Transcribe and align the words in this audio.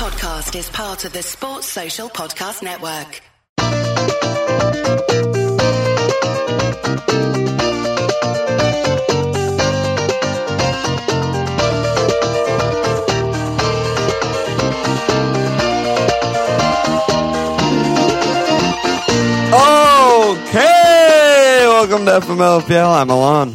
podcast 0.00 0.58
is 0.58 0.70
part 0.70 1.04
of 1.04 1.12
the 1.12 1.22
Sports 1.22 1.66
Social 1.66 2.08
Podcast 2.08 2.62
Network. 2.62 3.20
Okay, 20.48 21.66
welcome 21.66 22.06
to 22.06 22.12
FMLFPL. 22.12 23.02
I'm 23.02 23.10
Alon. 23.10 23.54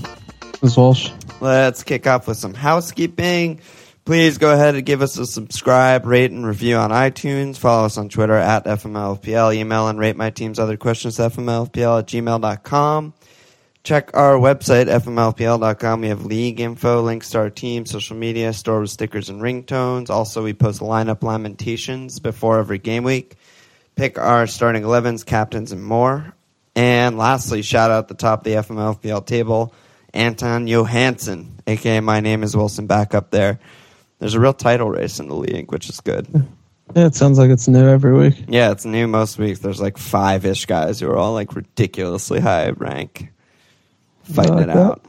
Ms. 0.62 0.78
Walsh. 0.78 1.10
Let's 1.42 1.82
kick 1.82 2.06
off 2.06 2.28
with 2.28 2.38
some 2.38 2.54
housekeeping. 2.54 3.62
Please 4.06 4.38
go 4.38 4.54
ahead 4.54 4.76
and 4.76 4.86
give 4.86 5.02
us 5.02 5.18
a 5.18 5.26
subscribe, 5.26 6.06
rate, 6.06 6.30
and 6.30 6.46
review 6.46 6.76
on 6.76 6.92
iTunes. 6.92 7.58
Follow 7.58 7.88
us 7.88 7.98
on 7.98 8.08
Twitter 8.08 8.36
at 8.36 8.66
FMLFPL. 8.66 9.56
Email 9.56 9.88
and 9.88 9.98
rate 9.98 10.16
my 10.16 10.30
team's 10.30 10.60
other 10.60 10.78
questions 10.78 11.20
at 11.20 11.32
FMLFPL 11.32 12.00
at 12.00 12.06
gmail.com. 12.06 13.16
Check 13.84 14.12
our 14.14 14.36
website, 14.36 14.86
FMLFPL.com. 14.86 16.02
We 16.02 16.10
have 16.10 16.24
league 16.24 16.60
info, 16.60 17.02
links 17.02 17.32
to 17.32 17.40
our 17.40 17.50
team, 17.50 17.88
social 17.88 18.16
media, 18.16 18.54
store 18.54 18.82
with 18.82 18.92
stickers 18.92 19.32
and 19.32 19.42
ringtones. 19.42 20.12
Also, 20.12 20.44
we 20.44 20.54
post 20.54 20.82
lineup 20.82 21.24
lamentations 21.24 22.20
before 22.20 22.60
every 22.60 22.78
game 22.78 23.04
week. 23.04 23.36
Pick 23.96 24.20
our 24.20 24.46
starting 24.46 24.84
11s, 24.84 25.26
captains, 25.26 25.72
and 25.72 25.84
more. 25.84 26.36
And 26.76 27.18
lastly, 27.18 27.64
shout 27.64 27.90
out 27.90 28.08
the 28.08 28.14
top 28.14 28.42
of 28.42 28.44
the 28.44 28.54
FMLFPL 28.54 29.26
table, 29.26 29.74
Anton 30.14 30.68
Johansson, 30.68 31.60
aka 31.66 32.02
my 32.02 32.20
name 32.20 32.44
is 32.44 32.56
Wilson, 32.56 32.86
back 32.86 33.16
up 33.16 33.32
there. 33.32 33.60
There's 34.26 34.34
a 34.34 34.40
real 34.40 34.54
title 34.54 34.90
race 34.90 35.20
in 35.20 35.28
the 35.28 35.36
league, 35.36 35.72
which 35.72 35.88
is 35.88 36.02
good. 36.02 36.26
Yeah, 36.96 37.06
it 37.06 37.14
sounds 37.14 37.38
like 37.38 37.52
it's 37.52 37.68
new 37.68 37.88
every 37.88 38.12
week. 38.12 38.46
Yeah, 38.48 38.72
it's 38.72 38.84
new 38.84 39.06
most 39.06 39.38
weeks. 39.38 39.60
There's 39.60 39.80
like 39.80 40.00
five 40.00 40.48
ish 40.48 40.66
guys 40.66 41.00
who 41.00 41.08
are 41.12 41.16
all 41.16 41.34
like 41.34 41.56
ridiculously 41.56 42.40
high 42.40 42.72
rank, 42.72 43.32
fighting 44.24 44.56
like 44.56 44.64
it 44.64 44.70
out. 44.72 45.06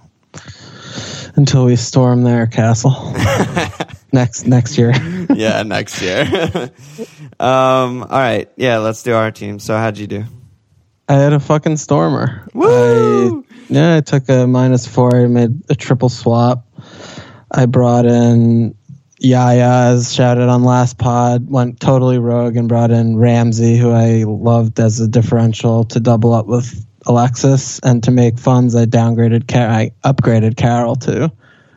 Until 1.34 1.64
we 1.64 1.76
storm 1.76 2.24
their 2.24 2.46
castle 2.46 2.92
next 4.12 4.46
next 4.46 4.76
year. 4.76 4.92
yeah, 5.34 5.62
next 5.62 6.02
year. 6.02 6.22
um, 7.40 8.02
all 8.02 8.08
right, 8.10 8.52
yeah, 8.56 8.80
let's 8.80 9.02
do 9.02 9.14
our 9.14 9.30
team. 9.30 9.58
So, 9.60 9.78
how'd 9.78 9.96
you 9.96 10.08
do? 10.08 10.24
I 11.08 11.14
had 11.14 11.32
a 11.32 11.40
fucking 11.40 11.78
stormer. 11.78 12.46
Woo! 12.52 13.46
I, 13.48 13.54
yeah, 13.70 13.96
I 13.96 14.02
took 14.02 14.28
a 14.28 14.46
minus 14.46 14.86
four. 14.86 15.16
I 15.16 15.26
made 15.26 15.62
a 15.70 15.74
triple 15.74 16.10
swap. 16.10 16.66
I 17.50 17.64
brought 17.64 18.04
in 18.04 18.75
Yaya, 19.18 19.92
as 19.92 20.12
shouted 20.12 20.48
on 20.48 20.62
last 20.62 20.98
pod, 20.98 21.48
went 21.48 21.80
totally 21.80 22.18
rogue 22.18 22.56
and 22.56 22.68
brought 22.68 22.90
in 22.90 23.16
Ramsey, 23.16 23.76
who 23.76 23.90
I 23.90 24.24
loved 24.24 24.78
as 24.78 25.00
a 25.00 25.08
differential 25.08 25.84
to 25.84 26.00
double 26.00 26.34
up 26.34 26.46
with 26.46 26.84
Alexis. 27.06 27.78
And 27.80 28.02
to 28.04 28.10
make 28.10 28.38
funds, 28.38 28.74
I 28.74 28.84
downgraded, 28.84 29.48
Car- 29.48 29.68
I 29.68 29.92
upgraded 30.04 30.56
Carroll 30.56 30.96
to 30.96 31.32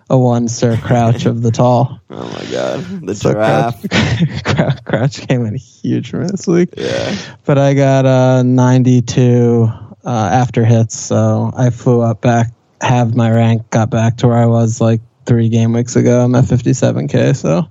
a 0.09 0.17
one 0.17 0.47
Sir 0.47 0.75
Crouch 0.77 1.25
of 1.25 1.41
the 1.41 1.51
tall. 1.51 2.01
Oh 2.11 2.27
my 2.27 2.51
god, 2.51 2.79
the 3.05 3.13
So 3.13 3.33
giraffe. 3.33 3.87
Crouch, 4.43 4.83
Crouch 4.83 5.27
came 5.27 5.45
in 5.45 5.55
huge 5.55 6.11
me 6.11 6.25
this 6.25 6.47
week. 6.47 6.69
Yeah. 6.75 7.15
But 7.45 7.59
I 7.59 7.75
got 7.75 8.07
uh, 8.07 8.41
92 8.41 9.69
uh, 10.03 10.09
after 10.09 10.65
hits, 10.65 10.97
so 10.99 11.51
I 11.55 11.69
flew 11.69 12.01
up 12.01 12.21
back, 12.21 12.47
have 12.81 13.15
my 13.15 13.29
rank, 13.29 13.69
got 13.69 13.91
back 13.91 14.17
to 14.17 14.27
where 14.27 14.37
I 14.37 14.47
was 14.47 14.81
like 14.81 15.01
three 15.29 15.47
game 15.47 15.73
weeks 15.73 15.95
ago. 15.95 16.21
I'm 16.21 16.33
at 16.33 16.45
57k, 16.45 17.35
so 17.35 17.69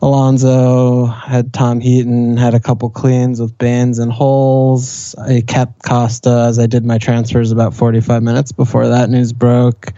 Alonso 0.00 1.04
had 1.04 1.52
Tom 1.52 1.80
Heaton, 1.80 2.38
had 2.38 2.54
a 2.54 2.60
couple 2.60 2.88
cleans 2.88 3.42
with 3.42 3.58
Baines 3.58 3.98
and 3.98 4.10
holes. 4.10 5.14
I 5.16 5.42
kept 5.42 5.82
Costa 5.82 6.46
as 6.48 6.58
I 6.58 6.66
did 6.66 6.86
my 6.86 6.96
transfers 6.96 7.52
about 7.52 7.74
45 7.74 8.22
minutes 8.22 8.52
before 8.52 8.88
that 8.88 9.10
news 9.10 9.34
broke. 9.34 9.92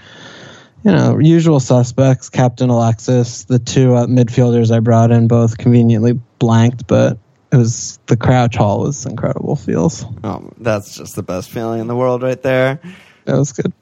You 0.82 0.90
know, 0.90 1.18
usual 1.18 1.60
suspects, 1.60 2.28
Captain 2.28 2.70
Alexis, 2.70 3.44
the 3.44 3.60
two 3.60 3.94
uh, 3.94 4.06
midfielders 4.06 4.74
I 4.74 4.80
brought 4.80 5.12
in 5.12 5.28
both 5.28 5.58
conveniently 5.58 6.14
blanked, 6.40 6.88
but 6.88 7.18
it 7.52 7.56
was 7.56 8.00
the 8.06 8.16
crouch 8.16 8.56
hall 8.56 8.80
was 8.80 9.06
incredible 9.06 9.54
feels. 9.54 10.04
Oh, 10.24 10.50
that's 10.58 10.96
just 10.96 11.14
the 11.14 11.22
best 11.22 11.50
feeling 11.50 11.80
in 11.80 11.86
the 11.86 11.96
world, 11.96 12.24
right 12.24 12.42
there. 12.42 12.80
That 13.26 13.36
was 13.36 13.52
good. 13.52 13.72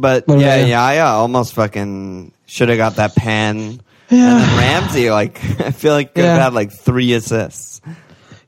But 0.00 0.26
What 0.28 0.38
yeah, 0.38 0.64
yeah, 0.64 0.92
yeah. 0.92 1.12
Uh, 1.12 1.16
almost 1.16 1.54
fucking 1.54 2.32
should 2.46 2.68
have 2.68 2.78
got 2.78 2.96
that 2.96 3.14
pen. 3.16 3.80
Yeah. 4.10 4.38
And 4.38 4.40
then 4.42 4.58
Ramsey, 4.58 5.10
like, 5.10 5.38
I 5.60 5.70
feel 5.72 5.92
like 5.92 6.14
could 6.14 6.24
have 6.24 6.38
Yeah. 6.38 6.44
had 6.44 6.54
like 6.54 6.70
three 6.72 7.12
assists. 7.12 7.80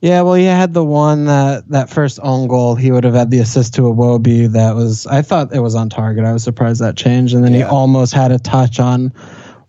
Yeah, 0.01 0.23
well, 0.23 0.35
he 0.35 0.45
had 0.47 0.73
the 0.73 0.85
one 0.85 1.27
that 1.27 1.69
that 1.69 1.91
first 1.91 2.19
own 2.23 2.49
goal. 2.49 2.75
He 2.75 2.91
would 2.91 3.05
have 3.05 3.13
had 3.15 3.31
the 3.31 3.41
assist 3.41 3.75
to 3.75 3.87
a 3.89 3.93
Wobie 3.93 4.51
that 4.53 4.75
was. 4.75 5.07
I 5.07 5.21
thought 5.21 5.53
it 5.55 5.59
was 5.61 5.75
on 5.75 5.91
target. 5.91 6.25
I 6.25 6.33
was 6.33 6.43
surprised 6.43 6.81
that 6.81 6.97
changed, 6.97 7.35
and 7.35 7.45
then 7.45 7.53
he 7.53 7.59
Yeah. 7.61 7.69
almost 7.69 8.15
had 8.15 8.33
a 8.33 8.39
touch 8.39 8.81
on 8.81 9.13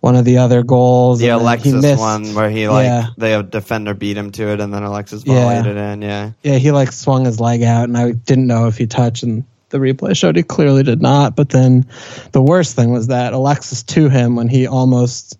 one 0.00 0.16
of 0.16 0.24
the 0.24 0.38
other 0.38 0.62
goals. 0.62 1.18
The 1.18 1.28
and 1.28 1.32
then 1.32 1.38
he 1.40 1.44
Alexis 1.70 1.82
missed- 1.82 2.00
one 2.00 2.34
where 2.34 2.48
he 2.48 2.66
like 2.68 2.86
Yeah. 2.86 3.06
the 3.18 3.42
defender 3.42 3.92
beat 3.92 4.16
him 4.16 4.30
to 4.32 4.48
it, 4.48 4.60
and 4.60 4.72
then 4.72 4.82
Alexis 4.84 5.22
Yeah. 5.26 5.34
volleyed 5.34 5.66
it 5.66 5.76
in. 5.76 6.00
Yeah, 6.00 6.30
Yeah, 6.42 6.56
he 6.56 6.70
like 6.70 6.92
swung 6.92 7.26
his 7.26 7.38
leg 7.38 7.62
out, 7.62 7.84
and 7.88 7.98
I 7.98 8.12
didn't 8.12 8.46
know 8.46 8.68
if 8.68 8.78
he 8.78 8.86
touched, 8.86 9.22
and 9.24 9.44
the 9.72 9.78
replay 9.78 10.16
showed 10.16 10.36
he 10.36 10.44
clearly 10.44 10.84
did 10.84 11.02
not. 11.02 11.34
But 11.34 11.48
then 11.48 11.86
the 12.30 12.40
worst 12.42 12.76
thing 12.76 12.92
was 12.92 13.08
that 13.08 13.32
Alexis 13.32 13.82
to 13.82 14.08
him 14.08 14.36
when 14.36 14.46
he 14.46 14.68
almost 14.68 15.36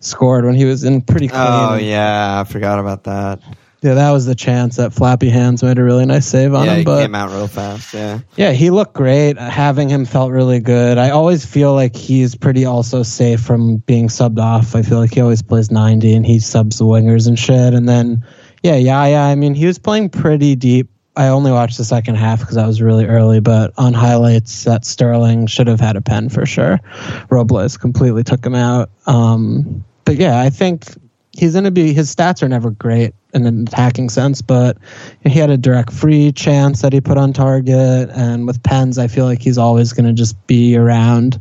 scored 0.00 0.44
when 0.46 0.54
he 0.54 0.64
was 0.64 0.82
in 0.84 1.02
pretty 1.02 1.28
clean. 1.28 1.42
Oh 1.42 1.74
yeah, 1.76 2.40
I 2.40 2.44
forgot 2.50 2.78
about 2.78 3.04
that. 3.04 3.40
yeah, 3.82 3.94
that 3.94 4.10
was 4.10 4.26
the 4.26 4.34
chance 4.34 4.76
that 4.76 4.92
Flappy 4.92 5.28
Hands 5.28 5.60
made 5.62 5.78
a 5.78 5.82
really 5.84 6.06
nice 6.06 6.26
save 6.26 6.54
on 6.54 6.64
yeah, 6.66 6.72
him. 6.72 6.78
he 6.78 6.84
But 6.84 7.02
came 7.02 7.14
out 7.14 7.30
real 7.30 7.48
fast. 7.48 7.92
Yeah, 7.92 8.20
Yeah, 8.36 8.52
he 8.52 8.70
looked 8.70 8.94
great. 8.94 9.38
Having 9.38 9.88
him 9.90 10.04
felt 10.04 10.30
really 10.32 10.60
good. 10.60 10.98
I 10.98 11.10
always 11.10 11.44
feel 11.44 11.74
like 11.74 11.94
he's 11.96 12.34
pretty 12.34 12.64
also 12.64 13.02
safe 13.02 13.40
from 13.40 13.78
being 13.78 14.08
subbed 14.08 14.38
off. 14.40 14.74
I 14.74 14.82
feel 14.82 14.98
like 14.98 15.12
he 15.14 15.20
always 15.20 15.42
plays 15.42 15.70
90 15.70 16.14
and 16.14 16.24
he 16.26 16.38
subs 16.38 16.78
the 16.78 16.84
wingers 16.84 17.26
and 17.28 17.38
shit. 17.38 17.74
And 17.74 17.88
then, 17.88 18.24
yeah, 18.62 18.76
yeah, 18.76 19.06
yeah. 19.06 19.24
I 19.24 19.34
mean, 19.34 19.54
he 19.54 19.66
was 19.66 19.78
playing 19.78 20.10
pretty 20.10 20.54
deep. 20.56 20.88
I 21.14 21.28
only 21.28 21.52
watched 21.52 21.76
the 21.76 21.84
second 21.84 22.14
half 22.14 22.40
because 22.40 22.56
I 22.56 22.66
was 22.66 22.80
really 22.80 23.04
early, 23.04 23.40
but 23.40 23.72
on 23.76 23.92
highlights, 23.92 24.64
that 24.64 24.84
Sterling 24.84 25.46
should 25.46 25.66
have 25.66 25.80
had 25.80 25.96
a 25.96 26.00
pen 26.00 26.30
for 26.30 26.46
sure. 26.46 26.80
Robles 27.28 27.76
completely 27.76 28.24
took 28.24 28.44
him 28.44 28.54
out. 28.54 28.90
Um, 29.06 29.84
but 30.04 30.16
yeah, 30.16 30.40
I 30.40 30.48
think 30.48 30.86
he's 31.32 31.52
going 31.52 31.64
to 31.64 31.70
be, 31.70 31.92
his 31.92 32.14
stats 32.14 32.42
are 32.42 32.48
never 32.48 32.70
great 32.70 33.14
in 33.34 33.46
an 33.46 33.66
attacking 33.66 34.08
sense, 34.08 34.40
but 34.40 34.78
he 35.22 35.38
had 35.38 35.50
a 35.50 35.58
direct 35.58 35.92
free 35.92 36.32
chance 36.32 36.80
that 36.82 36.92
he 36.94 37.00
put 37.00 37.18
on 37.18 37.34
target. 37.34 38.08
And 38.10 38.46
with 38.46 38.62
pens, 38.62 38.98
I 38.98 39.08
feel 39.08 39.26
like 39.26 39.42
he's 39.42 39.58
always 39.58 39.92
going 39.92 40.06
to 40.06 40.12
just 40.14 40.46
be 40.46 40.76
around 40.76 41.40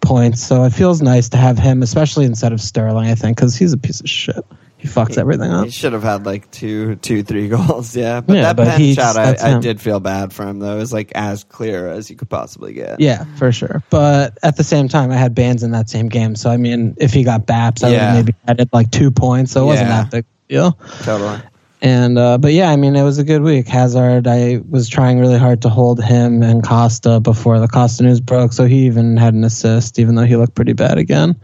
points. 0.00 0.42
So 0.42 0.64
it 0.64 0.70
feels 0.70 1.02
nice 1.02 1.28
to 1.30 1.36
have 1.36 1.58
him, 1.58 1.82
especially 1.82 2.24
instead 2.24 2.52
of 2.52 2.60
Sterling, 2.60 3.08
I 3.08 3.14
think, 3.14 3.36
because 3.36 3.54
he's 3.56 3.72
a 3.74 3.78
piece 3.78 4.00
of 4.00 4.08
shit. 4.08 4.44
He 4.84 4.90
fucks 4.90 5.16
everything 5.16 5.50
up. 5.50 5.64
he 5.64 5.70
should 5.70 5.94
have 5.94 6.02
had 6.02 6.26
like 6.26 6.50
two, 6.50 6.96
two, 6.96 7.22
three 7.22 7.48
goals. 7.56 7.96
Yeah, 7.96 8.20
but 8.20 8.34
Yeah, 8.36 8.42
that 8.42 8.56
but 8.56 8.66
pen 8.68 8.94
shot, 8.94 9.16
I, 9.16 9.56
I 9.56 9.58
did 9.58 9.80
feel 9.80 9.98
bad 9.98 10.30
for 10.30 10.46
him 10.46 10.58
though. 10.58 10.74
It 10.76 10.78
was 10.80 10.92
like 10.92 11.10
as 11.14 11.42
clear 11.44 11.88
as 11.88 12.10
you 12.10 12.16
could 12.16 12.28
possibly 12.28 12.74
get. 12.74 13.00
Yeah, 13.00 13.24
for 13.36 13.50
sure. 13.50 13.82
But 13.88 14.36
at 14.42 14.58
the 14.58 14.64
same 14.64 14.88
time, 14.88 15.10
I 15.10 15.16
had 15.16 15.34
Bands 15.34 15.62
in 15.62 15.70
that 15.70 15.88
same 15.88 16.10
game. 16.10 16.36
So, 16.36 16.50
I 16.50 16.58
mean, 16.58 16.94
if 16.98 17.14
he 17.14 17.24
got 17.24 17.46
Baps, 17.46 17.82
I 17.82 17.86
would 17.88 17.94
Yeah. 17.94 18.04
have 18.14 18.26
maybe 18.26 18.34
added 18.46 18.68
like 18.74 18.90
two 18.90 19.10
points. 19.10 19.52
So 19.52 19.62
it 19.62 19.66
wasn't 19.66 19.88
that 19.88 20.10
big 20.10 20.26
deal. 20.50 20.72
totally. 21.02 21.40
And 21.80 22.18
uh, 22.18 22.36
but 22.38 22.52
yeah, 22.52 22.70
I 22.70 22.76
mean, 22.76 22.94
it 22.96 23.02
was 23.04 23.18
a 23.18 23.24
good 23.24 23.40
week. 23.42 23.66
Hazard, 23.66 24.26
I 24.26 24.60
was 24.68 24.88
trying 24.88 25.18
really 25.18 25.38
hard 25.38 25.62
to 25.62 25.68
hold 25.70 26.02
him 26.02 26.42
and 26.42 26.62
Costa 26.62 27.20
before 27.20 27.58
the 27.58 27.68
Costa 27.68 28.02
news 28.04 28.20
broke, 28.20 28.52
so 28.54 28.64
he 28.66 28.84
even 28.86 29.16
had 29.18 29.32
an 29.34 29.44
assist, 29.44 29.98
even 29.98 30.14
though 30.14 30.24
he 30.24 30.36
looked 30.36 30.54
pretty 30.54 30.72
bad 30.74 30.96
again. 30.98 31.36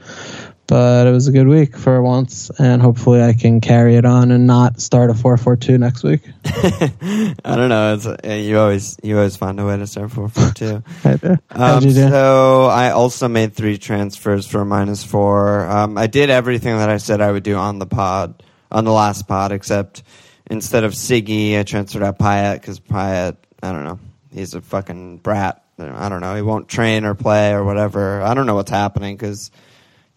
But 0.71 1.09
it 1.09 1.11
was 1.11 1.27
a 1.27 1.33
good 1.33 1.49
week 1.49 1.77
for 1.77 2.01
once, 2.01 2.49
and 2.57 2.81
hopefully 2.81 3.21
I 3.21 3.33
can 3.33 3.61
carry 3.61 3.97
it 3.97 4.05
on 4.05 4.31
and 4.31 4.47
not 4.47 4.81
start 4.81 5.11
a 5.11 5.15
four 5.15 5.37
four 5.37 5.57
two 5.57 5.79
next 5.79 6.05
week. 6.05 6.21
I 6.45 7.35
don't 7.45 7.69
know. 7.69 7.95
It's 7.95 8.07
uh, 8.07 8.17
you 8.25 8.57
always 8.57 8.97
you 9.03 9.17
always 9.17 9.35
find 9.35 9.59
a 9.59 9.67
way 9.67 9.79
to 9.79 9.89
start 9.89 10.13
four 10.13 10.29
four 10.29 10.53
two. 10.53 10.85
I 11.05 11.17
do. 11.17 11.37
Um, 11.51 11.83
do? 11.83 11.91
so 11.91 12.67
I 12.67 12.91
also 12.91 13.27
made 13.27 13.53
three 13.53 13.79
transfers 13.79 14.47
for 14.47 14.65
minus 14.65 15.03
four. 15.03 15.67
Um, 15.67 15.99
I 15.99 16.07
did 16.07 16.31
everything 16.31 16.77
that 16.77 16.89
I 16.89 16.99
said 16.99 17.21
I 17.21 17.33
would 17.33 17.43
do 17.43 17.57
on 17.57 17.81
the 17.81 17.87
pod, 17.87 18.41
on 18.71 18.85
the 18.85 18.93
last 18.93 19.27
pod, 19.27 19.51
except 19.51 20.05
instead 20.49 20.85
of 20.85 20.93
Siggy, 20.93 21.59
I 21.59 21.65
transferred 21.65 22.05
out 22.05 22.21
Payet 22.21 22.61
because 22.61 22.79
Payet, 22.79 23.39
I 23.61 23.73
don't 23.73 23.83
know, 23.83 23.99
he's 24.33 24.55
a 24.55 24.61
fucking 24.61 25.17
brat. 25.17 25.65
I 25.81 26.09
don't 26.09 26.21
know. 26.21 26.37
He 26.37 26.43
won't 26.43 26.69
train 26.69 27.05
or 27.05 27.17
play 27.17 27.55
or 27.55 27.65
whatever. 27.65 28.23
I 28.23 28.35
don't 28.35 28.47
know 28.47 28.55
what's 28.55 28.71
happening 28.71 29.17
because 29.17 29.51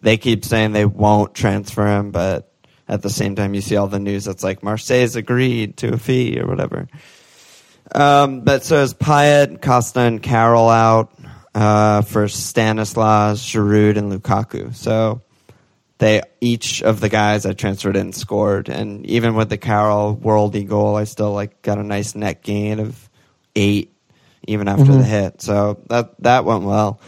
they 0.04 0.18
keep 0.18 0.44
saying 0.44 0.72
they 0.72 0.84
won't 0.84 1.34
transfer 1.34 1.86
him, 1.86 2.10
but 2.10 2.52
at 2.86 3.00
the 3.00 3.08
same 3.10 3.34
time, 3.34 3.54
you 3.54 3.62
see 3.62 3.76
all 3.76 3.86
the 3.88 3.98
news 3.98 4.26
that's 4.26 4.44
like 4.44 4.62
Marseille's 4.62 5.16
agreed 5.16 5.78
to 5.78 5.94
a 5.94 5.98
fee 5.98 6.38
or 6.38 6.46
whatever. 6.46 6.86
Um, 7.94 8.42
but 8.42 8.64
so 8.64 8.82
is 8.82 8.92
Payet, 8.94 9.62
Costa, 9.62 10.00
and 10.00 10.22
Carroll 10.22 10.68
out 10.68 11.14
uh, 11.54 12.02
for 12.02 12.28
Stanislas, 12.28 13.42
Giroud, 13.42 13.96
and 13.96 14.12
Lukaku. 14.12 14.74
So 14.74 15.22
they 15.98 16.20
each 16.40 16.82
of 16.82 17.00
the 17.00 17.08
guys 17.08 17.46
I 17.46 17.54
transferred 17.54 17.96
in 17.96 18.12
scored, 18.12 18.68
and 18.68 19.06
even 19.06 19.34
with 19.34 19.48
the 19.48 19.58
Carroll 19.58 20.16
worldy 20.16 20.68
goal, 20.68 20.96
I 20.96 21.04
still 21.04 21.32
like 21.32 21.62
got 21.62 21.78
a 21.78 21.82
nice 21.82 22.14
net 22.14 22.42
gain 22.42 22.80
of 22.80 23.08
eight 23.56 23.90
even 24.46 24.68
after 24.68 24.84
Mhm. 24.84 24.98
the 24.98 25.04
hit. 25.04 25.40
So 25.42 25.78
that 25.88 26.14
that 26.20 26.44
went 26.44 26.64
well. 26.64 27.00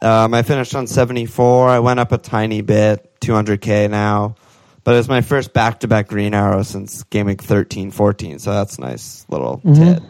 Um, 0.00 0.32
I 0.34 0.42
finished 0.42 0.74
on 0.74 0.86
74. 0.86 1.68
I 1.68 1.78
went 1.80 1.98
up 2.00 2.12
a 2.12 2.18
tiny 2.18 2.60
bit, 2.60 3.20
200k 3.20 3.90
now, 3.90 4.36
but 4.84 4.94
it 4.94 4.98
was 4.98 5.08
my 5.08 5.20
first 5.22 5.52
back-to-back 5.52 6.08
green 6.08 6.34
arrow 6.34 6.62
since 6.62 7.04
week 7.12 7.42
13, 7.42 7.90
14. 7.90 8.38
So 8.38 8.52
that's 8.52 8.78
a 8.78 8.80
nice 8.80 9.26
little 9.28 9.60
Mhm. 9.64 9.74
tit. 9.76 10.02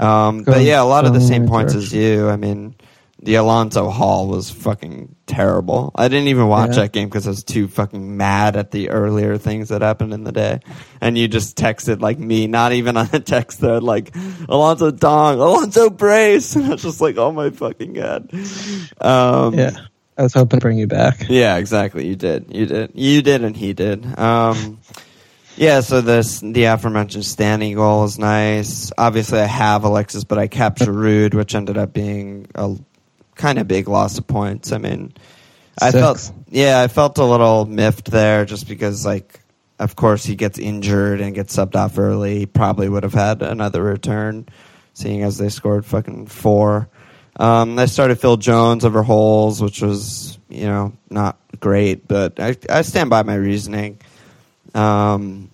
Um, 0.00 0.42
but 0.42 0.62
yeah, 0.62 0.82
a 0.82 0.84
lot 0.84 1.04
of 1.06 1.12
the 1.14 1.20
same 1.20 1.46
points 1.48 1.74
as 1.74 1.92
you. 1.92 2.28
I 2.28 2.36
mean, 2.36 2.74
the 3.20 3.34
Alonso 3.34 3.88
Hall 3.90 4.28
was 4.28 4.48
fucking 4.50 5.14
terrible. 5.26 5.90
I 5.96 6.06
didn't 6.08 6.28
even 6.28 6.46
watch 6.46 6.70
Yeah. 6.76 6.82
that 6.82 6.92
game 6.92 7.08
because 7.08 7.26
I 7.26 7.30
was 7.30 7.42
too 7.42 7.66
fucking 7.66 8.16
mad 8.16 8.54
at 8.56 8.70
the 8.70 8.90
earlier 8.90 9.36
things 9.38 9.70
that 9.70 9.82
happened 9.82 10.14
in 10.14 10.22
the 10.24 10.30
day. 10.32 10.60
And 11.00 11.18
you 11.18 11.26
just 11.28 11.56
texted 11.56 12.00
like 12.00 12.18
me, 12.18 12.46
not 12.46 12.72
even 12.72 12.96
on 12.96 13.08
a 13.12 13.18
text 13.20 13.58
thread, 13.60 13.82
like 13.82 14.14
Alonso 14.48 14.90
Dong, 14.92 15.40
Alonso 15.40 15.90
Brace. 15.90 16.54
And 16.56 16.66
I 16.66 16.68
was 16.70 16.82
just 16.82 17.00
like, 17.00 17.16
oh 17.16 17.32
my 17.32 17.50
fucking 17.50 17.94
god. 17.94 18.30
Um, 19.00 19.54
Yeah. 19.54 19.72
I 20.16 20.22
was 20.22 20.34
hoping 20.34 20.58
to 20.58 20.62
bring 20.64 20.78
you 20.78 20.86
back. 20.88 21.26
yeah, 21.28 21.56
exactly. 21.58 22.06
You 22.06 22.16
did. 22.16 22.46
You 22.50 22.66
did. 22.66 22.90
You 22.94 23.22
did, 23.22 23.44
and 23.44 23.56
he 23.56 23.72
did. 23.72 24.04
Um, 24.18 24.78
yeah. 25.56 25.80
So 25.80 26.00
this 26.00 26.40
the 26.40 26.64
aforementioned 26.64 27.24
standing 27.24 27.74
goal 27.76 28.02
is 28.04 28.18
nice. 28.18 28.90
Obviously, 28.98 29.38
I 29.38 29.44
have 29.46 29.84
Alexis, 29.84 30.24
but 30.24 30.38
I 30.38 30.48
kept 30.48 30.80
Giroud, 30.80 31.34
which 31.34 31.54
ended 31.54 31.78
up 31.78 31.92
being 31.92 32.48
a 32.56 32.74
kind 33.38 33.58
of 33.58 33.66
big 33.66 33.88
loss 33.88 34.18
of 34.18 34.26
points. 34.26 34.72
I 34.72 34.78
mean, 34.78 35.14
I 35.80 35.90
Six. 35.90 36.00
felt 36.28 36.32
yeah, 36.50 36.80
I 36.82 36.88
felt 36.88 37.16
a 37.16 37.24
little 37.24 37.64
miffed 37.64 38.10
there, 38.10 38.44
just 38.44 38.68
because 38.68 39.06
like. 39.06 39.40
Of 39.80 39.94
course, 39.94 40.24
he 40.24 40.34
gets 40.34 40.58
injured 40.58 41.20
and 41.20 41.36
gets 41.36 41.54
subbed 41.54 41.76
off 41.76 42.00
early. 42.00 42.40
He 42.40 42.46
probably 42.46 42.88
would 42.88 43.04
have 43.04 43.14
had 43.14 43.42
another 43.42 43.80
return, 43.80 44.48
seeing 44.92 45.22
as 45.22 45.38
they 45.38 45.50
scored 45.50 45.86
fucking 45.86 46.26
four. 46.26 46.88
Um, 47.36 47.78
I 47.78 47.86
started 47.86 48.18
Phil 48.20 48.38
Jones 48.38 48.84
over 48.84 49.04
Holes, 49.04 49.62
which 49.62 49.80
was 49.80 50.36
you 50.48 50.66
know 50.66 50.94
not 51.10 51.38
great, 51.60 52.08
but 52.08 52.40
I 52.40 52.56
I 52.68 52.82
stand 52.82 53.08
by 53.08 53.22
my 53.22 53.36
reasoning. 53.36 54.00
Um, 54.74 55.48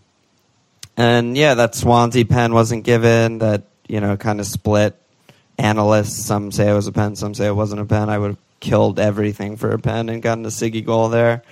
and 0.97 1.37
yeah, 1.37 1.53
that 1.57 1.75
Swansea 1.75 2.25
pen 2.25 2.55
wasn't 2.55 2.85
given. 2.85 3.41
That 3.41 3.65
you 3.87 4.01
know 4.01 4.17
kind 4.17 4.41
of 4.41 4.47
split 4.47 4.99
analysts. 5.59 6.25
Some 6.25 6.53
say 6.53 6.71
it 6.71 6.75
was 6.75 6.87
a 6.87 6.93
pen, 6.93 7.17
some 7.17 7.35
say 7.35 7.47
it 7.47 7.57
wasn't 7.57 7.81
a 7.81 7.85
pen. 7.85 8.09
I 8.09 8.19
would 8.19 8.31
have 8.33 8.39
killed 8.61 8.99
everything 8.99 9.57
for 9.57 9.73
a 9.73 9.79
pen 9.79 10.09
and 10.09 10.23
gotten 10.23 10.45
a 10.45 10.49
Siggy 10.49 10.85
goal 10.85 11.09
there. 11.09 11.43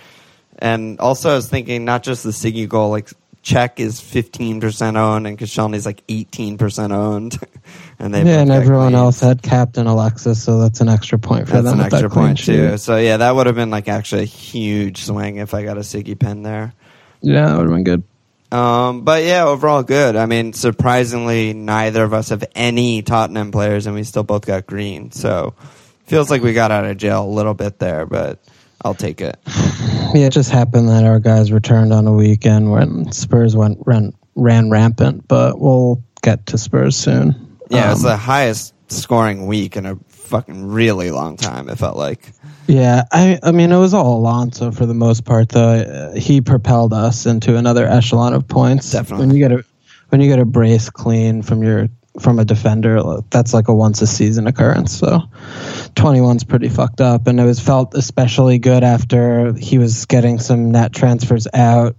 And 0.59 1.01
also, 1.01 1.31
I 1.31 1.35
was 1.35 1.49
thinking 1.49 1.85
not 1.85 2.03
just 2.03 2.23
the 2.23 2.31
Siggy 2.31 2.69
goal, 2.69 2.91
like 2.91 3.11
Cech 3.43 3.81
is 3.81 4.01
15% 4.01 4.97
owned 4.97 5.27
and 5.27 5.37
Koscielny's 5.37 5.85
like 5.85 6.07
18% 6.07 6.93
owned. 6.93 7.39
and 7.99 8.15
they 8.15 8.23
yeah, 8.23 8.41
and 8.41 8.51
everyone 8.53 8.95
else 8.95 9.21
had 9.21 9.43
Captain 9.43 9.87
Alexis, 9.87 10.43
so 10.43 10.61
that's 10.61 10.81
an 10.81 10.89
extra 10.89 11.19
point 11.19 11.49
for 11.49 11.55
That's 11.55 11.65
them. 11.65 11.75
an 11.75 11.85
with 11.85 11.91
that 11.91 12.05
extra 12.05 12.11
point 12.11 12.39
sheet. 12.39 12.57
too. 12.57 12.77
So 12.79 12.97
yeah, 12.97 13.17
that 13.17 13.35
would 13.35 13.47
have 13.47 13.57
been 13.57 13.71
like 13.71 13.89
actually 13.89 14.23
a 14.23 14.27
huge 14.27 15.05
swing 15.05 15.37
if 15.39 15.55
I 15.55 15.65
got 15.65 15.77
a 15.77 15.81
Siggy 15.81 16.19
pen 16.19 16.43
there. 16.43 16.73
Yeah, 17.21 17.47
that 17.47 17.57
would 17.57 17.67
have 17.67 17.75
been 17.75 17.85
good. 17.85 18.05
Um, 18.53 19.03
but 19.03 19.25
yeah, 19.25 19.45
overall 19.45 19.83
good. 19.83 20.15
I 20.15 20.27
mean, 20.27 20.53
surprisingly, 20.53 21.55
neither 21.55 22.05
of 22.05 22.13
us 22.13 22.29
have 22.29 22.45
any 22.55 23.03
Tottenham 23.03 23.51
players, 23.51 23.87
and 23.87 23.95
we 23.95 24.03
still 24.05 24.25
both 24.25 24.45
got 24.47 24.67
green. 24.67 25.11
So 25.11 25.55
feels 26.05 26.31
like 26.31 26.43
we 26.43 26.53
got 26.53 26.71
out 26.71 26.85
of 26.85 26.97
jail 26.99 27.25
a 27.25 27.27
little 27.27 27.55
bit 27.55 27.79
there, 27.79 28.05
but 28.05 28.39
I'll 28.85 28.95
take 28.95 29.21
it. 29.21 29.39
Yeah, 30.15 30.27
it 30.27 30.33
just 30.35 30.51
happened 30.51 30.91
that 30.91 31.05
our 31.05 31.19
guys 31.21 31.51
returned 31.53 31.91
on 31.91 32.07
a 32.07 32.13
weekend 32.13 32.71
when 32.71 33.11
Spurs 33.13 33.57
went 33.57 33.79
ran, 33.87 34.13
ran 34.35 34.69
rampant, 34.69 35.27
but 35.27 35.59
we'll 35.59 36.03
get 36.21 36.45
to 36.49 36.59
Spurs 36.59 36.99
soon. 36.99 37.57
Yeah, 37.71 37.87
it 37.87 37.95
was 37.95 38.05
Um, 38.05 38.11
the 38.11 38.17
highest 38.19 38.75
scoring 38.89 39.47
week 39.47 39.75
in 39.75 39.87
a 39.87 39.97
fucking 40.23 40.69
really 40.69 41.11
long 41.11 41.37
time. 41.37 41.69
It 41.69 41.77
felt 41.77 41.97
like. 41.97 42.33
Yeah, 42.67 43.05
I 43.13 43.39
I 43.43 43.53
mean 43.53 43.73
it 43.73 43.79
was 43.79 43.93
all 43.95 44.19
Alonso 44.19 44.71
for 44.71 44.87
the 44.87 44.95
most 44.95 45.25
part 45.25 45.49
though. 45.51 46.13
Uh, 46.13 46.15
He 46.15 46.41
propelled 46.41 46.93
us 46.93 47.27
into 47.27 47.57
another 47.57 47.87
echelon 47.87 48.33
of 48.33 48.47
points. 48.49 48.91
Definitely. 48.91 49.27
When 49.27 49.37
you 49.37 49.49
get 49.49 49.53
a 49.53 49.65
when 50.09 50.21
you 50.21 50.29
get 50.29 50.39
a 50.39 50.45
brace 50.45 50.91
clean 50.91 51.43
from 51.43 51.63
your 51.63 51.89
from 52.21 52.39
a 52.39 52.45
defender, 52.45 53.03
that's 53.31 53.55
like 53.55 53.69
a 53.69 53.75
once 53.75 54.03
a 54.03 54.07
season 54.07 54.47
occurrence. 54.47 54.97
So 54.97 55.21
21's 55.95 56.45
pretty 56.45 56.69
fucked 56.69 57.01
up 57.01 57.27
and 57.27 57.41
it 57.41 57.45
was 57.45 57.59
felt 57.59 57.95
especially 57.95 58.59
good 58.59 58.85
after 58.85 59.55
he 59.55 59.79
was 59.79 60.05
getting 60.07 60.39
some 60.39 60.71
net 60.73 60.93
transfers 60.93 61.49
out. 61.55 61.97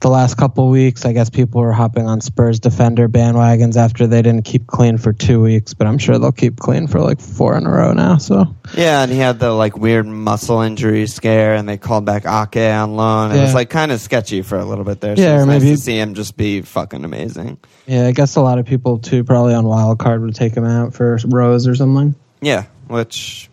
The 0.00 0.08
last 0.10 0.36
couple 0.36 0.68
weeks, 0.70 1.04
I 1.04 1.12
guess 1.12 1.28
people 1.28 1.60
were 1.60 1.72
hopping 1.72 2.06
on 2.06 2.20
Spurs 2.20 2.60
defender 2.60 3.08
bandwagons 3.08 3.76
after 3.76 4.06
they 4.06 4.22
didn't 4.22 4.44
keep 4.44 4.68
clean 4.68 4.96
for 4.96 5.12
two 5.12 5.40
weeks, 5.42 5.74
but 5.74 5.88
I'm 5.88 5.98
sure 5.98 6.18
they'll 6.18 6.30
keep 6.30 6.60
clean 6.60 6.86
for 6.86 7.00
like 7.00 7.20
four 7.20 7.56
in 7.56 7.66
a 7.66 7.70
row 7.70 7.92
now. 7.92 8.16
So 8.18 8.54
Yeah, 8.76 9.02
and 9.02 9.10
he 9.10 9.18
had 9.18 9.40
the 9.40 9.50
like 9.50 9.76
weird 9.76 10.06
muscle 10.06 10.60
injury 10.60 11.08
scare, 11.08 11.54
and 11.56 11.68
they 11.68 11.78
called 11.78 12.04
back 12.04 12.26
Ake 12.26 12.56
on 12.72 12.94
loan. 12.94 13.32
It 13.32 13.40
was 13.40 13.54
like 13.54 13.70
kind 13.70 13.90
of 13.90 14.00
sketchy 14.00 14.42
for 14.42 14.56
a 14.56 14.64
little 14.64 14.84
bit 14.84 15.00
there. 15.00 15.16
So 15.16 15.22
Yeah, 15.22 15.42
or 15.42 15.46
nice 15.46 15.62
maybe- 15.62 15.74
to 15.74 15.82
see 15.82 15.98
him 15.98 16.14
just 16.14 16.36
be 16.36 16.62
fucking 16.62 17.04
amazing. 17.04 17.58
Yeah, 17.86 18.06
I 18.06 18.12
guess 18.12 18.36
a 18.36 18.40
lot 18.40 18.58
of 18.58 18.66
people 18.66 18.98
too, 18.98 19.24
probably 19.24 19.54
on 19.54 19.64
wild 19.66 19.98
card, 19.98 20.20
would 20.22 20.34
take 20.36 20.54
him 20.54 20.64
out 20.64 20.94
for 20.94 21.18
Rose 21.26 21.66
or 21.66 21.74
something. 21.74 22.14
Yeah, 22.40 22.66
which 22.86 23.50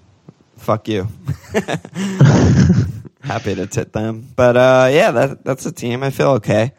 fuck 0.57 0.87
you. 0.87 1.07
Happy 3.25 3.55
to 3.55 3.67
tit 3.67 3.91
them, 3.91 4.27
but 4.35 4.55
uh, 4.55 4.87
yeah, 4.91 5.11
that 5.11 5.43
that's 5.43 5.65
a 5.65 5.71
team. 5.71 6.03
I 6.03 6.09
feel 6.11 6.31
okay. 6.33 6.71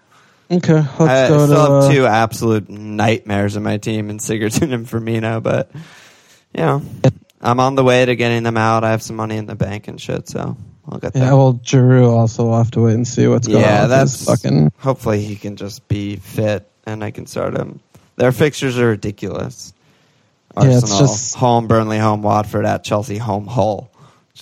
Okay, 0.51 0.75
let's 0.75 1.01
I 1.01 1.29
go 1.29 1.45
still 1.47 1.49
to. 1.49 1.55
have 1.57 1.71
uh, 1.85 1.93
two 1.93 2.07
absolute 2.07 2.69
nightmares 2.71 3.57
in 3.57 3.63
my 3.65 3.79
team 3.79 4.11
in 4.11 4.19
Sigurdsson 4.19 4.73
and 4.73 4.87
Firmino, 4.87 5.43
but 5.43 5.71
you 6.55 6.61
know, 6.63 6.83
I'm 7.41 7.59
on 7.59 7.75
the 7.75 7.83
way 7.83 8.05
to 8.05 8.15
getting 8.15 8.45
them 8.45 8.57
out. 8.57 8.85
I 8.85 8.91
have 8.93 9.03
some 9.03 9.17
money 9.17 9.37
in 9.39 9.47
the 9.47 9.57
bank 9.57 9.89
and 9.89 10.01
shit, 10.01 10.29
so 10.29 10.57
I'll 10.89 10.99
get 10.99 11.15
that. 11.15 11.19
yeah, 11.19 11.33
well, 11.33 11.55
Giroud 11.55 12.11
also 12.13 12.45
will 12.45 12.59
have 12.59 12.71
to 12.73 12.81
wait 12.83 12.95
and 12.95 13.07
see 13.09 13.27
what's 13.27 13.49
going 13.49 13.61
Yeah, 13.63 13.85
on. 13.85 13.91
his 13.91 14.25
that's 14.25 14.25
fucking. 14.25 14.71
Hopefully, 14.79 15.21
he 15.23 15.35
can 15.35 15.57
just 15.57 15.87
be 15.89 16.15
fit 16.17 16.71
and 16.87 17.03
I 17.03 17.11
can 17.11 17.27
start 17.27 17.57
him. 17.57 17.81
Their 18.15 18.31
fixtures 18.31 18.79
are 18.79 18.87
ridiculous. 18.91 19.73
Yeah, 20.57 20.69
it's 20.69 20.83
Arsenal 20.85 20.99
just- 21.01 21.35
home, 21.35 21.67
Burnley 21.67 21.99
home, 21.99 22.23
Watford 22.23 22.65
at 22.67 22.85
Chelsea 22.85 23.19
home, 23.19 23.49
Hull. 23.49 23.91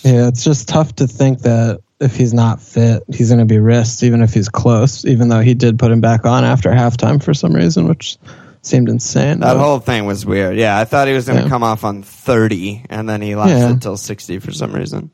Yeah, 0.03 0.27
it's 0.27 0.43
just 0.43 0.67
tough 0.67 0.93
to 0.97 1.07
think 1.07 1.39
that 1.39 1.79
if 1.99 2.15
he's 2.15 2.33
not 2.33 2.61
fit, 2.61 3.03
he's 3.13 3.29
going 3.29 3.39
to 3.39 3.45
be 3.45 3.59
risked, 3.59 4.03
even 4.03 4.21
if 4.21 4.33
he's 4.33 4.49
close. 4.49 5.05
Even 5.05 5.29
though 5.29 5.39
he 5.41 5.53
did 5.53 5.79
put 5.79 5.91
him 5.91 6.01
back 6.01 6.25
on 6.25 6.43
after 6.43 6.69
halftime 6.69 7.23
for 7.23 7.33
some 7.33 7.53
reason, 7.53 7.87
which 7.87 8.17
seemed 8.61 8.89
insane. 8.89 9.39
That 9.39 9.53
but- 9.53 9.59
whole 9.59 9.79
thing 9.79 10.05
was 10.05 10.25
weird. 10.25 10.57
Yeah, 10.57 10.77
I 10.77 10.85
thought 10.85 11.07
he 11.07 11.13
was 11.13 11.25
going 11.25 11.37
to 11.37 11.43
Yeah. 11.43 11.49
come 11.49 11.63
off 11.63 11.83
on 11.83 12.03
30, 12.03 12.85
and 12.89 13.07
then 13.07 13.21
he 13.21 13.35
lasted 13.35 13.57
Yeah. 13.59 13.69
until 13.69 13.95
60 13.97 14.39
for 14.39 14.51
some 14.51 14.73
reason. 14.73 15.09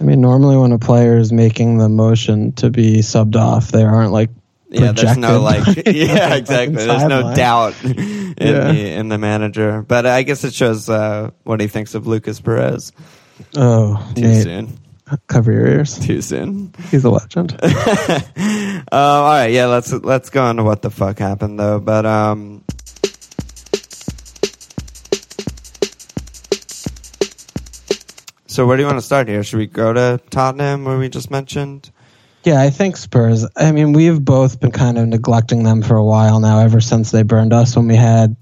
I 0.00 0.04
mean, 0.04 0.20
normally 0.20 0.56
when 0.56 0.72
a 0.72 0.78
player 0.78 1.16
is 1.18 1.32
making 1.32 1.78
the 1.78 1.88
motion 1.88 2.52
to 2.54 2.70
be 2.70 2.98
subbed 3.00 3.36
off, 3.36 3.70
they 3.70 3.82
aren't 3.84 4.12
like. 4.12 4.30
Yeah, 4.70 4.92
there's 4.92 5.18
no 5.18 5.38
like, 5.42 5.66
yeah, 5.86 6.34
exactly. 6.34 6.76
There's 6.76 7.04
no 7.04 7.22
timeline. 7.24 7.36
doubt 7.36 7.74
in 7.84 8.34
Yeah. 8.40 8.72
the 8.72 8.92
in 8.94 9.08
the 9.08 9.18
manager, 9.18 9.84
but 9.86 10.06
I 10.06 10.22
guess 10.22 10.44
it 10.44 10.54
shows 10.54 10.88
uh, 10.88 11.30
what 11.44 11.60
he 11.60 11.66
thinks 11.68 11.94
of 11.94 12.06
Lucas 12.06 12.40
Perez. 12.40 12.90
Oh, 13.54 14.02
Too 14.14 14.22
Nate, 14.22 14.42
soon. 14.44 14.78
Cover 15.26 15.52
your 15.52 15.66
ears. 15.66 15.98
Too 15.98 16.20
soon. 16.20 16.74
He's 16.90 17.04
a 17.04 17.10
legend. 17.10 17.52
um, 17.62 18.84
all 18.92 19.22
right, 19.24 19.48
yeah, 19.48 19.66
let's 19.66 19.92
let's 19.92 20.30
go 20.30 20.42
on 20.42 20.56
to 20.56 20.64
what 20.64 20.82
the 20.82 20.90
fuck 20.90 21.18
happened 21.18 21.58
though. 21.58 21.80
But 21.80 22.06
um, 22.06 22.64
so 28.46 28.66
where 28.66 28.76
do 28.76 28.82
you 28.82 28.86
want 28.86 28.98
to 28.98 29.02
start 29.02 29.28
here? 29.28 29.42
Should 29.42 29.58
we 29.58 29.66
go 29.66 29.92
to 29.92 30.20
Tottenham, 30.30 30.84
where 30.84 30.98
we 30.98 31.08
just 31.08 31.30
mentioned? 31.30 31.90
Yeah, 32.44 32.60
I 32.60 32.70
think 32.70 32.96
Spurs. 32.96 33.46
I 33.56 33.70
mean, 33.70 33.92
we've 33.92 34.22
both 34.22 34.58
been 34.58 34.72
kind 34.72 34.98
of 34.98 35.06
neglecting 35.06 35.62
them 35.62 35.80
for 35.80 35.96
a 35.96 36.04
while 36.04 36.40
now, 36.40 36.58
ever 36.58 36.80
since 36.80 37.12
they 37.12 37.22
burned 37.22 37.52
us 37.52 37.76
when 37.76 37.86
we 37.86 37.94
had. 37.94 38.36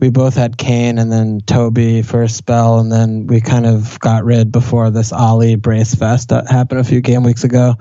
We 0.00 0.10
both 0.10 0.34
had 0.34 0.58
Kane 0.58 0.98
and 0.98 1.10
then 1.10 1.40
Toby 1.40 2.02
for 2.02 2.22
a 2.22 2.28
spell, 2.28 2.78
and 2.78 2.92
then 2.92 3.26
we 3.26 3.40
kind 3.40 3.66
of 3.66 3.98
got 3.98 4.24
rid 4.24 4.52
before 4.52 4.90
this 4.90 5.12
Alli 5.12 5.56
brace 5.56 5.94
fest 5.94 6.28
that 6.28 6.48
happened 6.48 6.80
a 6.80 6.84
few 6.84 7.00
game 7.00 7.24
weeks 7.24 7.42
ago. 7.42 7.74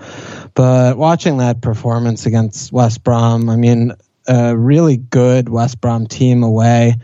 But 0.56 0.98
watching 0.98 1.38
that 1.38 1.62
performance 1.62 2.26
against 2.26 2.72
West 2.72 3.04
Brom, 3.04 3.50
I 3.50 3.56
mean, 3.56 3.94
a 4.28 4.58
really 4.58 4.98
good 4.98 5.50
West 5.50 5.80
Brom 5.80 6.08
team 6.08 6.42
away 6.42 6.96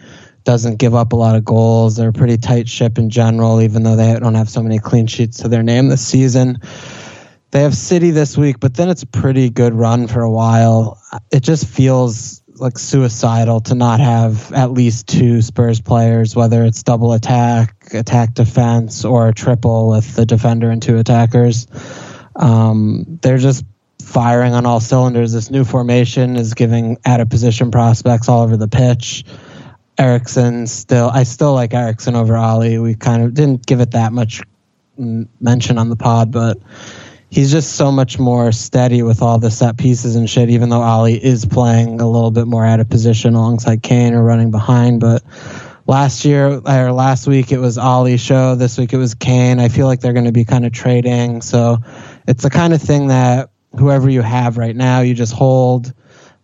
doesn't 0.45 0.77
give 0.77 0.95
up 0.95 1.13
a 1.13 1.15
lot 1.15 1.35
of 1.35 1.45
goals. 1.45 1.95
They're 1.95 2.09
a 2.09 2.13
pretty 2.13 2.37
tight 2.37 2.67
ship 2.67 2.97
in 2.97 3.09
general, 3.09 3.61
even 3.61 3.83
though 3.83 3.95
they 3.95 4.19
don't 4.19 4.35
have 4.35 4.49
so 4.49 4.61
many 4.63 4.79
clean 4.79 5.07
sheets 5.07 5.37
to 5.37 5.47
their 5.47 5.63
name 5.63 5.89
this 5.89 6.05
season. 6.05 6.59
They 7.51 7.61
have 7.61 7.75
City 7.75 8.11
this 8.11 8.35
week, 8.35 8.59
but 8.59 8.73
then 8.73 8.89
it's 8.89 9.03
a 9.03 9.07
pretty 9.07 9.51
good 9.51 9.73
run 9.73 10.07
for 10.07 10.21
a 10.21 10.31
while. 10.31 10.99
It 11.31 11.43
just 11.43 11.67
feels 11.67 12.42
like 12.55 12.77
suicidal 12.77 13.61
to 13.61 13.75
not 13.75 13.99
have 13.99 14.51
at 14.53 14.71
least 14.71 15.07
two 15.07 15.41
Spurs 15.41 15.81
players, 15.81 16.35
whether 16.35 16.63
it's 16.63 16.83
double 16.83 17.13
attack, 17.13 17.93
attack 17.93 18.33
defense, 18.33 19.05
or 19.05 19.27
a 19.27 19.33
triple 19.33 19.89
with 19.89 20.15
the 20.15 20.25
defender 20.25 20.69
and 20.69 20.81
two 20.81 20.97
attackers. 20.97 21.67
Um, 22.35 23.19
they're 23.21 23.37
just 23.37 23.65
firing 24.01 24.53
on 24.53 24.65
all 24.65 24.79
cylinders. 24.79 25.33
This 25.33 25.49
new 25.49 25.63
formation 25.63 26.35
is 26.35 26.53
giving 26.53 26.97
out 27.05 27.19
of 27.19 27.29
position 27.29 27.71
prospects 27.71 28.29
all 28.29 28.43
over 28.43 28.57
the 28.57 28.67
pitch. 28.67 29.23
Eriksen 29.97 30.67
still, 30.67 31.09
I 31.09 31.23
still 31.23 31.53
like 31.53 31.73
Eriksen 31.73 32.15
over 32.15 32.35
Alli. 32.35 32.79
We 32.79 32.95
kind 32.95 33.23
of 33.23 33.33
didn't 33.33 33.65
give 33.65 33.79
it 33.79 33.91
that 33.91 34.11
much 34.11 34.41
mention 34.97 35.77
on 35.77 35.89
the 35.89 35.95
pod, 35.95 36.31
but 36.31 36.57
he's 37.33 37.51
just 37.51 37.75
so 37.75 37.91
much 37.91 38.19
more 38.19 38.51
steady 38.51 39.01
with 39.01 39.23
all 39.23 39.39
the 39.39 39.49
set 39.49 39.75
pieces 39.75 40.15
and 40.15 40.29
shit. 40.29 40.51
Even 40.51 40.69
though 40.69 40.83
Alli 40.83 41.21
is 41.23 41.45
playing 41.45 41.99
a 41.99 42.07
little 42.07 42.29
bit 42.29 42.45
more 42.45 42.63
out 42.63 42.79
of 42.79 42.87
position 42.87 43.33
alongside 43.33 43.81
Kane 43.81 44.13
or 44.13 44.23
running 44.23 44.51
behind, 44.51 44.99
but 44.99 45.23
last 45.87 46.25
year 46.25 46.61
or 46.63 46.91
last 46.91 47.25
week 47.25 47.51
it 47.51 47.57
was 47.57 47.79
Alli 47.79 48.17
show. 48.17 48.53
This 48.53 48.77
week 48.77 48.93
it 48.93 48.97
was 48.97 49.15
Kane. 49.15 49.59
I 49.59 49.67
feel 49.67 49.87
like 49.87 49.99
they're 49.99 50.13
going 50.13 50.25
to 50.25 50.31
be 50.31 50.45
kind 50.45 50.63
of 50.63 50.73
trading, 50.73 51.41
so 51.41 51.79
it's 52.27 52.43
the 52.43 52.51
kind 52.51 52.71
of 52.71 52.81
thing 52.81 53.07
that 53.07 53.49
whoever 53.79 54.09
you 54.09 54.21
have 54.21 54.59
right 54.59 54.75
now, 54.75 55.01
you 55.01 55.15
just 55.15 55.33
hold 55.33 55.91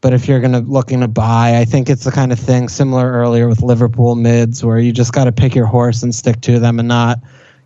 but 0.01 0.13
if 0.13 0.29
you're 0.29 0.39
going 0.39 0.53
to 0.53 0.59
looking 0.59 1.01
to 1.01 1.09
buy, 1.09 1.57
I 1.57 1.65
think 1.65 1.89
it's 1.89 2.05
the 2.05 2.11
kind 2.11 2.31
of 2.31 2.39
thing 2.39 2.69
similar 2.69 3.11
earlier 3.11 3.49
with 3.49 3.61
Liverpool 3.61 4.15
mids 4.15 4.63
where 4.63 4.79
you 4.79 4.93
just 4.93 5.11
got 5.11 5.25
to 5.25 5.33
pick 5.33 5.55
your 5.55 5.65
horse 5.65 6.03
and 6.03 6.15
stick 6.15 6.39
to 6.41 6.57
them 6.57 6.79
and 6.79 6.87
not 6.87 7.19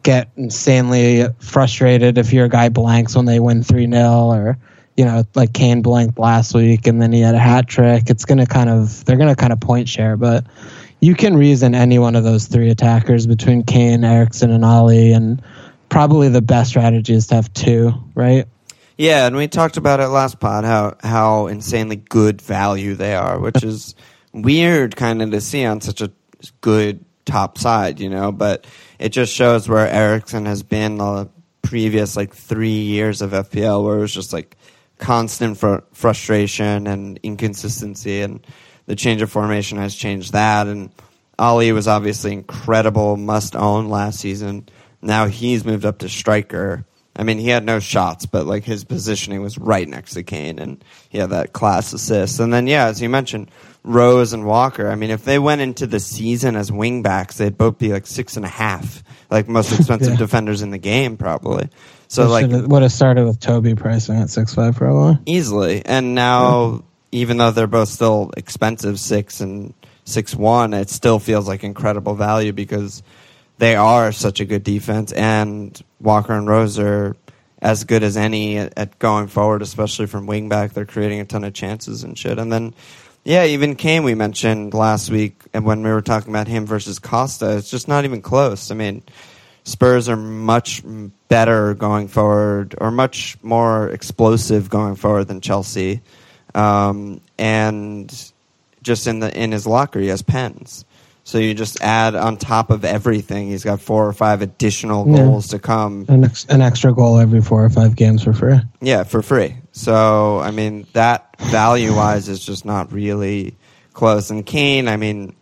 get 0.04 0.30
insanely 0.36 1.26
frustrated 1.40 2.18
if 2.18 2.34
your 2.34 2.48
guy 2.48 2.70
blanks 2.70 3.16
when 3.16 3.26
they 3.26 3.40
win 3.40 3.64
3 3.64 3.90
0 3.90 4.04
or, 4.04 4.58
you 4.96 5.06
know, 5.06 5.24
like 5.34 5.54
Kane 5.54 5.82
blanked 5.82 6.20
last 6.20 6.54
week 6.54 6.88
and 6.88 7.02
then 7.02 7.12
he 7.12 7.22
had 7.22 7.36
a 7.36 7.40
hat 7.40 7.68
trick. 7.68 8.10
It's 8.10 8.26
going 8.26 8.38
to 8.38 8.46
kind 8.46 8.70
of, 8.70 9.04
they're 9.06 9.18
going 9.18 9.30
to 9.30 9.36
kind 9.36 9.54
of 9.54 9.60
point 9.60 9.90
share, 9.90 10.18
but 10.18 10.46
you 11.00 11.16
can 11.16 11.36
reason 11.36 11.76
any 11.76 12.00
one 12.00 12.16
of 12.16 12.24
those 12.24 12.48
three 12.48 12.70
attackers 12.70 13.28
between 13.28 13.64
Kane, 13.64 14.04
Eriksen, 14.04 14.52
and 14.52 14.64
Alli. 14.64 15.12
And 15.12 15.42
probably 15.90 16.30
the 16.30 16.42
best 16.42 16.70
strategy 16.70 17.14
is 17.14 17.28
to 17.28 17.36
have 17.36 17.54
two, 17.54 17.94
right? 18.16 18.48
Yeah, 18.98 19.26
and 19.28 19.36
we 19.36 19.48
talked 19.48 19.78
about 19.78 20.00
it 20.00 20.08
last 20.08 20.40
pod 20.40 20.66
how 20.66 20.96
how 21.02 21.48
insanely 21.48 21.96
good 21.96 22.42
value 22.42 22.96
they 22.96 23.16
are, 23.16 23.40
which 23.40 23.64
is 23.64 23.96
weird 24.34 24.96
kind 24.96 25.22
of 25.22 25.32
to 25.32 25.42
see 25.42 25.66
on 25.66 25.82
such 25.82 26.02
a 26.02 26.12
good 26.62 27.04
top 27.26 27.58
side, 27.58 28.00
you 28.00 28.10
know. 28.10 28.32
But 28.32 28.66
it 29.00 29.10
just 29.10 29.34
shows 29.34 29.68
where 29.68 29.88
Eriksen 29.88 30.46
has 30.46 30.64
been 30.64 30.98
the 30.98 31.30
previous 31.62 32.16
like 32.16 32.34
three 32.34 32.82
years 32.82 33.22
of 33.22 33.32
FPL, 33.32 33.84
where 33.84 33.98
it 33.98 34.02
was 34.02 34.14
just 34.14 34.34
like 34.34 34.58
constant 34.98 35.58
fr- 35.58 35.78
frustration 35.92 36.88
and 36.88 37.20
inconsistency, 37.24 38.22
and 38.22 38.46
the 38.86 38.96
change 38.96 39.22
of 39.22 39.32
formation 39.32 39.78
has 39.78 39.96
changed 39.96 40.34
that. 40.34 40.68
And 40.68 40.92
Alli 41.40 41.72
was 41.72 41.88
obviously 41.88 42.34
incredible, 42.34 43.18
must 43.18 43.56
own 43.56 43.90
last 43.90 44.20
season. 44.20 44.70
Now 45.02 45.28
he's 45.28 45.66
moved 45.66 45.86
up 45.86 46.00
to 46.00 46.10
striker 46.10 46.86
I 47.16 47.24
mean, 47.24 47.38
he 47.38 47.50
had 47.50 47.64
no 47.64 47.80
shots, 47.80 48.26
but 48.26 48.46
like 48.48 48.64
his 48.64 48.84
positioning 48.84 49.42
was 49.42 49.58
right 49.58 49.88
next 49.88 50.14
to 50.14 50.24
Kane, 50.24 50.58
and 50.58 50.84
he 51.10 51.20
had 51.20 51.30
that 51.30 51.54
class 51.54 51.94
assist. 51.94 52.40
And 52.40 52.52
then, 52.52 52.66
yeah, 52.66 52.88
as 52.88 53.02
you 53.02 53.10
mentioned, 53.10 53.52
Rose 53.84 54.34
and 54.34 54.46
Walker. 54.46 54.90
I 54.90 54.96
mean, 54.96 55.10
if 55.10 55.26
they 55.26 55.38
went 55.38 55.62
into 55.62 55.88
the 55.88 56.00
season 56.00 56.56
as 56.56 56.72
wingbacks, 56.72 57.36
they'd 57.36 57.58
both 57.58 57.78
be 57.78 57.92
like 57.92 58.08
six 58.08 58.38
and 58.38 58.46
a 58.46 58.50
half, 58.50 59.04
like 59.30 59.48
most 59.48 59.72
expensive 59.78 60.14
yeah. 60.14 60.20
defenders 60.20 60.62
in 60.62 60.72
the 60.72 60.78
game, 60.78 61.18
probably. 61.18 61.70
So, 62.08 62.28
like, 62.28 62.50
would 62.50 62.82
have 62.82 62.92
started 62.92 63.26
with 63.26 63.40
Toby 63.40 63.76
pricing 63.76 64.18
at 64.18 64.30
six 64.30 64.54
five 64.54 64.76
probably 64.76 65.20
easily. 65.26 65.84
And 65.86 66.16
now, 66.16 66.72
yeah. 66.72 66.80
even 67.12 67.38
though 67.38 67.52
they're 67.52 67.68
both 67.68 67.90
still 67.90 68.32
expensive, 68.38 69.00
six 69.00 69.42
and 69.42 69.74
six 70.06 70.36
one, 70.36 70.74
it 70.74 70.90
still 70.90 71.20
feels 71.20 71.48
like 71.48 71.64
incredible 71.64 72.16
value 72.16 72.54
because 72.54 73.04
they 73.58 73.76
are 73.76 74.12
such 74.12 74.40
a 74.40 74.46
good 74.46 74.64
defense, 74.64 75.12
and 75.12 75.82
Walker 76.00 76.34
and 76.34 76.48
Rose 76.48 76.80
are 76.80 77.16
as 77.62 77.86
good 77.86 78.04
as 78.04 78.18
any 78.18 78.58
at, 78.58 78.74
at 78.78 79.00
going 79.00 79.28
forward, 79.28 79.62
especially 79.62 80.06
from 80.06 80.28
wingback. 80.28 80.74
They're 80.74 80.86
creating 80.86 81.22
a 81.22 81.26
ton 81.26 81.44
of 81.44 81.54
chances 81.54 82.04
and 82.04 82.18
shit. 82.18 82.38
And 82.38 82.52
then, 82.52 82.74
yeah, 83.24 83.46
even 83.46 83.76
Kane 83.76 84.04
we 84.04 84.16
mentioned 84.16 84.74
last 84.74 85.10
week, 85.10 85.42
and 85.54 85.66
when 85.66 85.84
we 85.84 85.92
were 85.92 86.02
talking 86.02 86.30
about 86.30 86.48
him 86.48 86.66
versus 86.66 87.00
Costa, 87.00 87.58
it's 87.58 87.70
just 87.70 87.88
not 87.88 88.04
even 88.04 88.22
close. 88.22 88.70
I 88.70 88.76
mean, 88.76 89.04
Spurs 89.64 90.10
are 90.10 90.18
much 90.18 90.84
better 91.30 91.74
going 91.74 92.10
forward, 92.10 92.76
or 92.80 92.92
much 92.92 93.38
more 93.42 93.90
explosive 93.90 94.70
going 94.70 94.96
forward 94.96 95.26
than 95.26 95.40
Chelsea. 95.40 96.02
Um, 96.54 97.22
and 97.38 98.32
just 98.82 99.08
in 99.08 99.20
the 99.20 99.34
in 99.34 99.52
his 99.52 99.66
locker, 99.66 100.00
he 100.00 100.08
has 100.08 100.22
pens. 100.22 100.84
So 101.24 101.38
you 101.38 101.54
just 101.54 101.82
add 101.82 102.16
on 102.16 102.36
top 102.36 102.70
of 102.70 102.84
everything. 102.84 103.48
He's 103.48 103.64
got 103.64 103.80
four 103.80 104.06
or 104.06 104.12
five 104.12 104.42
additional 104.42 105.06
goals 105.06 105.48
yeah. 105.48 105.58
to 105.58 105.64
come. 105.64 106.06
An, 106.10 106.26
ex- 106.26 106.46
an 106.50 106.62
extra 106.62 106.94
goal 106.94 107.18
every 107.18 107.42
four 107.42 107.64
or 107.64 107.70
five 107.70 107.96
games 107.96 108.26
for 108.26 108.34
free. 108.34 108.60
Yeah, 108.82 109.04
for 109.04 109.22
free. 109.22 109.56
So 109.74 110.40
I 110.40 110.52
mean 110.52 110.88
that 110.94 111.36
value 111.40 111.94
wise 111.94 112.30
is 112.30 112.44
just 112.44 112.64
not 112.64 112.94
really 112.94 113.56
close. 113.94 114.32
And 114.32 114.46
Kane, 114.46 114.88
I 114.88 114.98
mean, 114.98 115.36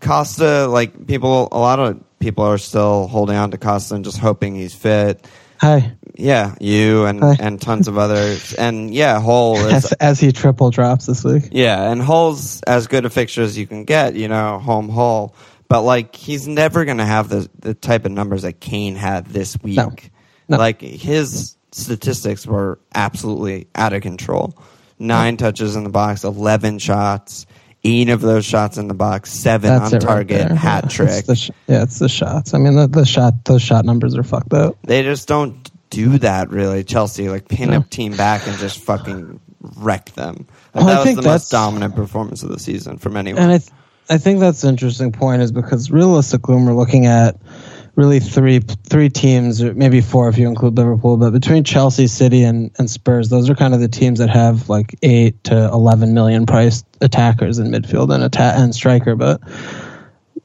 Costa, 0.00 0.66
like 0.66 1.06
people, 1.06 1.48
a 1.52 1.58
lot 1.58 1.78
of 1.78 2.02
people 2.18 2.44
are 2.44 2.58
still 2.58 3.08
holding 3.08 3.36
on 3.36 3.50
to 3.50 3.58
Costa 3.58 3.94
and 3.94 4.04
just 4.04 4.18
hoping 4.18 4.54
he's 4.54 4.74
fit. 4.74 5.26
Hi. 5.60 5.92
Yeah, 6.14 6.54
you 6.60 7.04
and 7.04 7.20
Hi. 7.20 7.36
and 7.38 7.60
tons 7.60 7.88
of 7.88 7.98
others, 7.98 8.54
and 8.54 8.92
yeah, 8.92 9.20
Hull 9.20 9.56
is 9.56 9.84
as, 9.84 9.92
as, 9.92 10.20
he 10.20 10.32
triple 10.32 10.70
drops 10.70 11.06
this 11.06 11.22
week. 11.24 11.48
Yeah, 11.52 11.90
and 11.90 12.00
Hull's 12.00 12.60
as 12.62 12.86
good 12.86 13.04
a 13.04 13.10
fixture 13.10 13.42
as 13.42 13.58
you 13.58 13.66
can 13.66 13.84
get. 13.84 14.14
You 14.14 14.28
know, 14.28 14.58
home 14.58 14.88
Hull, 14.88 15.34
but 15.68 15.82
like 15.82 16.14
he's 16.14 16.46
never 16.48 16.84
going 16.84 16.98
to 16.98 17.04
have 17.04 17.28
the 17.28 17.48
the 17.58 17.74
type 17.74 18.04
of 18.04 18.12
numbers 18.12 18.42
that 18.42 18.60
Kane 18.60 18.94
had 18.96 19.26
this 19.26 19.60
week. 19.62 19.76
No. 19.76 19.92
No. 20.48 20.58
Like 20.58 20.80
his 20.80 21.56
statistics 21.78 22.46
were 22.46 22.78
absolutely 22.94 23.68
out 23.74 23.92
of 23.92 24.02
control. 24.02 24.56
Nine 24.98 25.36
touches 25.36 25.76
in 25.76 25.84
the 25.84 25.90
box, 25.90 26.24
eleven 26.24 26.78
shots 26.78 27.46
eight 27.84 28.08
of 28.08 28.20
those 28.20 28.44
shots 28.44 28.78
in 28.78 28.88
the 28.88 28.94
box, 28.94 29.32
seven 29.32 29.70
That's 29.70 29.92
on 29.94 30.00
target, 30.00 30.50
right 30.50 30.58
hat 30.58 30.84
yeah, 30.84 30.90
trick. 30.90 31.24
It's 31.28 31.40
sh- 31.40 31.50
yeah, 31.66 31.82
it's 31.82 31.98
the 31.98 32.08
shots. 32.08 32.54
I 32.54 32.58
mean, 32.58 32.74
the, 32.74 32.86
the 32.86 33.06
shot, 33.06 33.44
those 33.44 33.62
shot 33.62 33.84
numbers 33.84 34.16
are 34.16 34.22
fucked 34.22 34.52
up. 34.52 34.76
They 34.82 35.02
just 35.02 35.28
don't 35.28 35.70
do 35.90 36.18
that 36.18 36.50
really. 36.50 36.84
Chelsea 36.84 37.28
like 37.28 37.48
pin 37.48 37.70
no. 37.70 37.80
a 37.80 37.82
team 37.82 38.16
back 38.16 38.46
and 38.46 38.58
just 38.58 38.80
fucking 38.80 39.40
wreck 39.76 40.10
them. 40.12 40.46
Like, 40.74 40.84
well, 40.84 41.04
that 41.04 41.06
was 41.06 41.16
the 41.16 41.22
most 41.22 41.50
dominant 41.50 41.94
performance 41.94 42.42
of 42.42 42.50
the 42.50 42.58
season 42.58 42.98
from 42.98 43.16
anyone. 43.16 43.42
And 43.42 43.52
I, 43.52 43.58
th- 43.58 43.70
I 44.10 44.18
think 44.18 44.40
that's 44.40 44.64
an 44.64 44.70
interesting 44.70 45.12
point 45.12 45.42
is 45.42 45.52
because 45.52 45.90
realistically, 45.90 46.56
when 46.56 46.66
we're 46.66 46.74
looking 46.74 47.06
at 47.06 47.36
really 47.98 48.20
three 48.20 48.60
three 48.60 49.08
teams, 49.08 49.60
maybe 49.60 50.00
four 50.00 50.28
if 50.28 50.38
you 50.38 50.46
include 50.46 50.76
Liverpool. 50.76 51.16
But 51.16 51.32
between 51.32 51.64
Chelsea, 51.64 52.06
City, 52.06 52.44
and, 52.44 52.70
and 52.78 52.88
Spurs, 52.88 53.28
those 53.28 53.50
are 53.50 53.56
kind 53.56 53.74
of 53.74 53.80
the 53.80 53.88
teams 53.88 54.20
that 54.20 54.30
have 54.30 54.68
like 54.68 54.96
eight 55.02 55.42
to 55.44 55.64
eleven 55.64 56.14
million 56.14 56.46
priced 56.46 56.86
attackers 57.00 57.58
in 57.58 57.72
midfield 57.72 58.14
and 58.14 58.22
attack 58.22 58.56
and 58.56 58.72
striker. 58.72 59.16
But 59.16 59.40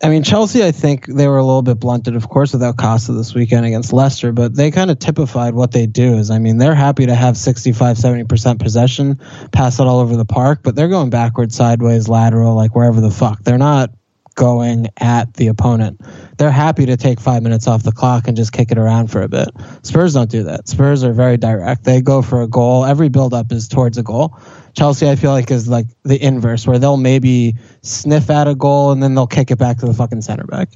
I 0.01 0.09
mean, 0.09 0.23
Chelsea, 0.23 0.63
I 0.65 0.71
think 0.71 1.05
they 1.05 1.27
were 1.27 1.37
a 1.37 1.45
little 1.45 1.61
bit 1.61 1.79
blunted, 1.79 2.15
of 2.15 2.27
course, 2.27 2.53
without 2.53 2.75
Costa 2.75 3.13
this 3.13 3.35
weekend 3.35 3.67
against 3.67 3.93
Leicester, 3.93 4.31
but 4.31 4.55
they 4.55 4.71
kind 4.71 4.89
of 4.89 4.97
typified 4.97 5.53
what 5.53 5.71
they 5.71 5.85
do 5.85 6.17
is, 6.17 6.31
I 6.31 6.39
mean, 6.39 6.57
they're 6.57 6.75
happy 6.75 7.05
to 7.05 7.15
have 7.15 7.37
65, 7.37 7.97
70% 7.97 8.59
possession, 8.59 9.19
pass 9.51 9.79
it 9.79 9.87
all 9.87 9.99
over 9.99 10.17
the 10.17 10.25
park, 10.25 10.59
but 10.63 10.75
they're 10.75 10.89
going 10.89 11.09
backwards, 11.09 11.55
sideways, 11.55 12.09
lateral, 12.09 12.55
like 12.55 12.75
wherever 12.75 12.99
the 12.99 13.11
fuck. 13.11 13.43
They're 13.43 13.57
not 13.57 13.91
going 14.35 14.87
at 14.97 15.33
the 15.35 15.47
opponent. 15.47 16.01
They're 16.37 16.51
happy 16.51 16.85
to 16.85 16.97
take 16.97 17.19
five 17.19 17.43
minutes 17.43 17.67
off 17.67 17.83
the 17.83 17.91
clock 17.91 18.27
and 18.27 18.35
just 18.35 18.51
kick 18.51 18.71
it 18.71 18.77
around 18.77 19.07
for 19.07 19.21
a 19.21 19.27
bit. 19.27 19.49
Spurs 19.83 20.13
don't 20.13 20.29
do 20.29 20.43
that. 20.43 20.67
Spurs 20.67 21.03
are 21.03 21.13
very 21.13 21.37
direct. 21.37 21.83
They 21.83 22.01
go 22.01 22.21
for 22.21 22.41
a 22.41 22.47
goal. 22.47 22.85
Every 22.85 23.09
build 23.09 23.33
up 23.33 23.51
is 23.51 23.67
towards 23.67 23.97
a 23.97 24.03
goal. 24.03 24.37
Chelsea, 24.73 25.09
I 25.09 25.15
feel 25.15 25.31
like, 25.31 25.51
is 25.51 25.67
like 25.67 25.87
the 26.03 26.21
inverse, 26.21 26.65
where 26.65 26.79
they'll 26.79 26.97
maybe 26.97 27.55
sniff 27.81 28.29
at 28.29 28.47
a 28.47 28.55
goal 28.55 28.91
and 28.91 29.01
then 29.01 29.15
they'll 29.15 29.27
kick 29.27 29.51
it 29.51 29.57
back 29.57 29.77
to 29.79 29.85
the 29.85 29.93
fucking 29.93 30.21
center 30.21 30.45
back. 30.45 30.69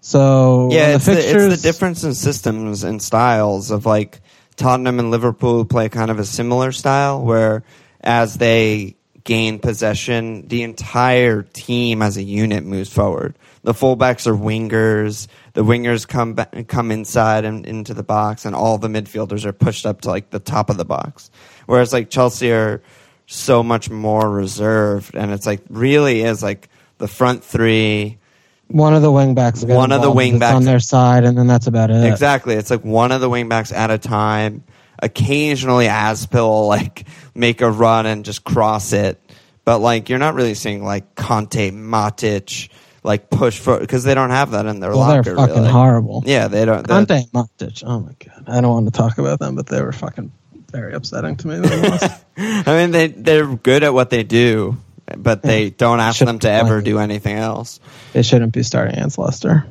So 0.00 0.68
yeah, 0.70 0.96
it's 0.96 1.04
fixtures, 1.04 1.32
the, 1.32 1.52
it's 1.52 1.62
the 1.62 1.68
difference 1.68 2.04
in 2.04 2.14
systems 2.14 2.84
and 2.84 3.02
styles 3.02 3.70
of 3.70 3.86
like 3.86 4.20
Tottenham 4.56 4.98
and 4.98 5.10
Liverpool 5.10 5.64
play 5.64 5.88
kind 5.88 6.10
of 6.10 6.18
a 6.18 6.24
similar 6.24 6.72
style 6.72 7.22
where 7.22 7.64
as 8.00 8.36
they 8.36 8.95
gain 9.26 9.58
possession, 9.58 10.48
the 10.48 10.62
entire 10.62 11.42
team 11.42 12.00
as 12.00 12.16
a 12.16 12.22
unit 12.22 12.64
moves 12.64 12.90
forward. 12.90 13.36
The 13.64 13.74
fullbacks 13.74 14.26
are 14.26 14.34
wingers. 14.34 15.26
The 15.52 15.64
wingers 15.64 16.06
come 16.08 16.34
back, 16.34 16.68
come 16.68 16.90
inside 16.90 17.44
and 17.44 17.66
into 17.66 17.92
the 17.92 18.04
box, 18.04 18.46
and 18.46 18.54
all 18.54 18.78
the 18.78 18.88
midfielders 18.88 19.44
are 19.44 19.52
pushed 19.52 19.84
up 19.84 20.02
to 20.02 20.08
like 20.08 20.30
the 20.30 20.38
top 20.38 20.70
of 20.70 20.78
the 20.78 20.84
box. 20.84 21.30
Whereas 21.66 21.92
like 21.92 22.08
Chelsea 22.08 22.52
are 22.52 22.80
so 23.26 23.62
much 23.62 23.90
more 23.90 24.30
reserved, 24.30 25.14
and 25.14 25.32
it's 25.32 25.44
like 25.44 25.60
really 25.68 26.22
is 26.22 26.42
like 26.42 26.68
the 26.98 27.08
front 27.08 27.44
three. 27.44 28.18
One 28.68 28.94
of 28.94 29.02
the 29.02 29.10
wingbacks. 29.10 29.68
One 29.68 29.90
of 29.92 30.00
the 30.02 30.12
wingbacks 30.12 30.54
on 30.54 30.64
their 30.64 30.80
side, 30.80 31.24
and 31.24 31.36
then 31.36 31.48
that's 31.48 31.66
about 31.66 31.90
it. 31.90 32.04
Exactly. 32.04 32.54
It's 32.54 32.70
like 32.70 32.84
one 32.84 33.10
of 33.10 33.20
the 33.20 33.28
wingbacks 33.28 33.74
at 33.74 33.90
a 33.90 33.98
time 33.98 34.62
occasionally 34.98 35.86
Aspil 35.86 36.68
like 36.68 37.06
make 37.34 37.60
a 37.60 37.70
run 37.70 38.06
and 38.06 38.24
just 38.24 38.44
cross 38.44 38.92
it, 38.92 39.20
but 39.64 39.78
like 39.80 40.08
you're 40.08 40.18
not 40.18 40.34
really 40.34 40.54
seeing 40.54 40.82
like 40.84 41.14
Kanté, 41.14 41.72
Matic 41.72 42.68
like 43.02 43.30
push 43.30 43.58
for 43.58 43.78
because 43.78 44.02
they 44.04 44.14
don't 44.14 44.30
have 44.30 44.50
that 44.52 44.66
in 44.66 44.80
their 44.80 44.90
well, 44.90 45.00
locker. 45.00 45.22
They're 45.22 45.36
fucking 45.36 45.54
really. 45.54 45.68
horrible. 45.70 46.22
Yeah, 46.26 46.48
they 46.48 46.64
don't. 46.64 46.86
Kanté, 46.86 47.30
Matic. 47.30 47.82
Oh 47.86 48.00
my 48.00 48.12
god, 48.24 48.44
I 48.48 48.60
don't 48.60 48.72
want 48.72 48.86
to 48.86 48.98
talk 48.98 49.18
about 49.18 49.38
them, 49.38 49.54
but 49.54 49.66
they 49.66 49.80
were 49.80 49.92
fucking. 49.92 50.32
very 50.72 50.92
upsetting 50.94 51.36
to 51.36 51.46
me. 51.48 51.60
That 51.60 51.68
they 51.68 51.88
lost. 51.88 52.24
I 52.68 52.76
mean, 52.76 52.90
they 52.90 53.06
they're 53.08 53.46
good 53.46 53.82
at 53.84 53.94
what 53.94 54.10
they 54.10 54.24
do, 54.24 54.76
but 55.16 55.42
they 55.42 55.64
Yeah. 55.66 55.70
don't 55.78 56.00
ask 56.00 56.18
Should 56.18 56.28
them 56.28 56.40
to 56.40 56.50
ever 56.50 56.82
do 56.82 56.98
anything 56.98 57.36
else. 57.36 57.78
they 58.12 58.22
shouldn't 58.22 58.52
be 58.52 58.62
starting 58.64 58.94
against 58.96 59.18
Leicester. 59.18 59.66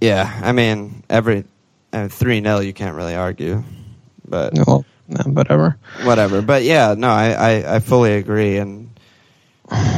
Yeah, 0.00 0.30
I 0.44 0.52
mean, 0.52 1.02
every 1.08 1.44
uh, 1.92 2.08
three 2.08 2.42
0 2.42 2.58
you 2.60 2.74
can't 2.74 2.94
really 2.94 3.14
argue, 3.14 3.64
but 4.26 4.52
Well, 4.66 4.84
no, 5.08 5.30
whatever. 5.32 5.76
whatever. 6.04 6.42
But 6.42 6.62
yeah, 6.62 6.94
no, 6.96 7.08
I, 7.08 7.30
I, 7.30 7.76
I 7.76 7.78
fully 7.80 8.14
agree. 8.14 8.56
And 8.58 8.90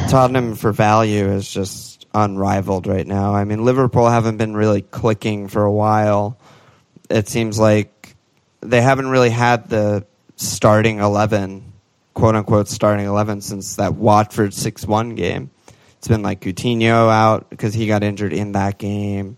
Tottenham 0.08 0.54
for 0.54 0.72
value 0.72 1.28
is 1.28 1.48
just 1.48 2.06
unrivaled 2.14 2.86
right 2.86 3.06
now. 3.06 3.34
I 3.34 3.44
mean, 3.44 3.64
Liverpool 3.64 4.08
haven't 4.08 4.36
been 4.38 4.54
really 4.54 4.82
clicking 4.82 5.48
for 5.48 5.64
a 5.64 5.72
while. 5.72 6.38
It 7.10 7.28
seems 7.28 7.58
like 7.58 8.14
they 8.60 8.80
haven't 8.80 9.08
really 9.08 9.30
had 9.30 9.68
the 9.68 10.06
starting 10.36 10.98
11, 10.98 11.72
quote 12.14 12.34
unquote 12.34 12.68
starting 12.68 13.06
11, 13.06 13.42
since 13.42 13.76
that 13.76 13.94
Watford 13.94 14.54
6 14.54 14.86
1 14.86 15.14
game. 15.14 15.50
It's 15.98 16.08
been 16.08 16.22
like 16.22 16.40
Coutinho 16.40 17.10
out 17.10 17.50
because 17.50 17.74
he 17.74 17.86
got 17.86 18.02
injured 18.02 18.32
in 18.32 18.52
that 18.52 18.78
game. 18.78 19.36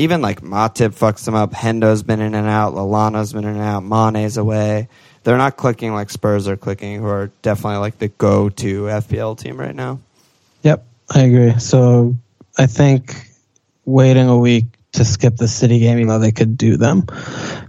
Even 0.00 0.22
like 0.22 0.40
Matip 0.40 0.94
fucks 0.94 1.26
them 1.26 1.34
up. 1.34 1.52
Hendo's 1.52 2.02
been 2.02 2.20
in 2.20 2.34
and 2.34 2.48
out. 2.48 2.74
Lallana's 2.74 3.34
been 3.34 3.44
in 3.44 3.56
and 3.56 3.60
out. 3.60 3.82
Mane's 3.82 4.36
away. 4.38 4.88
They're 5.24 5.36
not 5.36 5.58
clicking 5.58 5.92
like 5.92 6.08
Spurs 6.08 6.48
are 6.48 6.56
clicking, 6.56 7.00
who 7.00 7.06
are 7.06 7.30
definitely 7.42 7.78
like 7.78 7.98
the 7.98 8.08
go-to 8.08 8.84
FPL 8.84 9.38
team 9.38 9.60
right 9.60 9.74
now. 9.74 10.00
Yep, 10.62 10.86
I 11.14 11.20
agree. 11.20 11.58
So 11.58 12.16
I 12.56 12.66
think 12.66 13.28
waiting 13.84 14.28
a 14.28 14.38
week 14.38 14.64
to 14.92 15.04
skip 15.04 15.36
the 15.36 15.48
City 15.48 15.78
game, 15.80 15.98
even 15.98 16.08
though 16.08 16.18
they 16.18 16.32
could 16.32 16.56
do 16.56 16.76
them, 16.76 17.04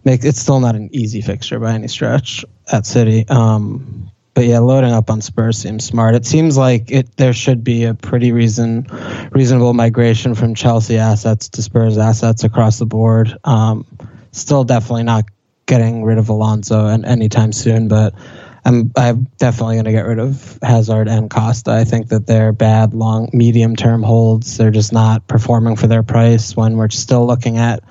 make 0.05 0.23
it's 0.23 0.39
still 0.39 0.59
not 0.59 0.75
an 0.75 0.89
easy 0.93 1.21
fixture 1.21 1.59
by 1.59 1.73
any 1.73 1.88
stretch 1.88 2.45
at 2.71 2.85
City. 2.85 3.27
Um, 3.27 4.11
but 4.33 4.45
yeah, 4.45 4.59
loading 4.59 4.91
up 4.91 5.09
on 5.09 5.21
Spurs 5.21 5.57
seems 5.57 5.83
smart. 5.83 6.15
It 6.15 6.25
seems 6.25 6.57
like 6.57 6.89
it 6.91 7.17
there 7.17 7.33
should 7.33 7.63
be 7.63 7.83
a 7.83 7.93
pretty 7.93 8.31
reason 8.31 8.88
reasonable 9.31 9.73
migration 9.73 10.35
from 10.35 10.55
Chelsea 10.55 10.97
assets 10.97 11.50
to 11.50 11.61
Spurs 11.61 11.97
assets 11.97 12.43
across 12.43 12.79
the 12.79 12.85
board. 12.85 13.38
Um, 13.43 13.85
still 14.31 14.63
definitely 14.63 15.03
not 15.03 15.25
getting 15.65 16.03
rid 16.03 16.17
of 16.17 16.29
Alonso 16.29 16.88
and 16.88 17.05
anytime 17.05 17.51
soon, 17.51 17.88
but 17.88 18.13
I'm 18.63 18.91
I'm 18.96 19.27
definitely 19.38 19.75
going 19.75 19.86
to 19.86 19.91
get 19.91 20.06
rid 20.06 20.20
of 20.20 20.60
Hazard 20.62 21.08
and 21.08 21.30
Costa. 21.30 21.72
I 21.72 21.84
think 21.84 22.10
that 22.10 22.27
they're 22.27 22.51
bad 22.51 22.94
long 22.94 23.30
medium 23.34 23.75
term 23.75 24.03
holds. 24.03 24.58
They're 24.58 24.72
just 24.72 24.94
not 24.94 25.27
performing 25.27 25.75
for 25.75 25.88
their 25.88 26.03
price 26.03 26.56
when 26.56 26.77
we're 26.77 26.89
still 26.89 27.25
looking 27.25 27.58
at 27.58 27.84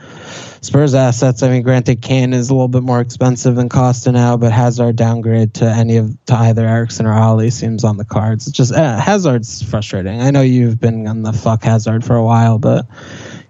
Spurs 0.60 0.94
assets. 0.94 1.42
I 1.42 1.48
mean, 1.48 1.62
granted, 1.62 2.02
Kane 2.02 2.32
is 2.32 2.50
a 2.50 2.54
little 2.54 2.68
bit 2.68 2.84
more 2.84 3.00
expensive 3.00 3.56
than 3.56 3.68
Costa 3.68 4.12
now, 4.12 4.36
but 4.36 4.52
Hazard 4.52 4.94
downgrade 4.94 5.54
to 5.54 5.64
any 5.64 5.96
of 5.96 6.16
to 6.26 6.34
either 6.34 6.66
Eriksen 6.66 7.06
or 7.06 7.14
Alli 7.14 7.50
seems 7.50 7.82
on 7.82 7.96
the 7.96 8.04
cards. 8.04 8.46
It's 8.46 8.56
just 8.56 8.72
uh, 8.72 9.00
Hazard's 9.00 9.62
frustrating. 9.62 10.20
I 10.20 10.30
know 10.30 10.42
you've 10.42 10.78
been 10.78 11.08
on 11.08 11.22
the 11.22 11.32
fuck 11.32 11.64
Hazard 11.64 12.04
for 12.04 12.14
a 12.14 12.24
while, 12.24 12.58
but 12.58 12.86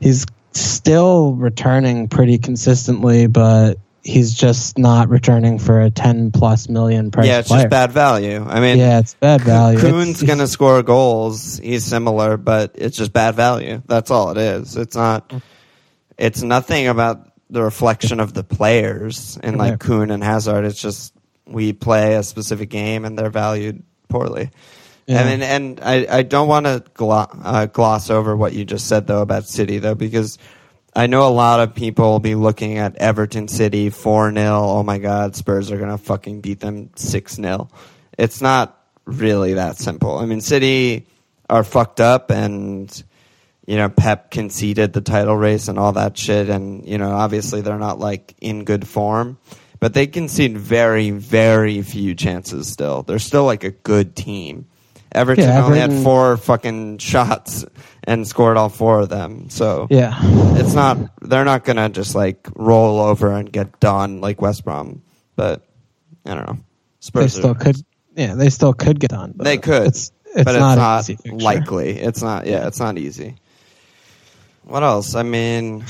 he's 0.00 0.24
still 0.52 1.34
returning 1.34 2.08
pretty 2.08 2.38
consistently, 2.38 3.26
but 3.26 3.78
he's 4.02 4.34
just 4.34 4.78
not 4.78 5.08
returning 5.08 5.58
for 5.58 5.80
a 5.80 5.90
10 5.90 6.30
plus 6.32 6.68
million 6.68 7.10
price 7.10 7.26
yeah, 7.26 7.38
it's 7.40 7.48
player. 7.48 7.62
just 7.62 7.70
bad 7.70 7.92
value. 7.92 8.44
I 8.44 8.60
mean, 8.60 8.78
Yeah, 8.78 8.98
it's 9.00 9.14
bad 9.14 9.42
value. 9.42 9.78
Kuhn's 9.78 10.22
going 10.22 10.38
to 10.38 10.48
score 10.48 10.82
goals. 10.82 11.58
He's 11.58 11.84
similar, 11.84 12.36
but 12.36 12.72
it's 12.76 12.96
just 12.96 13.12
bad 13.12 13.34
value. 13.34 13.82
That's 13.86 14.10
all 14.10 14.30
it 14.30 14.38
is. 14.38 14.76
It's 14.76 14.96
not. 14.96 15.32
It's 16.18 16.42
nothing 16.42 16.86
about 16.88 17.30
the 17.50 17.62
reflection 17.62 18.20
of 18.20 18.32
the 18.32 18.44
players 18.44 19.38
in 19.42 19.56
like. 19.58 19.80
Kuhn 19.80 20.10
and 20.10 20.22
Hazard. 20.22 20.64
It's 20.64 20.80
just 20.80 21.12
we 21.46 21.72
play 21.72 22.14
a 22.14 22.22
specific 22.22 22.70
game 22.70 23.04
and 23.04 23.18
they're 23.18 23.30
valued 23.30 23.82
poorly. 24.08 24.50
Yeah. 25.06 25.26
And 25.26 25.42
and 25.42 25.80
I, 25.82 26.06
I 26.18 26.22
don't 26.22 26.46
want 26.46 26.66
to 26.66 26.84
glo- 26.94 27.26
uh, 27.42 27.66
gloss 27.66 28.10
over 28.10 28.36
what 28.36 28.52
you 28.52 28.64
just 28.64 28.86
said 28.86 29.06
though 29.08 29.22
about 29.22 29.46
City 29.46 29.78
though 29.78 29.96
because 29.96 30.38
I 30.94 31.06
know 31.06 31.26
a 31.26 31.30
lot 31.30 31.60
of 31.60 31.74
people 31.74 32.10
will 32.10 32.20
be 32.20 32.34
looking 32.34 32.78
at 32.78 32.96
Everton 32.96 33.48
City 33.48 33.90
four 33.90 34.32
0 34.32 34.44
Oh 34.46 34.82
my 34.82 34.98
God, 34.98 35.36
Spurs 35.36 35.70
are 35.70 35.78
gonna 35.78 35.98
fucking 35.98 36.40
beat 36.40 36.60
them 36.60 36.90
six 36.96 37.34
0 37.36 37.68
It's 38.18 38.40
not 38.40 38.76
really 39.04 39.54
that 39.54 39.76
simple. 39.76 40.18
I 40.18 40.26
mean, 40.26 40.40
City 40.40 41.06
are 41.48 41.64
fucked 41.64 42.00
up 42.00 42.30
and 42.30 43.02
you 43.70 43.76
know, 43.76 43.88
Pep 43.88 44.32
conceded 44.32 44.92
the 44.92 45.00
title 45.00 45.36
race 45.36 45.68
and 45.68 45.78
all 45.78 45.92
that 45.92 46.18
shit. 46.18 46.48
And, 46.48 46.84
you 46.88 46.98
know, 46.98 47.12
obviously 47.12 47.60
they're 47.60 47.78
not 47.78 48.00
like 48.00 48.34
in 48.40 48.64
good 48.64 48.84
form, 48.88 49.38
but 49.78 49.94
they 49.94 50.08
concede 50.08 50.58
very, 50.58 51.10
very 51.10 51.80
few 51.82 52.16
chances 52.16 52.66
still. 52.66 53.04
They're 53.04 53.20
still 53.20 53.44
like 53.44 53.62
a 53.62 53.70
good 53.70 54.16
team. 54.16 54.66
Everton 55.12 55.44
Yeah, 55.44 55.64
only 55.64 55.78
had 55.78 55.92
four 56.02 56.36
fucking 56.36 56.98
shots 56.98 57.64
and 58.04 58.26
scored 58.26 58.56
all 58.56 58.68
four 58.68 59.00
of 59.00 59.08
them. 59.08 59.50
So 59.50 59.86
yeah. 59.90 60.18
it's 60.58 60.74
not, 60.74 60.98
they're 61.20 61.44
not 61.44 61.64
going 61.64 61.76
to 61.76 61.88
just 61.88 62.14
like 62.14 62.46
roll 62.54 63.00
over 63.00 63.32
and 63.32 63.50
get 63.50 63.80
done 63.80 64.20
like 64.20 64.40
West 64.40 64.64
Brom. 64.64 65.02
But 65.36 65.66
I 66.26 66.34
don't 66.34 66.46
know. 66.46 66.58
They 67.14 67.28
still 67.28 67.50
are- 67.50 67.54
could. 67.54 67.76
Yeah, 68.16 68.34
they 68.34 68.50
still 68.50 68.72
could 68.72 68.98
get 68.98 69.10
done. 69.10 69.32
But 69.36 69.44
they 69.44 69.56
could, 69.56 69.86
It's, 69.86 70.12
it's 70.34 70.44
but 70.44 70.58
not, 70.58 71.08
it's 71.08 71.24
not 71.24 71.42
likely. 71.42 71.98
It's 71.98 72.22
not. 72.22 72.46
Yeah, 72.46 72.66
it's 72.66 72.80
not 72.80 72.98
easy. 72.98 73.36
What 74.64 74.82
else? 74.82 75.14
I 75.14 75.22
mean, 75.22 75.84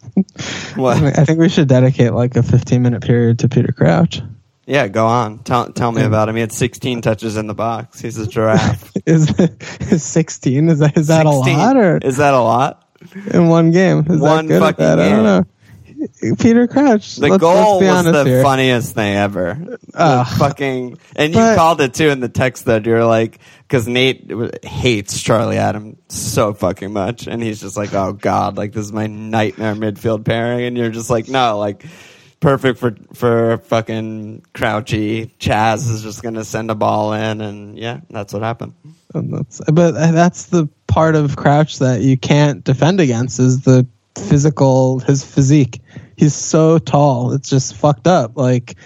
what? 0.76 0.96
I 1.18 1.24
think 1.24 1.38
we 1.38 1.48
should 1.48 1.68
dedicate 1.68 2.12
like 2.12 2.36
a 2.36 2.42
15 2.42 2.82
minute 2.82 3.02
period 3.02 3.40
to 3.40 3.48
Peter 3.48 3.72
Crouch. 3.72 4.22
Yeah, 4.70 4.86
go 4.86 5.06
on. 5.06 5.40
Tell 5.40 5.72
tell 5.72 5.90
me 5.90 6.02
about 6.02 6.28
him. 6.28 6.36
He 6.36 6.40
had 6.40 6.52
16 6.52 7.02
touches 7.02 7.36
in 7.36 7.48
the 7.48 7.54
box. 7.54 8.00
He's 8.00 8.16
a 8.18 8.26
giraffe. 8.26 8.92
Is, 9.06 9.28
is 9.80 10.04
16? 10.04 10.68
Is 10.68 10.78
that 10.78 10.96
is 10.96 11.08
that 11.08 11.26
a 11.26 11.30
lot 11.30 11.76
or 11.76 11.98
is 11.98 12.18
that 12.18 12.34
a 12.34 12.40
lot? 12.40 12.86
in 13.32 13.48
one 13.48 13.70
game? 13.72 14.04
Is 14.08 14.20
One 14.20 14.46
that 14.46 14.52
good 14.52 14.60
fucking 14.60 14.84
that? 14.84 15.00
I 15.00 15.08
don't 15.08 15.24
know. 15.24 16.36
Peter 16.38 16.66
Crouch. 16.68 17.16
The 17.16 17.28
let's, 17.28 17.40
goal 17.40 17.80
let's 17.80 18.04
was 18.06 18.12
the 18.14 18.24
here. 18.24 18.42
funniest 18.42 18.94
thing 18.94 19.16
ever. 19.16 19.76
Ugh. 19.92 20.26
fucking 20.38 20.98
and 21.16 21.32
you 21.34 21.40
But- 21.40 21.56
called 21.56 21.80
it 21.80 21.92
too 21.94 22.08
in 22.08 22.20
the 22.20 22.28
text 22.28 22.66
that 22.66 22.86
you're 22.86 23.04
like 23.04 23.38
because 23.62 23.88
Nate 23.88 24.30
hates 24.64 25.20
Charlie 25.20 25.58
Adam 25.58 25.96
so 26.08 26.54
fucking 26.54 26.92
much, 26.92 27.26
and 27.26 27.42
he's 27.42 27.60
just 27.60 27.76
like, 27.76 27.92
oh 27.94 28.12
god, 28.12 28.56
like 28.56 28.72
this 28.72 28.84
is 28.86 28.92
my 28.92 29.08
nightmare 29.08 29.74
midfield 29.74 30.24
pairing, 30.24 30.64
and 30.64 30.76
you're 30.76 30.90
just 30.90 31.10
like, 31.10 31.28
no, 31.28 31.58
like 31.58 31.84
perfect 32.40 32.78
for 32.78 32.96
for 33.14 33.58
fucking 33.58 34.42
Crouchy. 34.54 35.30
Chaz 35.38 35.90
is 35.90 36.02
just 36.02 36.22
gonna 36.22 36.44
send 36.44 36.70
a 36.70 36.74
ball 36.74 37.12
in, 37.12 37.40
and 37.40 37.78
yeah, 37.78 38.00
that's 38.10 38.32
what 38.32 38.42
happened. 38.42 38.74
And 39.14 39.32
that's, 39.32 39.60
but 39.70 39.94
uh, 39.94 40.12
that's 40.12 40.46
the 40.46 40.68
part 40.86 41.14
of 41.14 41.36
Crouch 41.36 41.78
that 41.78 42.00
you 42.00 42.16
can't 42.16 42.64
defend 42.64 43.00
against 43.00 43.38
is 43.38 43.62
the 43.62 43.86
physical, 44.16 45.00
his 45.00 45.24
physique. 45.24 45.80
He's 46.16 46.34
so 46.34 46.78
tall. 46.78 47.32
It's 47.32 47.48
just 47.48 47.74
fucked 47.76 48.06
up. 48.06 48.36
Like 48.36 48.76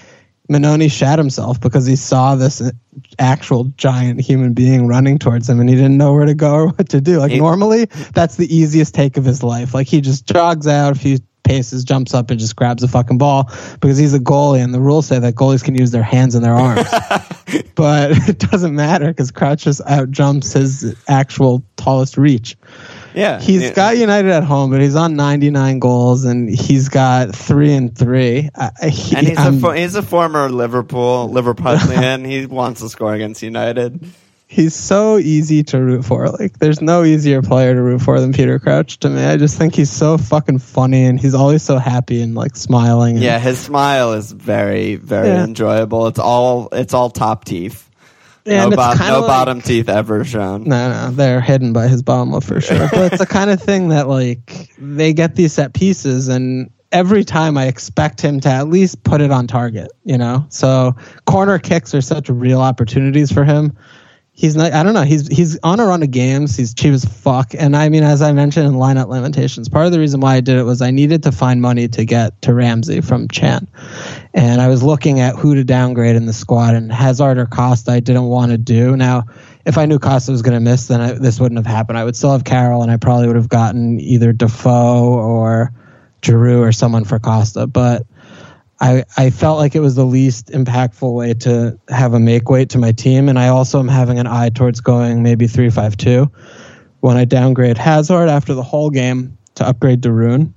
Mannone 0.51 0.91
shat 0.91 1.19
himself 1.19 1.61
because 1.61 1.87
he 1.87 1.97
saw 1.97 2.35
this 2.35 2.61
uh, 2.61 2.71
actual 3.19 3.65
giant 3.77 4.21
human 4.21 4.53
being 4.53 4.87
running 4.87 5.19
towards 5.19 5.49
him 5.49 5.59
and 5.61 5.69
he 5.69 5.75
didn't 5.75 5.97
know 5.97 6.13
where 6.13 6.27
to 6.27 6.35
go 6.35 6.55
or 6.55 6.69
what 6.75 6.89
to 6.91 7.01
do. 7.01 7.19
Like 7.19 7.33
normally 7.33 7.87
that's 8.13 8.37
the 8.37 8.55
easiest 8.55 8.95
take 8.95 9.17
of 9.17 9.25
his 9.25 9.43
life. 9.43 9.75
Like 9.75 9.87
he 9.87 10.01
just 10.01 10.27
jogs 10.27 10.67
out 10.67 10.93
a 10.93 10.99
few 10.99 11.19
paces, 11.45 11.85
jumps 11.85 12.15
up 12.15 12.31
and 12.31 12.41
just 12.41 12.57
grabs 12.57 12.81
the 12.83 12.89
fucking 12.89 13.19
ball 13.19 13.51
because 13.81 13.97
he's 13.97 14.15
a 14.15 14.19
goalie 14.19 14.63
and 14.65 14.75
the 14.75 14.81
rules 14.81 15.07
say 15.07 15.19
that 15.19 15.35
goalies 15.35 15.63
can 15.63 15.75
use 15.77 15.91
their 15.93 16.03
hands 16.03 16.35
and 16.35 16.45
their 16.45 16.55
arms. 16.55 16.89
but 17.75 18.11
it 18.29 18.39
doesn't 18.39 18.75
matter 18.75 19.09
because 19.09 19.31
Crouch 19.31 19.65
just 19.65 19.81
out 19.87 20.11
jumps 20.11 20.53
his 20.55 20.97
actual 21.09 21.63
tallest 21.77 22.17
reach. 22.17 22.57
Yeah, 23.15 23.41
He's 23.41 23.63
yeah. 23.63 23.73
got 23.75 23.97
United 23.97 24.33
at 24.33 24.43
home, 24.43 24.71
but 24.73 24.81
he's 24.81 24.97
on 24.97 25.15
99 25.15 25.79
goals 25.79 26.25
and 26.25 26.51
he's 26.51 26.89
got 26.89 27.33
three 27.33 27.73
and 27.73 27.97
three. 27.97 28.51
I, 28.57 28.89
he, 28.89 29.15
And 29.17 29.29
he's 29.29 29.39
a 29.39 29.43
I'm- 29.43 29.77
he's 29.77 29.95
a 29.95 30.03
former 30.03 30.49
Liverpool 30.51 31.29
Liverpudlian. 31.29 32.27
he 32.31 32.47
wants 32.47 32.81
to 32.81 32.89
score 32.89 33.15
against 33.15 33.41
United. 33.43 34.05
He's 34.55 34.75
so 34.75 35.19
easy 35.19 35.63
to 35.65 35.81
root 35.81 36.05
for. 36.05 36.29
Like, 36.29 36.59
there's 36.61 36.81
no 36.81 37.03
easier 37.03 37.43
player 37.43 37.75
to 37.75 37.83
root 37.83 38.01
for 38.03 38.21
than 38.21 38.33
Peter 38.33 38.59
Crouch 38.59 38.99
to 39.01 39.11
me. 39.11 39.23
I 39.25 39.37
just 39.37 39.59
think 39.59 39.75
he's 39.75 39.91
so 39.91 40.17
fucking 40.17 40.61
funny 40.61 41.05
and 41.05 41.19
he's 41.21 41.35
always 41.35 41.63
so 41.63 41.79
happy 41.79 42.23
and 42.23 42.35
like 42.35 42.55
smiling. 42.57 43.17
and- 43.17 43.25
Yeah, 43.25 43.39
his 43.41 43.59
smile 43.59 44.13
is 44.13 44.31
very, 44.31 44.95
very 44.97 45.29
Yeah. 45.29 45.45
enjoyable. 45.45 46.07
It's 46.07 46.19
all 46.21 46.69
it's 46.73 46.95
all 46.95 47.11
top 47.11 47.45
teeth. 47.45 47.91
And 48.47 48.71
no 48.71 48.77
kinda 48.77 49.07
no 49.09 49.21
like- 49.21 49.27
bottom 49.29 49.61
teeth 49.61 49.89
ever 49.89 50.23
shown. 50.25 50.65
No, 50.65 50.91
no, 50.93 51.11
they're 51.11 51.41
hidden 51.41 51.73
by 51.73 51.89
his 51.89 52.03
bottom 52.03 52.31
lip 52.33 52.45
for 52.45 52.61
sure. 52.61 52.89
But 52.93 53.13
it's 53.13 53.19
the 53.19 53.27
kind 53.27 53.51
of 53.51 53.61
thing 53.61 53.89
that 53.89 54.07
like 54.09 54.71
they 54.79 55.13
get 55.15 55.35
these 55.35 55.53
set 55.55 55.73
pieces, 55.75 56.29
and 56.29 56.71
every 56.93 57.25
time 57.25 57.57
I 57.59 57.67
expect 57.67 58.21
him 58.21 58.39
to 58.41 58.49
at 58.51 58.69
least 58.69 59.03
put 59.03 59.21
it 59.21 59.31
on 59.33 59.47
target. 59.47 59.91
You 60.05 60.19
know, 60.19 60.45
so 60.51 60.95
corner 61.27 61.59
kicks 61.59 61.95
are 61.95 62.03
such 62.03 62.29
real 62.29 62.61
opportunities 62.61 63.33
for 63.33 63.45
him. 63.45 63.73
He's 64.37 64.57
not. 64.57 64.73
I 64.73 64.83
don't 64.83 64.95
know. 64.95 65.03
He's 65.03 65.29
he's 65.29 65.57
on 65.63 65.79
a 65.79 65.87
run 65.87 66.03
of 66.03 66.11
games. 66.11 66.57
He's 66.57 66.75
cheap 66.75 66.93
as 66.93 67.05
fuck. 67.05 67.55
And 67.57 67.77
I 67.77 67.89
mean, 67.89 68.03
as 68.03 68.21
I 68.21 68.33
mentioned 68.33 68.67
in 68.67 68.73
lineup 68.75 69.07
lamentations, 69.07 69.69
part 69.69 69.87
of 69.87 69.93
the 69.93 70.01
reason 70.01 70.19
why 70.19 70.35
I 70.35 70.41
did 70.41 70.59
it 70.59 70.65
was 70.65 70.83
I 70.83 70.91
needed 70.91 71.23
to 71.23 71.33
find 71.33 71.63
money 71.63 71.87
to 71.87 72.05
get 72.05 72.43
to 72.43 72.53
Ramsey 72.53 73.01
from 73.01 73.29
Chan. 73.29 73.69
And 74.35 74.61
I 74.61 74.67
was 74.67 74.83
looking 74.83 75.21
at 75.21 75.37
who 75.37 75.55
to 75.55 75.63
downgrade 75.63 76.17
in 76.17 76.27
the 76.27 76.33
squad, 76.33 76.75
and 76.75 76.93
Hazard 76.93 77.39
or 77.39 77.47
Costa 77.47 77.93
I 77.93 78.01
didn't 78.01 78.25
want 78.25 78.51
to 78.51 78.59
do. 78.59 78.97
Now, 78.97 79.27
if 79.65 79.79
I 79.79 79.87
knew 79.87 80.01
Costa 80.01 80.33
was 80.33 80.43
going 80.43 80.55
to 80.55 80.61
miss, 80.61 80.89
then 80.89 81.01
I, 81.01 81.13
this 81.13 81.39
wouldn't 81.39 81.59
have 81.59 81.73
happened. 81.73 81.97
I 81.97 82.05
would 82.05 82.17
still 82.17 82.33
have 82.33 82.43
Carroll, 82.43 82.83
and 82.83 82.91
I 82.91 82.97
probably 82.97 83.29
would 83.29 83.37
have 83.37 83.49
gotten 83.49 84.01
either 84.01 84.33
Defoe 84.33 85.15
or 85.15 85.73
Giroud 86.23 86.59
or 86.59 86.73
someone 86.73 87.05
for 87.05 87.21
Costa. 87.21 87.69
But 87.69 88.05
I, 88.85 89.05
I 89.17 89.31
felt 89.31 89.59
like 89.59 89.75
it 89.75 89.81
was 89.81 89.95
the 89.95 90.05
least 90.05 90.49
impactful 90.49 91.15
way 91.15 91.33
to 91.35 91.79
have 91.89 92.13
a 92.13 92.21
make 92.21 92.51
weight 92.51 92.69
to 92.71 92.79
my 92.79 92.93
team. 92.93 93.31
And 93.31 93.39
I 93.39 93.49
also 93.49 93.79
am 93.79 93.89
having 93.89 94.19
an 94.19 94.27
eye 94.27 94.51
towards 94.51 94.83
going 94.83 95.23
maybe 95.23 95.47
3 95.47 95.71
5 95.71 95.97
2 95.97 96.31
when 97.01 97.17
I 97.17 97.25
downgrade 97.25 97.79
Hazard 97.79 98.29
after 98.29 98.53
the 98.53 98.63
whole 98.63 98.91
game 98.91 99.39
to 99.55 99.67
upgrade 99.67 100.03
De 100.03 100.13
Roon. 100.13 100.53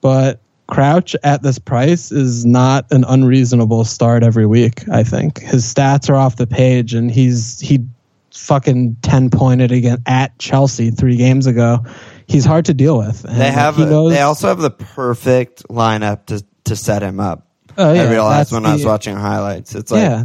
But 0.00 0.40
Crouch 0.66 1.14
at 1.22 1.42
this 1.42 1.60
price 1.60 2.10
is 2.10 2.44
not 2.44 2.86
an 2.90 3.04
unreasonable 3.06 3.84
start 3.84 4.24
every 4.24 4.46
week, 4.46 4.88
I 4.88 5.04
think. 5.04 5.38
His 5.40 5.62
stats 5.72 6.10
are 6.10 6.16
off 6.16 6.36
the 6.36 6.48
page 6.48 6.94
and 6.94 7.08
he's 7.08 7.60
he 7.60 7.86
fucking 8.32 8.96
10 9.02 9.30
pointed 9.30 9.70
again 9.70 10.02
at 10.06 10.36
Chelsea 10.38 10.90
3 10.90 11.16
games 11.16 11.46
ago. 11.46 11.84
He's 12.26 12.44
hard 12.44 12.64
to 12.64 12.74
deal 12.74 12.98
with. 12.98 13.24
And 13.24 13.40
They 13.40 13.52
have. 13.52 13.78
knows- 13.78 14.12
they 14.12 14.22
also 14.22 14.48
have 14.48 14.58
the 14.58 14.70
perfect 14.70 15.68
lineup 15.68 16.26
to 16.26 16.44
to 16.64 16.74
set 16.74 17.02
him 17.02 17.20
up. 17.20 17.46
Oh, 17.78 17.92
yeah, 17.92 18.02
I 18.02 18.10
realized 18.10 18.52
when 18.52 18.66
I 18.66 18.72
was 18.74 18.84
uh, 18.84 18.88
watching 18.88 19.16
highlights. 19.16 19.74
It's 19.74 19.90
like, 19.90 20.02
Yeah. 20.02 20.24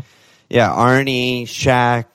yeah, 0.50 0.70
Arnie, 0.70 1.44
Shaq, 1.44 2.06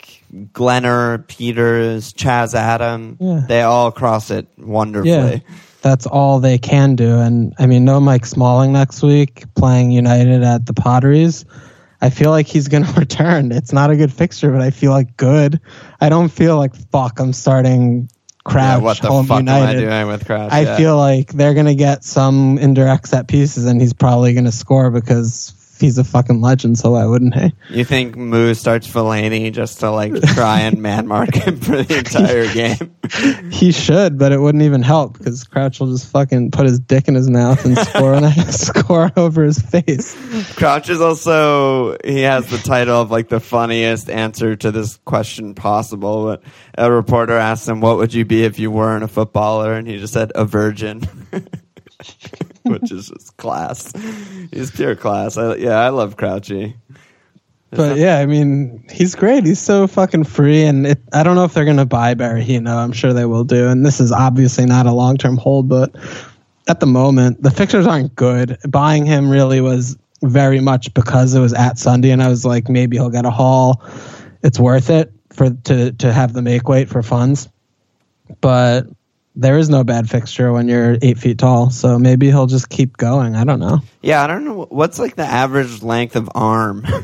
Glenner, 0.52 1.18
Pieters, 1.26 2.12
Chaz 2.14 2.54
Adam. 2.54 3.16
Yeah. 3.20 3.42
They 3.48 3.62
all 3.62 3.90
cross 3.92 4.30
it 4.30 4.46
wonderfully. 4.58 5.10
Yeah, 5.10 5.38
that's 5.82 6.06
all 6.06 6.40
they 6.40 6.58
can 6.58 6.94
do. 6.96 7.18
And 7.18 7.54
I 7.58 7.66
mean, 7.66 7.84
no 7.84 8.00
Mike 8.00 8.26
Smalling 8.26 8.72
next 8.72 9.02
week 9.02 9.44
playing 9.54 9.90
United 9.90 10.42
at 10.42 10.66
the 10.66 10.74
Potteries. 10.74 11.44
I 12.02 12.10
feel 12.10 12.30
like 12.30 12.46
he's 12.46 12.68
going 12.68 12.84
to 12.86 12.92
return. 13.00 13.52
It's 13.52 13.72
not 13.72 13.90
a 13.90 13.96
good 13.96 14.12
fixture, 14.12 14.50
but 14.52 14.60
I 14.62 14.70
feel 14.70 14.90
like 14.92 15.16
good. 15.16 15.60
I 16.00 16.08
don't 16.08 16.28
feel 16.30 16.56
like 16.56 16.74
fuck. 16.90 17.18
I'm 17.20 17.32
starting 17.32 18.08
Yeah, 18.46 18.52
Crouch 18.52 18.82
what 18.82 19.00
the 19.00 19.08
home 19.08 19.26
fuck 19.26 19.38
United. 19.38 19.82
am 19.84 19.92
I 19.92 19.98
doing 19.98 20.08
with 20.08 20.26
Crouch? 20.26 20.52
I 20.52 20.62
Yeah. 20.62 20.76
feel 20.76 20.96
like 20.96 21.32
they're 21.32 21.54
going 21.54 21.66
to 21.66 21.74
get 21.74 22.04
some 22.04 22.58
indirect 22.58 23.08
set 23.08 23.28
pieces, 23.28 23.66
and 23.66 23.80
he's 23.80 23.92
probably 23.92 24.32
going 24.32 24.46
to 24.46 24.52
score 24.52 24.90
because 24.90 25.52
he's 25.80 25.98
a 25.98 26.04
fucking 26.04 26.40
legend. 26.40 26.78
So 26.78 26.92
why 26.92 27.06
wouldn't 27.06 27.34
he? 27.34 27.52
You 27.70 27.84
think 27.84 28.16
Moo 28.16 28.54
starts 28.54 28.86
Fellaini 28.86 29.52
just 29.52 29.80
to 29.80 29.90
like 29.90 30.14
try 30.34 30.60
and 30.60 30.80
man 30.82 31.06
mark 31.06 31.34
him 31.34 31.58
for 31.58 31.82
the 31.82 31.98
entire 31.98 32.52
game? 32.52 32.94
He 33.50 33.72
should, 33.72 34.18
but 34.18 34.30
it 34.30 34.38
wouldn't 34.38 34.62
even 34.62 34.82
help 34.82 35.18
because 35.18 35.42
Crouch 35.42 35.80
will 35.80 35.88
just 35.88 36.10
fucking 36.12 36.52
put 36.52 36.66
his 36.66 36.78
dick 36.78 37.08
in 37.08 37.16
his 37.16 37.28
mouth 37.28 37.64
and 37.64 37.76
score 37.76 38.14
on 38.14 38.30
score 38.50 39.10
over 39.16 39.42
his 39.42 39.60
face. 39.60 40.14
Crouch 40.54 40.88
is 40.88 41.00
also 41.00 41.96
he 42.04 42.20
has 42.20 42.46
the 42.46 42.58
title 42.58 43.00
of 43.00 43.10
like 43.10 43.28
the 43.28 43.40
funniest 43.40 44.08
answer 44.08 44.54
to 44.56 44.70
this 44.70 44.98
question 45.04 45.54
possible. 45.54 46.24
But 46.24 46.42
a 46.78 46.90
reporter 46.90 47.36
asked 47.36 47.68
him, 47.68 47.80
"What 47.80 47.96
would 47.96 48.14
you 48.14 48.24
be 48.24 48.44
if 48.44 48.60
you 48.60 48.70
weren't 48.70 49.02
a 49.02 49.08
footballer?" 49.08 49.74
And 49.74 49.88
he 49.88 49.98
just 49.98 50.12
said, 50.12 50.30
"A 50.36 50.44
virgin," 50.44 51.02
which 52.70 52.92
is 52.92 53.08
just 53.08 53.36
class. 53.36 53.92
He's 54.52 54.70
pure 54.70 54.96
class. 54.96 55.36
I, 55.36 55.56
yeah, 55.56 55.78
I 55.78 55.88
love 55.88 56.16
Crouchy. 56.16 56.76
But 57.70 57.98
yeah, 57.98 58.18
I 58.18 58.26
mean, 58.26 58.84
he's 58.90 59.14
great. 59.14 59.44
He's 59.44 59.60
so 59.60 59.86
fucking 59.86 60.24
free, 60.24 60.64
and 60.64 60.86
it, 60.86 60.98
I 61.12 61.22
don't 61.22 61.36
know 61.36 61.44
if 61.44 61.54
they're 61.54 61.64
gonna 61.64 61.86
buy 61.86 62.14
Berahino. 62.14 62.74
I'm 62.76 62.92
sure 62.92 63.12
they 63.12 63.26
will 63.26 63.44
do, 63.44 63.68
and 63.68 63.86
this 63.86 64.00
is 64.00 64.10
obviously 64.10 64.66
not 64.66 64.86
a 64.86 64.92
long 64.92 65.16
term 65.16 65.36
hold, 65.36 65.68
but 65.68 65.94
at 66.68 66.80
the 66.80 66.86
moment, 66.86 67.42
the 67.42 67.50
fixtures 67.50 67.86
aren't 67.86 68.14
good. 68.16 68.58
Buying 68.68 69.06
him 69.06 69.30
really 69.30 69.60
was 69.60 69.96
very 70.22 70.60
much 70.60 70.92
because 70.94 71.34
it 71.34 71.40
was 71.40 71.52
at 71.52 71.78
Sunday, 71.78 72.10
and 72.10 72.22
I 72.22 72.28
was 72.28 72.44
like, 72.44 72.68
maybe 72.68 72.96
he'll 72.96 73.10
get 73.10 73.24
a 73.24 73.30
haul. 73.30 73.82
It's 74.42 74.58
worth 74.58 74.90
it 74.90 75.12
for 75.32 75.50
to 75.50 75.92
to 75.92 76.12
have 76.12 76.32
the 76.32 76.42
make 76.42 76.68
weight 76.68 76.88
for 76.88 77.02
funds, 77.04 77.48
but 78.40 78.88
there 79.36 79.58
is 79.58 79.68
no 79.68 79.84
bad 79.84 80.08
fixture 80.10 80.52
when 80.52 80.68
you're 80.68 80.96
eight 81.02 81.18
feet 81.18 81.38
tall. 81.38 81.70
So 81.70 81.98
maybe 81.98 82.26
he'll 82.28 82.46
just 82.46 82.68
keep 82.68 82.96
going. 82.96 83.36
I 83.36 83.44
don't 83.44 83.60
know. 83.60 83.80
Yeah, 84.02 84.22
I 84.22 84.26
don't 84.26 84.44
know 84.44 84.66
what's 84.68 84.98
like 84.98 85.16
the 85.16 85.24
average 85.24 85.82
length 85.82 86.16
of 86.16 86.28
arm. 86.34 86.84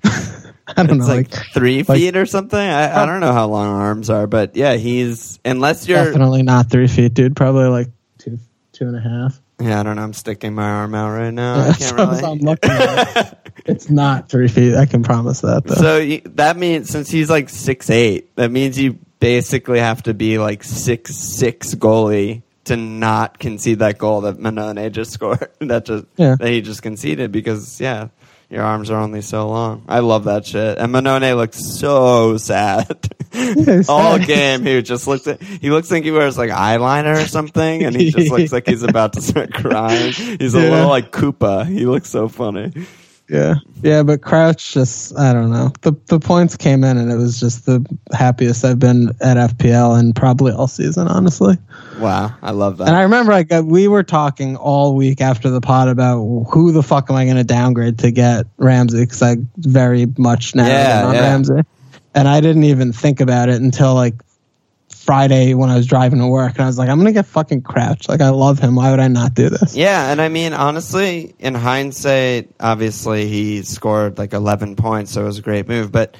I 0.04 0.82
don't 0.84 0.98
it's 0.98 1.08
know. 1.08 1.14
like, 1.14 1.32
Like, 1.34 1.46
three 1.52 1.82
like- 1.82 1.98
feet 1.98 2.16
or 2.16 2.26
something. 2.26 2.58
I, 2.58 2.88
I 2.88 3.02
oh. 3.02 3.06
don't 3.06 3.20
know 3.20 3.32
how 3.32 3.48
long 3.48 3.68
arms 3.68 4.10
are, 4.10 4.26
but 4.26 4.54
yeah, 4.56 4.74
he's 4.74 5.38
unless 5.44 5.88
you're 5.88 6.04
definitely 6.04 6.42
not 6.42 6.70
three 6.70 6.88
feet, 6.88 7.14
dude. 7.14 7.34
Probably 7.36 7.66
like 7.66 7.88
two 8.18 8.38
two 8.72 8.86
and 8.86 8.96
a 8.96 9.00
half. 9.00 9.40
Yeah, 9.60 9.80
I 9.80 9.82
don't 9.82 9.96
know. 9.96 10.02
I'm 10.02 10.12
sticking 10.12 10.54
my 10.54 10.62
arm 10.70 10.94
out 10.94 11.10
right 11.10 11.32
now. 11.34 11.68
I 11.68 11.72
can't 11.78 11.96
really. 11.96 12.22
I'm 12.22 12.38
looking 12.38 12.70
at. 12.70 13.50
it's 13.66 13.90
not 13.90 14.28
three 14.28 14.46
feet. 14.46 14.76
I 14.76 14.86
can 14.86 15.02
promise 15.02 15.40
that. 15.40 15.64
Though. 15.64 15.74
So 15.74 15.98
y- 15.98 16.22
that 16.26 16.56
means 16.56 16.88
since 16.90 17.10
he's 17.10 17.28
like 17.28 17.48
six 17.48 17.90
eight, 17.90 18.34
that 18.36 18.50
means 18.52 18.78
you 18.78 18.98
basically 19.20 19.80
have 19.80 20.02
to 20.04 20.14
be 20.14 20.38
like 20.38 20.62
six 20.64 21.14
six 21.16 21.74
goalie 21.74 22.42
to 22.64 22.76
not 22.76 23.38
concede 23.38 23.78
that 23.80 23.98
goal 23.98 24.22
that 24.22 24.38
Mannone 24.38 24.90
just 24.92 25.10
scored. 25.14 25.48
that 25.60 25.84
just 25.84 26.04
Yeah. 26.16 26.36
that 26.38 26.48
he 26.48 26.60
just 26.60 26.82
conceded 26.82 27.32
because 27.32 27.80
yeah, 27.80 28.08
your 28.50 28.62
arms 28.62 28.90
are 28.90 29.00
only 29.00 29.22
so 29.22 29.48
long. 29.48 29.84
I 29.88 30.00
love 30.00 30.24
that 30.24 30.46
shit. 30.46 30.78
And 30.78 30.92
Mannone 30.92 31.36
looks 31.36 31.58
so 31.78 32.36
sad. 32.36 33.08
he's 33.32 33.88
All 33.88 34.18
game 34.18 34.64
he 34.64 34.80
just 34.82 35.06
looks 35.06 35.26
at 35.26 35.42
he 35.42 35.70
looks 35.70 35.90
like 35.90 36.04
he 36.04 36.10
wears 36.10 36.38
like 36.38 36.50
eyeliner 36.50 37.22
or 37.22 37.26
something 37.28 37.84
and 37.84 37.94
he 37.96 38.10
just 38.10 38.30
looks 38.30 38.52
like 38.52 38.66
he's 38.66 38.82
about 38.82 39.14
to 39.14 39.20
start 39.22 39.52
crying. 39.52 40.12
He's 40.12 40.54
a 40.54 40.60
Yeah. 40.62 40.70
little 40.70 40.88
like 40.88 41.10
Koopa. 41.12 41.66
He 41.66 41.84
looks 41.86 42.08
so 42.10 42.28
funny. 42.28 42.72
Yeah, 43.28 43.56
yeah. 43.82 44.02
But 44.02 44.22
Crouch 44.22 44.72
just, 44.72 45.16
I 45.18 45.32
don't 45.32 45.50
know. 45.50 45.72
The 45.82 45.92
the 46.06 46.18
points 46.18 46.56
came 46.56 46.84
in, 46.84 46.96
and 46.96 47.10
it 47.10 47.16
was 47.16 47.38
just 47.38 47.66
the 47.66 47.84
happiest 48.12 48.64
I've 48.64 48.78
been 48.78 49.10
at 49.20 49.36
FPL 49.36 49.98
and 49.98 50.14
probably 50.14 50.52
all 50.52 50.66
season, 50.68 51.08
honestly. 51.08 51.56
Wow, 51.98 52.34
I 52.42 52.52
love 52.52 52.78
that. 52.78 52.88
And 52.88 52.96
I 52.96 53.02
remember 53.02 53.32
I 53.32 53.42
got, 53.42 53.64
we 53.64 53.88
were 53.88 54.02
talking 54.02 54.56
all 54.56 54.94
week 54.94 55.20
after 55.20 55.50
the 55.50 55.60
pod 55.60 55.88
about 55.88 56.18
who 56.50 56.72
the 56.72 56.82
fuck 56.82 57.10
am 57.10 57.16
I 57.16 57.24
going 57.24 57.36
to 57.36 57.44
downgrade 57.44 57.98
to 58.00 58.10
get 58.10 58.46
Ramsey 58.56 59.00
because 59.00 59.22
I 59.22 59.36
very 59.56 60.06
much 60.16 60.54
now 60.54 60.66
Yeah, 60.66 61.06
on 61.06 61.14
yeah. 61.14 61.20
Ramsey, 61.20 61.60
and 62.14 62.28
I 62.28 62.40
didn't 62.40 62.64
even 62.64 62.92
think 62.92 63.20
about 63.20 63.48
it 63.48 63.60
until 63.60 63.94
like 63.94 64.14
Friday 65.08 65.54
when 65.54 65.70
I 65.70 65.76
was 65.76 65.86
driving 65.86 66.18
to 66.18 66.26
work, 66.26 66.52
and 66.56 66.64
I 66.64 66.66
was 66.66 66.76
like, 66.76 66.90
I'm 66.90 67.02
to 67.02 67.12
get 67.12 67.24
fucking 67.24 67.62
Crouch. 67.62 68.10
Like 68.10 68.20
I 68.20 68.28
love 68.28 68.58
him. 68.58 68.74
Why 68.74 68.90
would 68.90 69.00
I 69.00 69.08
not 69.08 69.32
do 69.32 69.48
this? 69.48 69.74
Yeah, 69.74 70.12
and 70.12 70.20
I 70.20 70.28
mean, 70.28 70.52
honestly, 70.52 71.34
in 71.38 71.54
hindsight, 71.54 72.54
obviously 72.60 73.26
he 73.26 73.62
scored 73.62 74.18
like 74.18 74.34
11 74.34 74.76
points, 74.76 75.12
so 75.12 75.22
it 75.22 75.24
was 75.24 75.38
a 75.38 75.42
great 75.42 75.66
move. 75.66 75.90
But 75.90 76.18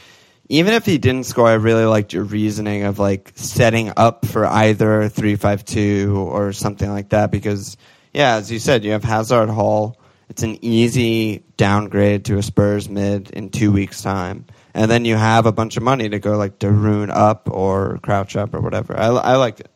even 0.49 0.73
if 0.73 0.87
he 0.87 0.97
didn't 0.97 1.25
score, 1.25 1.49
I 1.49 1.53
really 1.53 1.85
liked 1.85 2.15
your 2.15 2.25
reasoning 2.25 2.85
of 2.85 2.99
like 2.99 3.33
setting 3.35 3.93
up 3.95 4.25
for 4.25 4.47
either 4.47 5.11
3-5-2 5.11 6.17
or 6.17 6.55
something 6.55 6.91
like 6.91 7.11
that 7.11 7.31
because, 7.31 7.77
yeah, 8.15 8.37
as 8.37 8.51
you 8.51 8.59
said, 8.59 8.85
you 8.85 8.93
have 8.93 9.05
Hazard 9.05 9.51
Hall. 9.51 10.01
It's 10.31 10.43
an 10.43 10.65
easy 10.65 11.45
downgrade 11.59 12.25
to 12.25 12.39
a 12.39 12.43
Spurs 12.43 12.89
mid 12.89 13.33
in 13.33 13.51
two 13.51 13.71
weeks' 13.71 14.01
time. 14.01 14.47
And 14.75 14.91
then 14.91 15.05
you 15.05 15.17
have 15.17 15.47
a 15.47 15.53
bunch 15.53 15.77
of 15.77 15.83
money 15.83 16.09
to 16.09 16.19
go 16.19 16.37
like 16.37 16.59
to 16.61 16.67
De 16.67 16.73
Roon 16.73 17.11
up 17.11 17.49
or 17.51 17.99
Crouch 18.03 18.37
up 18.37 18.55
or 18.55 18.61
whatever. 18.61 18.97
I, 18.99 19.07
I 19.07 19.37
liked 19.37 19.61
it. 19.61 19.71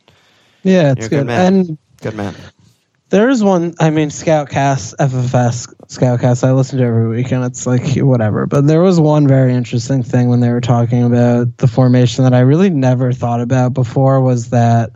Yeah, 0.62 0.92
it's 0.92 1.08
good. 1.08 1.18
good 1.18 1.26
man. 1.26 1.54
And 1.54 1.78
Good 2.02 2.14
man. 2.14 2.34
there 3.10 3.28
is 3.28 3.42
one. 3.42 3.74
I 3.80 3.90
mean, 3.90 4.10
Scoutcast, 4.10 4.96
FFS 4.96 5.74
Scoutcast. 5.86 6.44
I 6.44 6.52
listen 6.52 6.78
to 6.78 6.84
every 6.84 7.08
week, 7.08 7.32
and 7.32 7.44
it's 7.44 7.66
like 7.66 7.96
whatever. 7.96 8.46
But 8.46 8.66
there 8.66 8.82
was 8.82 9.00
one 9.00 9.26
very 9.26 9.54
interesting 9.54 10.02
thing 10.02 10.28
when 10.28 10.40
they 10.40 10.50
were 10.50 10.60
talking 10.60 11.02
about 11.02 11.56
the 11.58 11.66
formation 11.66 12.24
that 12.24 12.34
I 12.34 12.40
really 12.40 12.70
never 12.70 13.12
thought 13.12 13.40
about 13.40 13.74
before. 13.74 14.20
Was 14.20 14.50
that 14.50 14.90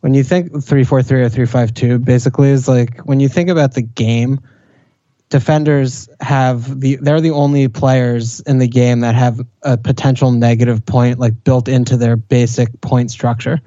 when 0.00 0.14
you 0.14 0.22
think 0.22 0.62
three 0.62 0.84
four 0.84 1.02
three 1.02 1.22
or 1.22 1.28
three 1.28 1.46
five 1.46 1.72
two, 1.74 1.98
basically 1.98 2.50
is 2.50 2.68
like 2.68 2.98
when 3.00 3.20
you 3.20 3.28
think 3.28 3.48
about 3.48 3.74
the 3.74 3.82
game. 3.82 4.40
Defenders 5.30 6.08
have 6.20 6.80
the 6.80 6.96
they're 6.96 7.20
the 7.20 7.30
only 7.30 7.68
players 7.68 8.40
in 8.40 8.58
the 8.58 8.68
game 8.68 9.00
that 9.00 9.14
have 9.14 9.40
a 9.62 9.78
potential 9.78 10.32
negative 10.32 10.84
point 10.84 11.18
like 11.18 11.44
built 11.44 11.68
into 11.68 11.96
their 11.96 12.16
basic 12.16 12.80
point 12.80 13.10
structure 13.10 13.60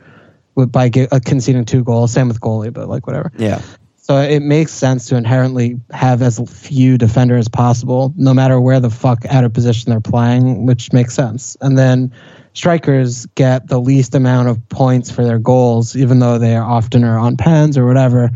with 0.56 0.72
by 0.72 0.92
uh, 1.12 1.20
conceding 1.26 1.66
two 1.66 1.84
goals. 1.84 2.12
Same 2.12 2.28
with 2.28 2.42
goalie, 2.42 2.72
but 2.72 2.90
like 2.90 3.08
whatever. 3.08 3.32
Yeah. 3.38 3.62
So 4.04 4.18
it 4.18 4.42
makes 4.42 4.74
sense 4.74 5.08
to 5.08 5.16
inherently 5.16 5.80
have 5.92 6.22
as 6.22 6.38
few 6.52 6.98
defenders 6.98 7.46
as 7.46 7.48
possible, 7.48 8.14
no 8.18 8.34
matter 8.34 8.60
where 8.60 8.82
the 8.82 8.90
fuck 8.90 9.26
out 9.28 9.46
of 9.46 9.54
position 9.54 9.92
they're 9.92 10.02
playing, 10.02 10.66
which 10.66 10.92
makes 10.92 11.14
sense. 11.14 11.56
And 11.62 11.78
then 11.78 12.12
strikers 12.52 13.26
get 13.28 13.68
the 13.68 13.80
least 13.80 14.14
amount 14.14 14.50
of 14.50 14.68
points 14.68 15.10
for 15.10 15.24
their 15.24 15.40
goals, 15.40 15.96
even 15.96 16.20
though 16.20 16.38
they 16.38 16.54
are 16.58 16.70
often 16.70 17.06
are 17.06 17.18
on 17.18 17.38
pens 17.38 17.78
or 17.78 17.86
whatever. 17.86 18.30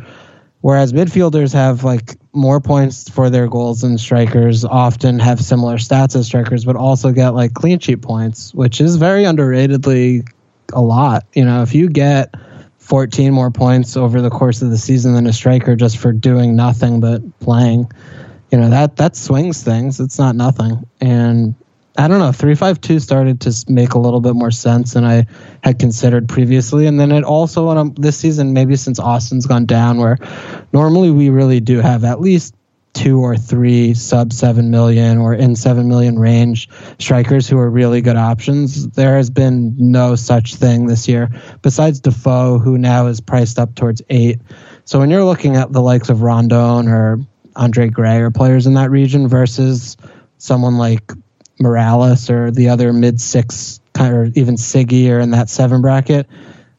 Whereas 0.67 0.91
midfielders 0.91 1.53
have 1.53 1.86
like 1.86 2.17
more 2.34 2.60
points 2.60 3.08
for 3.08 3.30
their 3.30 3.47
goals 3.47 3.80
than 3.80 3.97
strikers, 3.97 4.65
often 4.65 5.17
have 5.17 5.39
similar 5.39 5.77
stats 5.77 6.13
as 6.13 6.25
strikers, 6.25 6.65
but 6.65 6.75
also 6.75 7.13
get 7.13 7.30
like 7.30 7.53
clean 7.53 7.80
sheet 7.80 8.01
points, 8.01 8.53
which 8.53 8.82
is 8.82 8.97
very 8.97 9.23
underratedly 9.23 10.27
a 10.73 10.82
lot. 10.82 11.25
You 11.32 11.45
know, 11.45 11.62
if 11.62 11.73
you 11.73 11.88
get 11.88 12.36
14 12.80 13.32
more 13.32 13.49
points 13.49 13.95
over 13.95 14.19
the 14.19 14.30
course 14.30 14.62
of 14.62 14.69
the 14.69 14.77
season 14.77 15.13
than 15.13 15.25
a 15.25 15.32
striker 15.32 15.77
just 15.77 15.99
for 15.99 16.12
doing 16.12 16.58
nothing 16.58 16.99
but 16.99 17.21
playing, 17.39 17.89
you 18.51 18.58
know 18.58 18.69
that 18.69 18.97
that 18.97 19.15
swings 19.15 19.63
things. 19.63 20.01
It's 20.01 20.19
not 20.19 20.36
nothing, 20.36 20.86
and 20.99 21.56
I 21.99 22.07
don't 22.07 22.19
know. 22.19 22.31
Three 22.31 22.53
five 22.53 22.79
two 22.79 22.99
started 22.99 23.41
to 23.41 23.65
make 23.67 23.93
a 23.93 23.99
little 23.99 24.21
bit 24.21 24.36
more 24.36 24.51
sense 24.51 24.93
than 24.93 25.03
I 25.03 25.25
had 25.63 25.79
considered 25.79 26.29
previously, 26.29 26.86
and 26.86 26.99
then 26.99 27.12
it 27.12 27.23
also 27.23 27.69
I'm, 27.69 27.93
this 27.95 28.17
season, 28.17 28.53
maybe 28.53 28.75
since 28.75 28.99
Austin's 28.99 29.47
gone 29.47 29.65
down, 29.65 29.97
where 29.97 30.17
normally 30.73 31.10
we 31.10 31.29
really 31.29 31.60
do 31.60 31.79
have 31.79 32.03
at 32.03 32.21
least 32.21 32.53
two 32.93 33.19
or 33.19 33.36
three 33.36 33.93
sub 33.93 34.31
seven 34.31 34.69
million 34.69 35.17
or 35.17 35.33
in 35.33 35.55
seven 35.55 35.88
million 35.88 36.17
range 36.17 36.69
strikers 36.99 37.47
who 37.47 37.57
are 37.57 37.69
really 37.69 38.01
good 38.01 38.15
options. 38.15 38.88
There 38.89 39.17
has 39.17 39.29
been 39.29 39.75
no 39.77 40.15
such 40.15 40.55
thing 40.55 40.86
this 40.86 41.07
year, 41.07 41.29
besides 41.62 41.99
Defoe, 41.99 42.60
who 42.60 42.77
now 42.77 43.07
is 43.07 43.21
priced 43.21 43.57
up 43.57 43.75
towards 43.75 44.01
eight. 44.10 44.39
So 44.86 44.99
when 44.99 45.10
you're 45.10 45.25
looking 45.25 45.55
at 45.55 45.71
the 45.71 45.81
likes 45.81 46.10
of 46.10 46.21
Rondon 46.21 46.88
or 46.88 47.19
Andre 47.55 47.89
Gray 47.89 48.19
or 48.19 48.31
players 48.31 48.67
in 48.67 48.75
that 48.75 48.91
region 48.91 49.27
versus 49.27 49.97
someone 50.38 50.77
like 50.77 51.12
Morales 51.60 52.30
or 52.30 52.52
the 52.52 52.70
other 52.70 52.93
mid 52.93 53.20
six 53.20 53.80
or 54.00 54.26
even 54.36 54.56
Siggy 54.56 55.10
or 55.10 55.20
in 55.20 55.32
that 55.32 55.50
seven 55.50 55.82
bracket, 55.82 56.28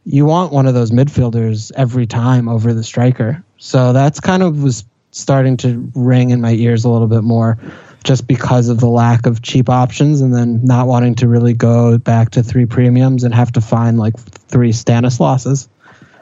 you 0.05 0.25
want 0.25 0.53
one 0.53 0.67
of 0.67 0.75
those 0.75 0.91
midfielders 0.91 1.73
every 1.75 2.07
time 2.07 2.49
over 2.49 2.73
the 2.73 2.85
striker. 2.85 3.45
So 3.59 3.93
that's 3.93 4.21
kind 4.21 4.43
of 4.43 4.63
was 4.63 4.85
starting 5.11 5.57
to 5.59 5.91
ring 5.95 6.31
in 6.31 6.41
my 6.41 6.53
ears 6.53 6.85
a 6.85 6.91
little 6.91 7.09
bit 7.09 7.23
more 7.23 7.59
just 8.05 8.27
because 8.27 8.69
of 8.69 8.79
the 8.79 8.89
lack 8.89 9.27
of 9.27 9.43
cheap 9.43 9.69
options 9.69 10.21
and 10.21 10.35
then 10.35 10.65
not 10.65 10.87
wanting 10.87 11.17
to 11.17 11.29
really 11.29 11.53
go 11.53 11.99
back 11.99 12.31
to 12.31 12.43
three 12.43 12.67
premiums 12.67 13.25
and 13.25 13.35
have 13.35 13.53
to 13.53 13.61
find 13.61 13.99
like 13.99 14.17
three 14.19 14.73
Stanislauses. 14.73 15.69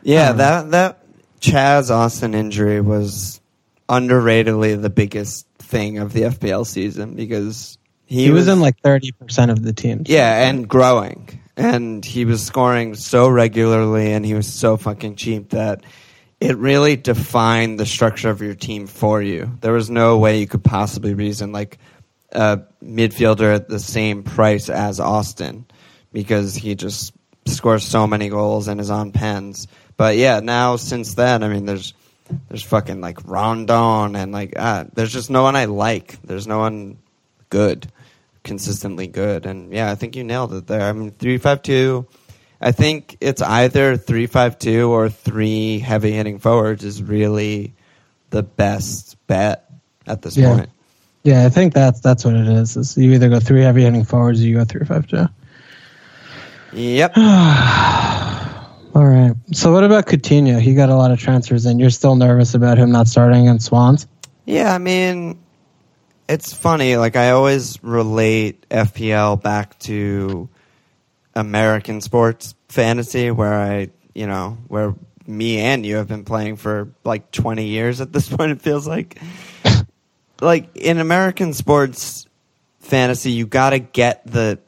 Yeah, 0.03 0.31
um, 0.31 0.37
that 0.39 0.71
that 0.71 0.99
Chaz 1.41 1.91
Austin 1.91 2.35
injury 2.35 2.81
was 2.81 3.41
underratedly 3.89 4.81
the 4.81 4.91
biggest 4.91 5.47
thing 5.59 5.99
of 5.99 6.13
the 6.13 6.23
FPL 6.23 6.67
season 6.67 7.15
because 7.15 7.79
he, 8.07 8.25
he 8.25 8.31
was, 8.31 8.47
was, 8.47 8.55
in 8.55 8.61
like 8.61 8.81
30% 8.83 9.51
of 9.51 9.63
the 9.63 9.73
teams. 9.73 10.09
Yeah, 10.09 10.49
and 10.49 10.69
growing. 10.69 11.41
And 11.57 12.05
he 12.05 12.25
was 12.25 12.45
scoring 12.45 12.95
so 12.95 13.29
regularly 13.29 14.13
and 14.13 14.25
he 14.25 14.35
was 14.35 14.53
so 14.53 14.77
fucking 14.77 15.17
cheap 15.17 15.51
that 15.51 15.83
it 16.41 16.57
really 16.57 16.97
defined 16.97 17.81
the 17.81 17.87
structure 17.87 18.31
of 18.31 18.43
your 18.43 18.55
team 18.55 18.87
for 18.87 19.21
you. 19.21 19.51
There 19.61 19.73
was 19.73 19.91
no 19.91 20.19
way 20.19 20.39
you 20.39 20.47
could 20.47 20.63
possibly 20.63 21.15
reason 21.15 21.53
like 21.53 21.79
a 22.33 22.61
midfielder 22.83 23.55
at 23.55 23.69
the 23.69 23.81
same 23.81 24.23
price 24.23 24.69
as 24.69 25.01
Austin 25.01 25.67
because 26.13 26.55
he 26.55 26.75
just 26.75 27.13
scores 27.47 27.85
so 27.85 28.07
many 28.07 28.29
goals 28.29 28.69
and 28.69 28.81
is 28.81 28.91
on 28.91 29.13
pens. 29.13 29.67
But 29.97 30.17
yeah, 30.17 30.41
now 30.41 30.77
since 30.77 31.15
then, 31.15 31.43
I 31.43 31.49
mean, 31.49 31.65
there's 31.65 31.95
there's 32.49 32.63
fucking 32.63 33.01
like 33.01 33.27
Rondon 33.27 34.17
and 34.17 34.33
like 34.33 34.55
ah, 34.57 34.85
there's 34.95 35.13
just 35.13 35.31
no 35.31 35.43
one 35.43 35.57
I 35.57 35.65
like. 35.65 36.21
There's 36.23 36.47
no 36.47 36.59
one 36.59 36.99
good 37.49 37.91
consistently 38.47 39.09
good. 39.09 39.45
And 39.45 39.73
yeah, 39.73 39.91
I 39.91 39.97
think 39.97 40.17
you 40.17 40.25
nailed 40.25 40.55
it 40.55 40.67
there. 40.67 40.81
I 40.81 40.93
mean, 40.93 41.11
three 41.11 41.37
five 41.37 41.61
two. 41.61 42.07
I 42.59 42.73
think 42.73 43.19
it's 43.21 43.43
either 43.43 43.99
three 43.99 44.27
five 44.27 44.59
two 44.59 44.91
or 44.91 45.11
three 45.11 45.81
heavy 45.81 46.13
hitting 46.13 46.39
forwards 46.39 46.85
is 46.85 47.03
really 47.03 47.75
the 48.31 48.43
best 48.43 49.17
bet 49.27 49.71
at 50.07 50.23
this 50.23 50.37
yeah. 50.37 50.55
point. 50.55 50.71
Yeah, 51.23 51.45
I 51.45 51.51
think 51.51 51.75
that's 51.75 52.01
that's 52.01 52.25
what 52.25 52.35
it 52.35 52.47
is. 52.47 52.77
Is 52.77 52.97
you 52.97 53.13
either 53.13 53.29
go 53.29 53.41
three 53.41 53.63
heavy 53.63 53.83
hitting 53.83 54.05
forwards 54.05 54.41
or 54.41 54.47
you 54.47 54.55
go 54.55 54.65
three 54.65 54.87
five 54.87 55.07
two. 55.07 55.27
Yep. 56.73 57.17
All 57.17 59.05
right. 59.05 59.35
So 59.53 59.73
what 59.73 59.85
about 59.85 60.07
Coutinho? 60.07 60.59
He 60.59 60.75
got 60.75 60.89
a 60.89 60.97
lot 60.97 61.11
of 61.11 61.19
transfers 61.19 61.67
and 61.67 61.79
You're 61.79 61.91
still 61.91 62.17
nervous 62.17 62.55
about 62.55 62.79
him 62.79 62.93
not 62.93 63.09
starting 63.09 63.43
against 63.43 63.67
Swans? 63.67 64.07
Yeah, 64.47 64.73
I 64.73 64.79
mean, 64.79 65.39
it's 66.29 66.53
funny. 66.53 66.97
Like 66.97 67.17
I 67.17 67.31
always 67.31 67.83
relate 67.83 68.69
FPL 68.69 69.41
back 69.43 69.79
to 69.81 70.49
American 71.35 72.01
sports 72.01 72.55
fantasy, 72.69 73.31
where 73.31 73.55
I, 73.55 73.91
you 74.15 74.27
know, 74.27 74.59
where 74.69 74.95
me 75.27 75.59
and 75.59 75.85
you 75.85 75.97
have 75.97 76.09
been 76.09 76.25
playing 76.25 76.57
for 76.57 76.89
like 77.05 77.31
20 77.31 77.67
years 77.67 78.01
at 78.01 78.13
this 78.13 78.29
point. 78.35 78.53
It 78.53 78.63
feels 78.63 78.87
like, 78.87 79.21
like 80.41 80.77
in 80.77 80.99
American 80.99 81.53
sports 81.53 82.27
fantasy, 82.81 83.33
you 83.33 83.47
got 83.47 83.71
to 83.71 83.79
get 83.79 84.27
the 84.27 84.59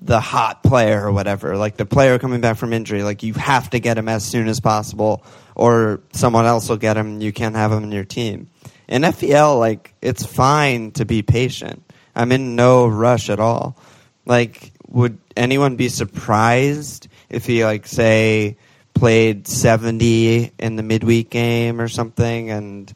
the 0.00 0.20
hot 0.20 0.62
player 0.62 1.04
or 1.04 1.10
whatever, 1.10 1.56
like 1.56 1.76
the 1.76 1.84
player 1.84 2.20
coming 2.20 2.40
back 2.40 2.56
from 2.56 2.72
injury. 2.72 3.02
Like 3.02 3.24
you 3.24 3.34
have 3.34 3.70
to 3.70 3.80
get 3.80 3.98
him 3.98 4.08
as 4.08 4.24
soon 4.24 4.46
as 4.46 4.60
possible, 4.60 5.24
or 5.56 6.00
someone 6.12 6.46
else 6.46 6.68
will 6.68 6.76
get 6.76 6.96
him. 6.96 7.20
You 7.20 7.32
can't 7.32 7.56
have 7.56 7.72
him 7.72 7.82
in 7.82 7.90
your 7.90 8.04
team 8.04 8.48
in 8.88 9.10
FEL, 9.12 9.58
like 9.58 9.94
it's 10.00 10.24
fine 10.24 10.92
to 10.92 11.04
be 11.04 11.22
patient. 11.22 11.82
I'm 12.16 12.32
in 12.32 12.56
no 12.56 12.86
rush 12.86 13.30
at 13.30 13.38
all. 13.38 13.76
Like, 14.24 14.72
would 14.88 15.18
anyone 15.36 15.76
be 15.76 15.88
surprised 15.88 17.08
if 17.28 17.46
he 17.46 17.64
like 17.64 17.86
say 17.86 18.56
played 18.94 19.46
70 19.46 20.52
in 20.58 20.76
the 20.76 20.82
midweek 20.82 21.30
game 21.30 21.80
or 21.80 21.88
something 21.88 22.50
and 22.50 22.92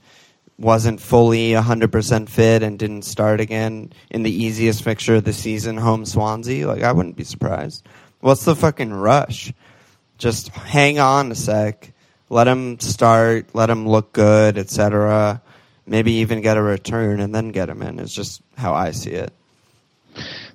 wasn't 0.59 1.01
fully 1.01 1.53
100% 1.53 2.29
fit 2.29 2.63
and 2.63 2.79
didn't 2.79 3.03
start 3.03 3.41
again 3.41 3.93
in 4.11 4.23
the 4.23 4.31
easiest 4.31 4.83
fixture 4.83 5.17
of 5.17 5.25
the 5.25 5.33
season, 5.33 5.77
home 5.77 6.05
Swansea? 6.05 6.67
Like, 6.67 6.83
I 6.83 6.93
wouldn't 6.93 7.17
be 7.17 7.25
surprised. 7.25 7.87
What's 8.21 8.45
the 8.45 8.57
fucking 8.57 8.93
rush? 8.93 9.53
Just 10.19 10.49
hang 10.49 10.99
on 10.99 11.33
a 11.33 11.35
sec. 11.35 11.93
Let 12.29 12.49
him 12.49 12.81
start. 12.81 13.55
Let 13.55 13.71
him 13.71 13.89
look 13.89 14.13
good, 14.13 14.57
etc 14.57 15.42
maybe 15.87 16.13
even 16.15 16.41
get 16.41 16.57
a 16.57 16.63
return 16.63 17.21
and 17.21 17.35
then 17.35 17.51
get 17.51 17.69
him 17.69 17.83
in. 17.83 17.99
Is 17.99 18.15
just 18.15 18.43
how 18.57 18.75
I 18.75 18.93
see 18.93 19.13
it. 19.13 19.33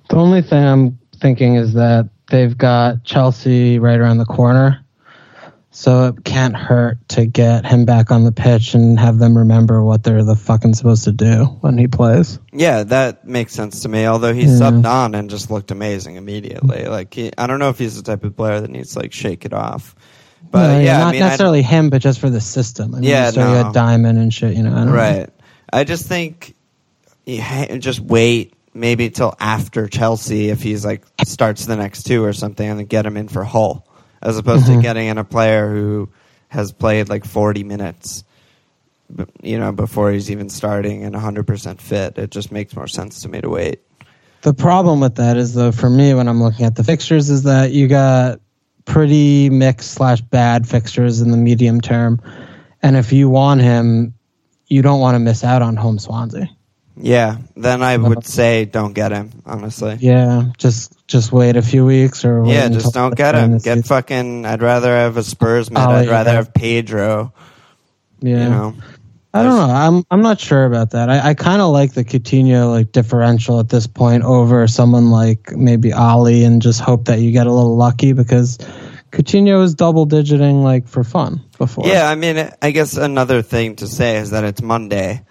The 0.08 0.16
only 0.16 0.42
thing 0.42 0.64
I'm 0.64 0.98
thinking 1.20 1.56
is 1.56 1.74
that 1.74 2.08
they've 2.30 2.56
got 2.56 3.04
Chelsea 3.04 3.78
right 3.78 3.98
around 3.98 4.18
the 4.18 4.24
corner. 4.24 4.84
So 5.70 6.06
it 6.06 6.24
can't 6.24 6.56
hurt 6.56 6.96
to 7.10 7.26
get 7.26 7.64
him 7.64 7.84
back 7.84 8.10
on 8.10 8.24
the 8.24 8.32
pitch 8.32 8.74
and 8.74 8.98
have 8.98 9.18
them 9.18 9.38
remember 9.38 9.84
what 9.84 10.02
they're 10.02 10.24
the 10.24 10.34
fucking 10.34 10.74
supposed 10.74 11.04
to 11.04 11.12
do 11.12 11.44
when 11.60 11.78
he 11.78 11.86
plays. 11.86 12.40
Yeah, 12.52 12.82
that 12.84 13.26
makes 13.26 13.52
sense 13.52 13.82
to 13.82 13.88
me. 13.88 14.06
Although 14.06 14.32
he 14.32 14.42
yeah. 14.42 14.48
subbed 14.48 14.86
on 14.86 15.14
and 15.14 15.30
just 15.30 15.52
looked 15.52 15.70
amazing 15.70 16.16
immediately. 16.16 16.86
Like 16.86 17.14
he, 17.14 17.30
I 17.38 17.46
don't 17.46 17.60
know 17.60 17.68
if 17.68 17.78
he's 17.78 17.96
the 17.96 18.02
type 18.02 18.24
of 18.24 18.34
player 18.34 18.60
that 18.60 18.70
needs 18.70 18.96
like 18.96 19.12
shake 19.12 19.44
it 19.44 19.52
off. 19.52 19.94
But 20.50 20.68
no, 20.68 20.80
yeah, 20.80 20.98
not 20.98 21.08
I 21.08 21.12
mean, 21.12 21.20
necessarily 21.20 21.62
him, 21.62 21.90
but 21.90 22.00
just 22.00 22.20
for 22.20 22.30
the 22.30 22.40
system. 22.40 22.94
I 22.94 23.00
mean, 23.00 23.08
yeah, 23.08 23.30
so 23.30 23.40
no. 23.40 23.50
you 23.50 23.64
had 23.64 23.72
Diamond 23.72 24.18
and 24.18 24.32
shit. 24.32 24.56
You 24.56 24.62
know, 24.62 24.74
I 24.74 24.84
right. 24.86 25.26
Know. 25.26 25.32
I 25.72 25.84
just 25.84 26.06
think 26.06 26.54
just 27.26 28.00
wait 28.00 28.54
maybe 28.72 29.10
till 29.10 29.34
after 29.38 29.86
Chelsea 29.86 30.48
if 30.48 30.62
he's 30.62 30.84
like 30.84 31.04
starts 31.24 31.66
the 31.66 31.76
next 31.76 32.04
two 32.04 32.24
or 32.24 32.32
something, 32.32 32.68
and 32.68 32.78
then 32.78 32.86
get 32.86 33.04
him 33.04 33.16
in 33.16 33.28
for 33.28 33.44
Hull, 33.44 33.86
as 34.22 34.38
opposed 34.38 34.64
mm-hmm. 34.64 34.76
to 34.76 34.82
getting 34.82 35.08
in 35.08 35.18
a 35.18 35.24
player 35.24 35.68
who 35.68 36.08
has 36.48 36.72
played 36.72 37.08
like 37.08 37.24
forty 37.24 37.64
minutes. 37.64 38.24
You 39.42 39.58
know, 39.58 39.72
before 39.72 40.12
he's 40.12 40.30
even 40.30 40.50
starting 40.50 41.02
and 41.02 41.14
100% 41.14 41.80
fit, 41.80 42.18
it 42.18 42.30
just 42.30 42.52
makes 42.52 42.76
more 42.76 42.86
sense 42.86 43.22
to 43.22 43.28
me 43.30 43.40
to 43.40 43.48
wait. 43.48 43.80
The 44.42 44.52
problem 44.52 45.00
with 45.00 45.14
that 45.14 45.38
is, 45.38 45.54
though, 45.54 45.72
for 45.72 45.88
me, 45.88 46.12
when 46.12 46.28
I'm 46.28 46.42
looking 46.42 46.66
at 46.66 46.76
the 46.76 46.84
fixtures, 46.84 47.30
is 47.30 47.44
that 47.44 47.72
you 47.72 47.88
got 47.88 48.40
pretty 48.88 49.50
mixed 49.50 49.92
slash 49.92 50.20
bad 50.22 50.66
fixtures 50.66 51.20
in 51.20 51.30
the 51.30 51.36
medium 51.36 51.80
term. 51.80 52.20
And 52.82 52.96
if 52.96 53.12
you 53.12 53.28
want 53.28 53.60
him, 53.60 54.14
you 54.66 54.82
don't 54.82 54.98
want 54.98 55.14
to 55.14 55.18
miss 55.18 55.44
out 55.44 55.62
on 55.62 55.76
home 55.76 55.98
Swansea. 55.98 56.48
Yeah, 56.96 57.36
then 57.54 57.82
I 57.82 57.96
would 57.96 58.18
uh-huh. 58.18 58.26
say 58.26 58.64
don't 58.64 58.92
get 58.92 59.12
him. 59.12 59.30
Honestly. 59.46 59.98
Yeah, 60.00 60.50
just 60.56 61.06
just 61.06 61.30
wait 61.30 61.56
a 61.56 61.62
few 61.62 61.84
weeks 61.86 62.24
or 62.24 62.44
yeah, 62.44 62.68
just 62.68 62.92
don't 62.92 63.14
get 63.14 63.36
him. 63.36 63.58
Get 63.58 63.86
fucking. 63.86 64.44
I'd 64.44 64.62
rather 64.62 64.90
have 64.90 65.16
a 65.16 65.22
Spurs 65.22 65.70
mid. 65.70 65.78
Oh, 65.78 65.90
I'd 65.90 66.06
yeah. 66.06 66.10
rather 66.10 66.32
have 66.32 66.52
Pedro. 66.52 67.32
Yeah. 68.20 68.42
You 68.42 68.50
know? 68.50 68.74
I 69.38 69.42
don't 69.42 69.56
know. 69.56 69.74
I'm 69.74 70.04
I'm 70.10 70.22
not 70.22 70.40
sure 70.40 70.64
about 70.64 70.90
that. 70.90 71.08
I, 71.08 71.30
I 71.30 71.34
kind 71.34 71.62
of 71.62 71.70
like 71.70 71.92
the 71.92 72.04
Coutinho 72.04 72.70
like 72.70 72.92
differential 72.92 73.60
at 73.60 73.68
this 73.68 73.86
point 73.86 74.24
over 74.24 74.66
someone 74.66 75.10
like 75.10 75.52
maybe 75.52 75.92
Alli, 75.92 76.44
and 76.44 76.60
just 76.60 76.80
hope 76.80 77.06
that 77.06 77.20
you 77.20 77.32
get 77.32 77.46
a 77.46 77.52
little 77.52 77.76
lucky 77.76 78.12
because 78.12 78.58
Coutinho 79.10 79.62
is 79.62 79.74
double 79.74 80.06
digiting 80.06 80.62
like 80.62 80.88
for 80.88 81.04
fun 81.04 81.40
before. 81.56 81.86
Yeah, 81.86 82.08
I 82.08 82.14
mean, 82.14 82.50
I 82.60 82.70
guess 82.70 82.96
another 82.96 83.42
thing 83.42 83.76
to 83.76 83.86
say 83.86 84.16
is 84.16 84.30
that 84.30 84.44
it's 84.44 84.60
Monday. 84.60 85.24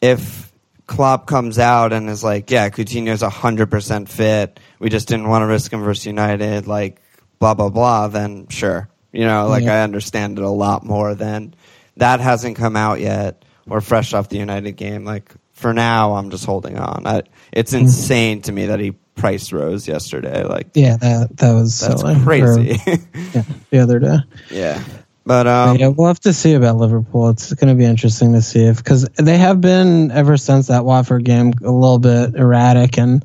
If 0.00 0.52
Klopp 0.86 1.26
comes 1.26 1.58
out 1.58 1.92
and 1.92 2.10
is 2.10 2.22
like, 2.22 2.50
"Yeah, 2.50 2.68
Coutinho's 2.68 3.22
hundred 3.22 3.70
percent 3.70 4.08
fit. 4.08 4.60
We 4.78 4.90
just 4.90 5.08
didn't 5.08 5.28
want 5.28 5.42
to 5.42 5.46
risk 5.46 5.72
him 5.72 5.82
versus 5.82 6.04
United," 6.04 6.66
like 6.66 7.00
blah 7.38 7.54
blah 7.54 7.70
blah. 7.70 8.08
Then 8.08 8.48
sure, 8.48 8.88
you 9.12 9.24
know, 9.24 9.48
like 9.48 9.64
yeah. 9.64 9.80
I 9.80 9.84
understand 9.84 10.38
it 10.38 10.44
a 10.44 10.50
lot 10.50 10.84
more 10.84 11.14
than 11.14 11.54
that 11.96 12.20
hasn't 12.20 12.56
come 12.56 12.76
out 12.76 13.00
yet. 13.00 13.44
We're 13.66 13.80
fresh 13.80 14.12
off 14.12 14.28
the 14.28 14.38
United 14.38 14.72
game. 14.72 15.04
Like 15.04 15.34
for 15.52 15.72
now, 15.72 16.14
I'm 16.14 16.30
just 16.30 16.44
holding 16.44 16.78
on. 16.78 17.06
I, 17.06 17.22
it's 17.52 17.72
mm-hmm. 17.72 17.84
insane 17.84 18.42
to 18.42 18.52
me 18.52 18.66
that 18.66 18.80
he 18.80 18.92
price 19.14 19.52
rose 19.52 19.88
yesterday. 19.88 20.44
Like 20.44 20.68
yeah, 20.74 20.96
that 20.96 21.36
that 21.36 21.52
was 21.52 21.80
that's 21.80 22.00
silly. 22.00 22.20
crazy. 22.22 22.72
Or, 22.72 22.96
yeah, 23.34 23.42
the 23.70 23.78
other 23.78 23.98
day. 23.98 24.18
Yeah. 24.50 24.82
But 25.26 25.46
um, 25.46 25.78
yeah, 25.78 25.88
we'll 25.88 26.08
have 26.08 26.20
to 26.20 26.34
see 26.34 26.52
about 26.52 26.76
Liverpool. 26.76 27.30
It's 27.30 27.52
going 27.54 27.74
to 27.74 27.78
be 27.78 27.86
interesting 27.86 28.34
to 28.34 28.42
see 28.42 28.66
if 28.66 28.76
because 28.76 29.08
they 29.16 29.38
have 29.38 29.60
been 29.60 30.10
ever 30.10 30.36
since 30.36 30.66
that 30.66 30.84
Watford 30.84 31.24
game 31.24 31.54
a 31.62 31.70
little 31.70 31.98
bit 31.98 32.34
erratic, 32.34 32.98
and 32.98 33.24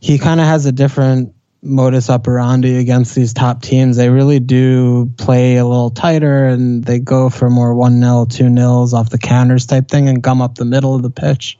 he 0.00 0.18
kind 0.18 0.40
of 0.40 0.46
has 0.46 0.66
a 0.66 0.72
different 0.72 1.35
modus 1.66 2.08
operandi 2.08 2.76
against 2.76 3.14
these 3.14 3.34
top 3.34 3.62
teams. 3.62 3.96
They 3.96 4.08
really 4.08 4.40
do 4.40 5.10
play 5.16 5.56
a 5.56 5.64
little 5.64 5.90
tighter, 5.90 6.46
and 6.46 6.84
they 6.84 6.98
go 6.98 7.28
for 7.28 7.50
more 7.50 7.74
one 7.74 8.00
0 8.00 8.26
two 8.28 8.48
nils 8.48 8.94
off 8.94 9.10
the 9.10 9.18
counters 9.18 9.66
type 9.66 9.88
thing, 9.88 10.08
and 10.08 10.22
gum 10.22 10.40
up 10.40 10.54
the 10.54 10.64
middle 10.64 10.94
of 10.94 11.02
the 11.02 11.10
pitch. 11.10 11.58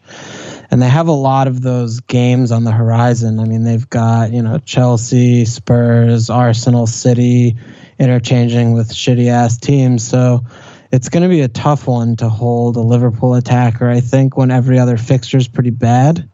And 0.71 0.81
they 0.81 0.89
have 0.89 1.09
a 1.09 1.13
lot 1.13 1.47
of 1.47 1.61
those 1.61 2.01
games 2.01 2.51
on 2.51 2.65
the 2.65 2.73
horizon. 2.73 3.39
I 3.39 3.45
mean, 3.45 3.65
they've 3.65 3.89
got 3.89 4.33
you 4.33 4.43
know 4.43 4.59
Chelsea, 4.59 5.45
Spurs, 5.45 6.31
Arsenal, 6.31 6.87
City 6.87 7.57
interchanging 7.99 8.73
with 8.73 8.93
shitty 8.93 9.29
ass 9.29 9.59
teams. 9.59 10.07
So 10.07 10.45
it's 10.93 11.09
going 11.09 11.23
to 11.23 11.29
be 11.29 11.41
a 11.41 11.49
tough 11.49 11.87
one 11.87 12.17
to 12.17 12.29
hold 12.29 12.77
a 12.77 12.81
Liverpool 12.81 13.35
attacker. 13.35 13.89
I 13.89 14.01
think 14.01 14.37
when 14.37 14.51
every 14.51 14.79
other 14.79 14.97
fixture 14.97 15.39
is 15.39 15.49
pretty 15.49 15.71
bad. 15.71 16.29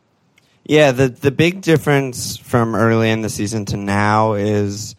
Yeah, 0.64 0.92
the 0.92 1.08
the 1.08 1.30
big 1.30 1.60
difference 1.60 2.36
from 2.36 2.74
early 2.74 3.10
in 3.10 3.22
the 3.22 3.30
season 3.30 3.64
to 3.66 3.76
now 3.76 4.34
is 4.34 4.94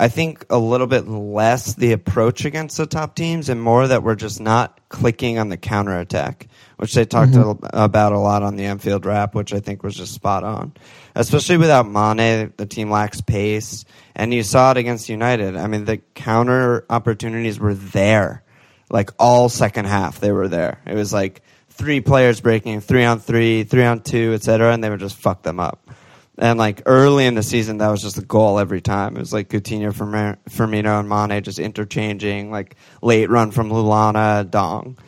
I 0.00 0.06
think 0.08 0.44
a 0.48 0.58
little 0.58 0.86
bit 0.86 1.08
less 1.08 1.74
the 1.74 1.90
approach 1.92 2.44
against 2.44 2.76
the 2.76 2.86
top 2.86 3.16
teams 3.16 3.48
and 3.48 3.60
more 3.60 3.88
that 3.88 4.04
we're 4.04 4.14
just 4.14 4.40
not 4.40 4.78
clicking 4.88 5.38
on 5.38 5.48
the 5.48 5.56
counterattack, 5.56 6.46
which 6.76 6.94
they 6.94 7.04
talked 7.04 7.32
mm-hmm. 7.32 7.66
about 7.72 8.12
a 8.12 8.18
lot 8.18 8.44
on 8.44 8.54
the 8.54 8.66
Anfield 8.66 9.04
Wrap, 9.04 9.34
which 9.34 9.52
I 9.52 9.58
think 9.58 9.82
was 9.82 9.96
just 9.96 10.14
spot 10.14 10.44
on. 10.44 10.72
Especially 11.16 11.56
without 11.56 11.88
Mane, 11.88 12.52
the 12.56 12.66
team 12.66 12.92
lacks 12.92 13.20
pace, 13.20 13.84
and 14.14 14.32
you 14.32 14.44
saw 14.44 14.70
it 14.70 14.76
against 14.76 15.08
United. 15.08 15.56
I 15.56 15.66
mean, 15.66 15.84
the 15.84 15.96
counter 16.14 16.84
opportunities 16.88 17.58
were 17.58 17.74
there, 17.74 18.44
like 18.90 19.10
all 19.18 19.48
second 19.48 19.86
half, 19.86 20.20
they 20.20 20.30
were 20.30 20.48
there. 20.48 20.80
It 20.86 20.94
was 20.94 21.12
like 21.12 21.42
three 21.78 22.00
players 22.00 22.40
breaking 22.40 22.80
three 22.80 23.04
on 23.04 23.20
three, 23.20 23.62
three 23.62 23.84
on 23.84 24.00
two, 24.00 24.32
etc., 24.34 24.74
and 24.74 24.82
they 24.82 24.90
would 24.90 25.00
just 25.00 25.16
fuck 25.16 25.42
them 25.42 25.60
up. 25.60 25.88
And 26.36 26.58
like 26.58 26.82
early 26.86 27.26
in 27.26 27.34
the 27.34 27.42
season, 27.42 27.78
that 27.78 27.88
was 27.88 28.02
just 28.02 28.18
a 28.18 28.22
goal 28.22 28.58
every 28.58 28.80
time. 28.80 29.16
It 29.16 29.20
was 29.20 29.32
like 29.32 29.48
Coutinho, 29.48 29.92
Firmino, 29.92 31.00
and 31.00 31.08
Mane 31.08 31.42
just 31.42 31.58
interchanging, 31.58 32.50
like 32.50 32.76
late 33.00 33.30
run 33.30 33.50
from 33.50 33.70
Lallana, 33.70 34.48
Dong, 34.48 34.98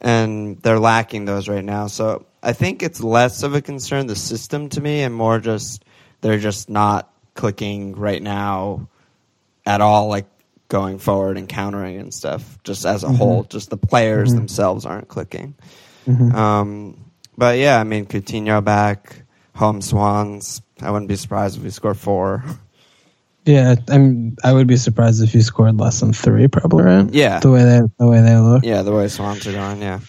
and 0.00 0.62
they're 0.62 0.78
lacking 0.78 1.24
those 1.24 1.48
right 1.48 1.64
now. 1.64 1.88
So 1.88 2.26
I 2.42 2.52
think 2.52 2.82
it's 2.82 3.02
less 3.02 3.42
of 3.42 3.54
a 3.54 3.60
concern 3.60 4.06
the 4.06 4.16
system 4.16 4.68
to 4.70 4.80
me, 4.80 5.02
and 5.02 5.14
more 5.14 5.40
just 5.40 5.84
they're 6.20 6.38
just 6.38 6.70
not 6.70 7.10
clicking 7.34 7.96
right 7.96 8.22
now 8.22 8.88
at 9.66 9.80
all. 9.80 10.08
Like 10.08 10.26
going 10.68 10.98
forward 10.98 11.38
and 11.38 11.48
countering 11.48 11.98
and 11.98 12.12
stuff, 12.12 12.58
just 12.64 12.84
as 12.86 13.02
a 13.02 13.06
mm-hmm. 13.06 13.16
whole. 13.16 13.44
Just 13.44 13.70
the 13.70 13.76
players 13.76 14.30
mm-hmm. 14.30 14.38
themselves 14.38 14.86
aren't 14.86 15.08
clicking. 15.08 15.54
Mm-hmm. 16.06 16.34
Um, 16.34 17.04
but 17.36 17.58
yeah, 17.58 17.78
I 17.78 17.84
mean, 17.84 18.06
Coutinho 18.06 18.64
back, 18.64 19.22
home 19.54 19.82
Swans. 19.82 20.62
I 20.80 20.90
wouldn't 20.90 21.08
be 21.08 21.16
surprised 21.16 21.56
if 21.58 21.64
we 21.64 21.70
score 21.70 21.94
four. 21.94 22.44
Yeah, 23.44 23.76
I'm. 23.88 24.36
I 24.42 24.52
would 24.52 24.66
be 24.66 24.76
surprised 24.76 25.22
if 25.22 25.34
you 25.34 25.40
scored 25.40 25.78
less 25.78 26.00
than 26.00 26.12
three, 26.12 26.48
probably. 26.48 26.84
Right? 26.84 27.14
Yeah, 27.14 27.38
the 27.38 27.50
way 27.50 27.62
they 27.62 27.80
the 27.98 28.06
way 28.06 28.20
they 28.20 28.36
look. 28.36 28.64
Yeah, 28.64 28.82
the 28.82 28.92
way 28.92 29.06
Swans 29.08 29.46
are 29.46 29.52
going. 29.52 29.80
Yeah. 29.80 30.00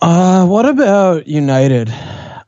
Uh, 0.00 0.46
what 0.46 0.64
about 0.66 1.26
United? 1.26 1.92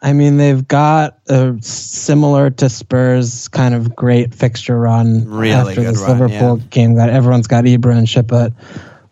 I 0.01 0.13
mean, 0.13 0.37
they've 0.37 0.69
got 0.69 1.19
a 1.29 1.57
similar 1.63 2.51
to 2.51 2.69
Spurs 2.69 3.49
kind 3.49 3.75
of 3.75 3.97
great 3.97 4.35
fixture 4.35 4.79
run 4.79 5.27
really 5.27 5.51
after 5.51 5.83
this 5.83 6.01
run, 6.01 6.11
Liverpool 6.11 6.59
yeah. 6.59 6.65
game. 6.71 6.95
Got 6.95 7.09
everyone's 7.09 7.49
got 7.49 7.65
Ibra 7.65 7.97
and 7.97 8.09
shit, 8.09 8.29
but 8.29 8.53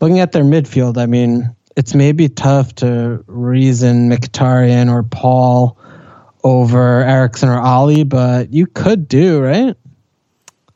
looking 0.01 0.21
at 0.21 0.33
their 0.33 0.45
midfield, 0.45 0.99
I 0.99 1.07
mean, 1.07 1.57
it's 1.77 1.95
maybe 1.95 2.29
tough 2.29 2.75
to 2.77 3.25
reason 3.27 4.11
Mkhitaryan 4.11 4.91
or 4.91 5.03
Paul 5.03 5.79
over 6.45 7.03
Eriksen 7.03 7.49
or 7.49 7.59
Alli, 7.59 8.05
but 8.05 8.53
you 8.53 8.67
could 8.67 9.09
do 9.09 9.41
right. 9.41 9.77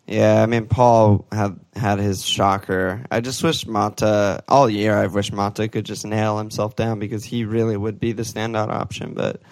Yeah, 0.06 0.40
I 0.42 0.46
mean 0.46 0.66
Paul 0.66 1.26
had 1.32 1.58
had 1.74 1.98
his 1.98 2.24
shocker. 2.24 3.04
I 3.10 3.20
just 3.20 3.42
wish 3.42 3.66
Mata 3.66 4.42
all 4.48 4.70
year. 4.70 4.96
I've 4.96 5.14
wished 5.14 5.32
Mata 5.32 5.66
could 5.66 5.84
just 5.84 6.06
nail 6.06 6.38
himself 6.38 6.76
down 6.76 7.00
because 7.00 7.24
he 7.24 7.44
really 7.44 7.76
would 7.76 7.98
be 7.98 8.12
the 8.12 8.22
standout 8.22 8.68
option. 8.68 9.14
But 9.14 9.42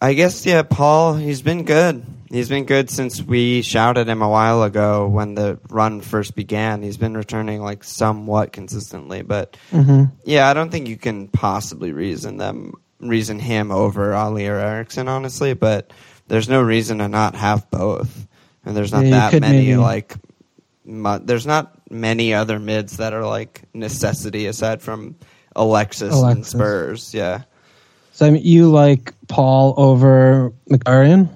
I 0.00 0.14
guess 0.14 0.46
yeah, 0.46 0.62
Paul. 0.62 1.14
He's 1.14 1.42
been 1.42 1.64
good. 1.64 2.04
He's 2.30 2.48
been 2.48 2.66
good 2.66 2.90
since 2.90 3.22
we 3.22 3.62
shouted 3.62 4.06
him 4.06 4.20
a 4.20 4.28
while 4.28 4.62
ago 4.62 5.08
when 5.08 5.34
the 5.34 5.58
run 5.70 6.02
first 6.02 6.36
began. 6.36 6.82
He's 6.82 6.98
been 6.98 7.16
returning 7.16 7.62
like 7.62 7.82
somewhat 7.82 8.52
consistently, 8.52 9.22
but 9.22 9.56
mm-hmm. 9.72 10.04
yeah, 10.24 10.48
I 10.48 10.54
don't 10.54 10.70
think 10.70 10.88
you 10.88 10.98
can 10.98 11.28
possibly 11.28 11.92
reason 11.92 12.36
them 12.36 12.74
reason 13.00 13.38
him 13.38 13.70
over 13.70 14.12
Alli 14.12 14.46
or 14.46 14.56
Eriksen, 14.56 15.08
honestly. 15.08 15.54
But 15.54 15.92
there's 16.28 16.48
no 16.48 16.60
reason 16.60 16.98
to 16.98 17.08
not 17.08 17.34
have 17.34 17.70
both, 17.70 18.26
and 18.64 18.76
there's 18.76 18.92
not 18.92 19.04
yeah, 19.04 19.30
that 19.30 19.40
many 19.40 19.58
maybe. 19.58 19.76
like. 19.76 20.14
Mu- 20.84 21.18
there's 21.18 21.46
not 21.46 21.90
many 21.90 22.32
other 22.32 22.58
mids 22.58 22.96
that 22.96 23.12
are 23.12 23.26
like 23.26 23.62
necessity 23.74 24.46
aside 24.46 24.80
from 24.80 25.16
Alexis, 25.54 26.14
Alexis. 26.14 26.36
and 26.36 26.46
Spurs. 26.46 27.14
Yeah. 27.14 27.42
So 28.18 28.26
you 28.26 28.68
like 28.68 29.14
Paul 29.28 29.74
over 29.76 30.52
Mkhitaryan? 30.68 31.28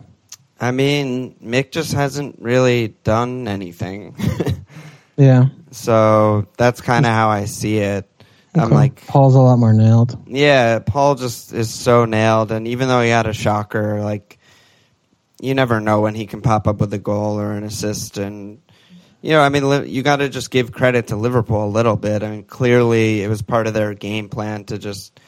I 0.60 0.72
mean, 0.72 1.36
Mick 1.40 1.70
just 1.70 1.92
hasn't 1.92 2.40
really 2.40 2.88
done 3.04 3.46
anything. 3.46 4.16
yeah. 5.16 5.50
So 5.70 6.48
that's 6.56 6.80
kind 6.80 7.06
of 7.06 7.12
how 7.12 7.28
I 7.28 7.44
see 7.44 7.78
it. 7.78 8.10
Okay. 8.56 8.64
I'm 8.64 8.72
like 8.72 9.06
Paul's 9.06 9.36
a 9.36 9.40
lot 9.40 9.60
more 9.60 9.72
nailed. 9.72 10.24
Yeah, 10.26 10.80
Paul 10.80 11.14
just 11.14 11.52
is 11.52 11.72
so 11.72 12.04
nailed, 12.04 12.50
and 12.50 12.66
even 12.66 12.88
though 12.88 13.00
he 13.00 13.10
had 13.10 13.28
a 13.28 13.32
shocker, 13.32 14.00
like 14.00 14.40
you 15.40 15.54
never 15.54 15.78
know 15.78 16.00
when 16.00 16.16
he 16.16 16.26
can 16.26 16.42
pop 16.42 16.66
up 16.66 16.80
with 16.80 16.92
a 16.92 16.98
goal 16.98 17.38
or 17.38 17.52
an 17.52 17.62
assist, 17.62 18.18
and 18.18 18.60
you 19.20 19.30
know, 19.30 19.40
I 19.40 19.50
mean, 19.50 19.88
you 19.88 20.02
got 20.02 20.16
to 20.16 20.28
just 20.28 20.50
give 20.50 20.72
credit 20.72 21.06
to 21.06 21.16
Liverpool 21.16 21.64
a 21.64 21.70
little 21.70 21.94
bit. 21.94 22.24
I 22.24 22.30
mean, 22.30 22.42
clearly 22.42 23.22
it 23.22 23.28
was 23.28 23.40
part 23.40 23.68
of 23.68 23.72
their 23.72 23.94
game 23.94 24.28
plan 24.28 24.64
to 24.64 24.78
just 24.78 25.20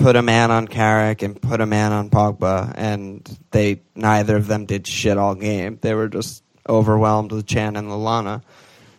put 0.00 0.16
a 0.16 0.22
man 0.22 0.50
on 0.50 0.66
Carrick 0.66 1.22
and 1.22 1.40
put 1.40 1.60
a 1.60 1.66
man 1.66 1.92
on 1.92 2.10
Pogba, 2.10 2.72
and 2.76 3.38
they 3.50 3.82
neither 3.94 4.36
of 4.36 4.46
them 4.46 4.66
did 4.66 4.86
shit 4.86 5.18
all 5.18 5.34
game. 5.34 5.78
They 5.80 5.94
were 5.94 6.08
just 6.08 6.42
overwhelmed 6.68 7.32
with 7.32 7.46
Can 7.46 7.76
and 7.76 7.88
Lallana. 7.88 8.42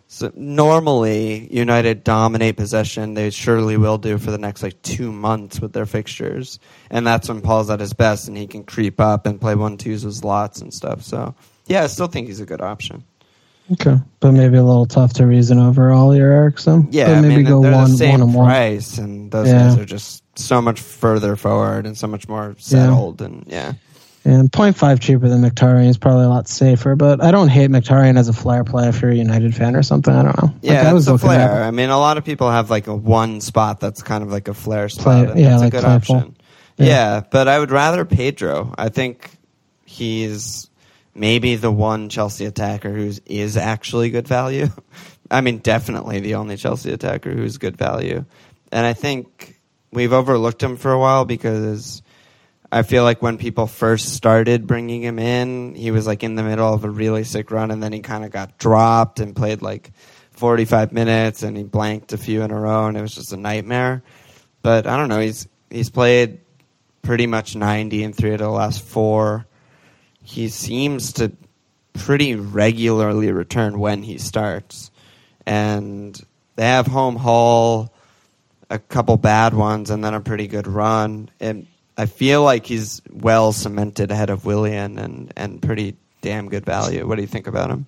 So 0.07 0.31
normally 0.35 1.47
United 1.53 2.03
dominate 2.03 2.57
possession. 2.57 3.13
They 3.13 3.29
surely 3.29 3.77
will 3.77 3.97
do 3.97 4.17
for 4.17 4.29
the 4.29 4.37
next 4.37 4.61
like 4.61 4.81
two 4.81 5.11
months 5.11 5.59
with 5.59 5.73
their 5.73 5.85
fixtures, 5.85 6.59
and 6.89 7.05
that's 7.05 7.29
when 7.29 7.41
Paul's 7.41 7.69
at 7.69 7.79
his 7.79 7.93
best 7.93 8.27
and 8.27 8.37
he 8.37 8.47
can 8.47 8.63
creep 8.63 8.99
up 8.99 9.25
and 9.25 9.39
play 9.39 9.55
one 9.55 9.77
twos 9.77 10.05
with 10.05 10.23
lots 10.23 10.61
and 10.61 10.73
stuff. 10.73 11.01
So 11.01 11.33
yeah, 11.65 11.83
I 11.83 11.87
still 11.87 12.07
think 12.07 12.27
he's 12.27 12.41
a 12.41 12.45
good 12.45 12.61
option. 12.61 13.03
Okay, 13.71 13.97
but 14.19 14.33
maybe 14.33 14.57
a 14.57 14.63
little 14.63 14.85
tough 14.85 15.13
to 15.13 15.25
reason 15.25 15.57
over 15.57 15.91
Alli 15.91 16.19
or 16.19 16.31
Eriksen. 16.31 16.89
Yeah, 16.91 17.13
but 17.13 17.21
maybe 17.21 17.33
I 17.33 17.37
mean, 17.37 17.45
go 17.45 17.61
one, 17.61 17.91
the 17.91 17.97
same 17.97 18.19
one 18.33 18.45
price, 18.45 18.97
one. 18.97 19.09
and 19.09 19.31
those 19.31 19.47
yeah. 19.47 19.69
guys 19.69 19.77
are 19.77 19.85
just 19.85 20.20
so 20.35 20.61
much 20.61 20.79
further 20.79 21.35
forward 21.35 21.85
and 21.85 21.97
so 21.97 22.07
much 22.07 22.27
more 22.27 22.55
settled, 22.57 23.21
yeah. 23.21 23.27
and 23.27 23.45
yeah. 23.47 23.73
And 24.23 24.51
0.5 24.51 24.99
cheaper 24.99 25.27
than 25.27 25.41
Mkhitaryan 25.41 25.87
is 25.87 25.97
probably 25.97 26.25
a 26.25 26.29
lot 26.29 26.47
safer, 26.47 26.95
but 26.95 27.23
I 27.23 27.31
don't 27.31 27.47
hate 27.47 27.71
Mkhitaryan 27.71 28.19
as 28.19 28.27
a 28.27 28.33
flair 28.33 28.63
play 28.63 28.87
if 28.87 29.01
you're 29.01 29.09
a 29.09 29.15
United 29.15 29.55
fan 29.55 29.75
or 29.75 29.81
something. 29.81 30.13
I 30.13 30.21
don't 30.21 30.43
know. 30.43 30.53
Yeah, 30.61 30.73
like, 30.73 30.87
I 30.87 30.93
was 30.93 31.07
a 31.07 31.17
flair. 31.17 31.63
I 31.63 31.71
mean, 31.71 31.89
a 31.89 31.97
lot 31.97 32.17
of 32.17 32.25
people 32.25 32.51
have 32.51 32.69
like 32.69 32.85
a 32.85 32.95
one 32.95 33.41
spot 33.41 33.79
that's 33.79 34.03
kind 34.03 34.23
of 34.23 34.31
like 34.31 34.47
a 34.47 34.53
flair 34.53 34.89
spot, 34.89 35.33
play, 35.33 35.41
yeah, 35.41 35.49
that's 35.49 35.61
like 35.63 35.73
a 35.73 35.77
good 35.77 35.83
playful. 35.83 36.15
option. 36.17 36.37
Yeah. 36.77 36.85
yeah, 36.85 37.21
but 37.31 37.47
I 37.47 37.57
would 37.57 37.71
rather 37.71 38.05
Pedro. 38.05 38.75
I 38.77 38.89
think 38.89 39.27
he's 39.85 40.69
maybe 41.15 41.55
the 41.55 41.71
one 41.71 42.09
Chelsea 42.09 42.45
attacker 42.45 42.91
who 42.91 43.11
is 43.25 43.57
actually 43.57 44.11
good 44.11 44.27
value. 44.27 44.67
I 45.31 45.41
mean, 45.41 45.59
definitely 45.59 46.19
the 46.19 46.35
only 46.35 46.57
Chelsea 46.57 46.91
attacker 46.91 47.31
who's 47.31 47.57
good 47.57 47.77
value. 47.77 48.25
And 48.71 48.85
I 48.85 48.93
think 48.93 49.59
we've 49.91 50.13
overlooked 50.13 50.61
him 50.61 50.77
for 50.77 50.91
a 50.91 50.99
while 50.99 51.25
because 51.25 52.01
I 52.71 52.83
feel 52.83 53.03
like 53.03 53.21
when 53.21 53.37
people 53.37 53.67
first 53.67 54.13
started 54.13 54.67
bringing 54.67 55.01
him 55.01 55.19
in, 55.19 55.75
he 55.75 55.91
was 55.91 56.07
like 56.07 56.23
in 56.23 56.35
the 56.35 56.43
middle 56.43 56.73
of 56.73 56.83
a 56.83 56.89
really 56.89 57.23
sick 57.23 57.51
run 57.51 57.71
and 57.71 57.81
then 57.81 57.93
he 57.93 57.99
kind 57.99 58.23
of 58.23 58.31
got 58.31 58.57
dropped 58.57 59.19
and 59.19 59.35
played 59.35 59.61
like 59.61 59.91
45 60.31 60.91
minutes 60.91 61.43
and 61.43 61.57
he 61.57 61.63
blanked 61.63 62.13
a 62.13 62.17
few 62.17 62.41
in 62.41 62.51
a 62.51 62.59
row 62.59 62.87
and 62.87 62.97
it 62.97 63.01
was 63.01 63.15
just 63.15 63.33
a 63.33 63.37
nightmare. 63.37 64.03
But 64.61 64.87
I 64.87 64.97
don't 64.97 65.09
know, 65.09 65.19
he's 65.19 65.47
he's 65.69 65.89
played 65.89 66.39
pretty 67.01 67.27
much 67.27 67.55
90 67.55 68.03
in 68.03 68.13
three 68.13 68.33
of 68.33 68.39
the 68.39 68.49
last 68.49 68.83
four 68.83 69.45
he 70.23 70.49
seems 70.49 71.13
to 71.13 71.31
pretty 71.93 72.35
regularly 72.35 73.31
return 73.31 73.79
when 73.79 74.03
he 74.03 74.17
starts. 74.17 74.91
And 75.45 76.19
they 76.55 76.65
have 76.65 76.87
home 76.87 77.15
Hull, 77.15 77.90
a 78.71 78.79
couple 78.79 79.17
bad 79.17 79.53
ones, 79.53 79.89
and 79.89 80.03
then 80.03 80.13
a 80.13 80.21
pretty 80.21 80.47
good 80.47 80.65
run. 80.65 81.29
And 81.39 81.67
I 81.97 82.05
feel 82.05 82.41
like 82.41 82.65
he's 82.65 83.01
well 83.11 83.51
cemented 83.51 84.09
ahead 84.11 84.29
of 84.29 84.45
Willian 84.45 84.97
and, 84.97 85.31
and 85.35 85.61
pretty 85.61 85.97
damn 86.21 86.49
good 86.49 86.65
value. 86.65 87.05
What 87.05 87.15
do 87.15 87.21
you 87.21 87.27
think 87.27 87.47
about 87.47 87.69
him? 87.69 87.85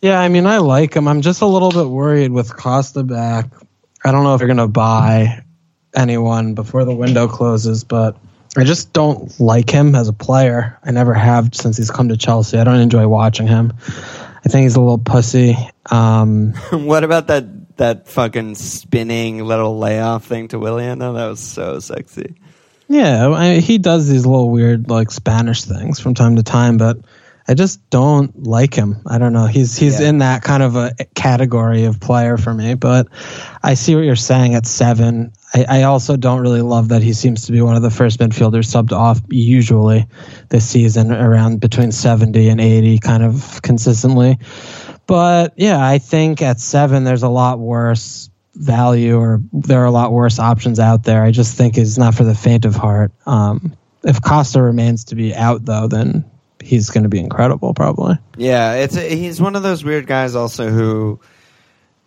Yeah, 0.00 0.18
I 0.18 0.28
mean, 0.28 0.46
I 0.46 0.58
like 0.58 0.94
him. 0.94 1.06
I'm 1.06 1.20
just 1.20 1.42
a 1.42 1.46
little 1.46 1.70
bit 1.70 1.86
worried 1.86 2.32
with 2.32 2.56
Costa 2.56 3.02
back. 3.04 3.46
I 4.02 4.12
don't 4.12 4.24
know 4.24 4.34
if 4.34 4.40
you're 4.40 4.48
going 4.48 4.56
to 4.56 4.68
buy 4.68 5.44
anyone 5.94 6.54
before 6.54 6.86
the 6.86 6.94
window 6.94 7.28
closes, 7.28 7.84
but 7.84 8.16
I 8.56 8.64
just 8.64 8.94
don't 8.94 9.38
like 9.38 9.68
him 9.68 9.94
as 9.94 10.08
a 10.08 10.14
player. 10.14 10.78
I 10.82 10.90
never 10.90 11.12
have 11.12 11.54
since 11.54 11.76
he's 11.76 11.90
come 11.90 12.08
to 12.08 12.16
Chelsea. 12.16 12.56
I 12.56 12.64
don't 12.64 12.80
enjoy 12.80 13.06
watching 13.06 13.46
him. 13.46 13.74
I 13.86 14.48
think 14.48 14.62
he's 14.62 14.76
a 14.76 14.80
little 14.80 14.98
pussy. 14.98 15.56
Um, 15.90 16.54
what 16.72 17.04
about 17.04 17.26
that 17.26 17.44
that 17.80 18.06
fucking 18.06 18.54
spinning 18.54 19.44
little 19.44 19.78
layoff 19.78 20.24
thing 20.24 20.48
to 20.48 20.58
Willian? 20.58 20.98
Though 20.98 21.14
that 21.14 21.26
was 21.26 21.40
so 21.40 21.80
sexy. 21.80 22.36
Yeah, 22.88 23.30
I, 23.30 23.60
he 23.60 23.78
does 23.78 24.08
these 24.08 24.26
little 24.26 24.50
weird 24.50 24.88
like 24.88 25.10
Spanish 25.10 25.64
things 25.64 25.98
from 26.00 26.14
time 26.14 26.36
to 26.36 26.42
time, 26.42 26.76
but 26.76 26.98
I 27.48 27.54
just 27.54 27.88
don't 27.90 28.44
like 28.44 28.74
him. 28.74 29.02
I 29.06 29.18
don't 29.18 29.32
know. 29.32 29.46
He's 29.46 29.76
he's 29.76 30.00
yeah. 30.00 30.08
in 30.08 30.18
that 30.18 30.42
kind 30.42 30.62
of 30.62 30.76
a 30.76 30.94
category 31.14 31.84
of 31.84 32.00
player 32.00 32.36
for 32.36 32.52
me. 32.52 32.74
But 32.74 33.08
I 33.62 33.74
see 33.74 33.94
what 33.94 34.04
you're 34.04 34.14
saying 34.14 34.54
at 34.54 34.66
seven. 34.66 35.32
I, 35.52 35.66
I, 35.68 35.82
also 35.82 36.16
don't 36.16 36.40
really 36.40 36.62
love 36.62 36.90
that 36.90 37.02
he 37.02 37.12
seems 37.12 37.46
to 37.46 37.52
be 37.52 37.60
one 37.60 37.74
of 37.74 37.82
the 37.82 37.90
first 37.90 38.20
midfielders 38.20 38.70
subbed 38.70 38.92
off 38.92 39.20
usually 39.30 40.06
this 40.48 40.68
season 40.68 41.10
around 41.10 41.60
between 41.60 41.90
70 41.90 42.48
and 42.50 42.60
80 42.60 42.98
kind 42.98 43.24
of 43.24 43.60
consistently. 43.62 44.38
But 45.10 45.54
yeah, 45.56 45.84
I 45.84 45.98
think 45.98 46.40
at 46.40 46.60
seven 46.60 47.02
there's 47.02 47.24
a 47.24 47.28
lot 47.28 47.58
worse 47.58 48.30
value 48.54 49.18
or 49.18 49.42
there 49.52 49.80
are 49.82 49.86
a 49.86 49.90
lot 49.90 50.12
worse 50.12 50.38
options 50.38 50.78
out 50.78 51.02
there. 51.02 51.24
I 51.24 51.32
just 51.32 51.56
think 51.56 51.76
it's 51.76 51.98
not 51.98 52.14
for 52.14 52.22
the 52.22 52.36
faint 52.36 52.64
of 52.64 52.76
heart. 52.76 53.10
Um, 53.26 53.74
if 54.04 54.22
Costa 54.22 54.62
remains 54.62 55.06
to 55.06 55.16
be 55.16 55.34
out 55.34 55.64
though, 55.64 55.88
then 55.88 56.30
he's 56.62 56.90
going 56.90 57.02
to 57.02 57.08
be 57.08 57.18
incredible 57.18 57.74
probably. 57.74 58.18
Yeah, 58.36 58.74
it's 58.74 58.94
he's 58.94 59.40
one 59.40 59.56
of 59.56 59.64
those 59.64 59.82
weird 59.82 60.06
guys 60.06 60.36
also 60.36 60.68
who 60.68 61.18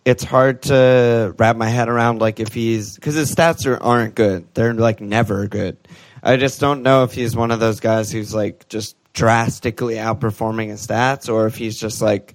it's 0.06 0.24
hard 0.24 0.62
to 0.62 1.34
wrap 1.36 1.56
my 1.56 1.68
head 1.68 1.90
around 1.90 2.22
like 2.22 2.40
if 2.40 2.54
he's 2.54 2.94
because 2.94 3.16
his 3.16 3.34
stats 3.34 3.66
are, 3.66 3.76
aren't 3.82 4.14
good. 4.14 4.46
They're 4.54 4.72
like 4.72 5.02
never 5.02 5.46
good. 5.46 5.76
I 6.22 6.38
just 6.38 6.58
don't 6.58 6.82
know 6.82 7.04
if 7.04 7.12
he's 7.12 7.36
one 7.36 7.50
of 7.50 7.60
those 7.60 7.80
guys 7.80 8.10
who's 8.10 8.34
like 8.34 8.66
just 8.70 8.96
drastically 9.12 9.96
outperforming 9.96 10.70
his 10.70 10.86
stats 10.86 11.30
or 11.30 11.46
if 11.46 11.56
he's 11.56 11.78
just 11.78 12.00
like 12.00 12.34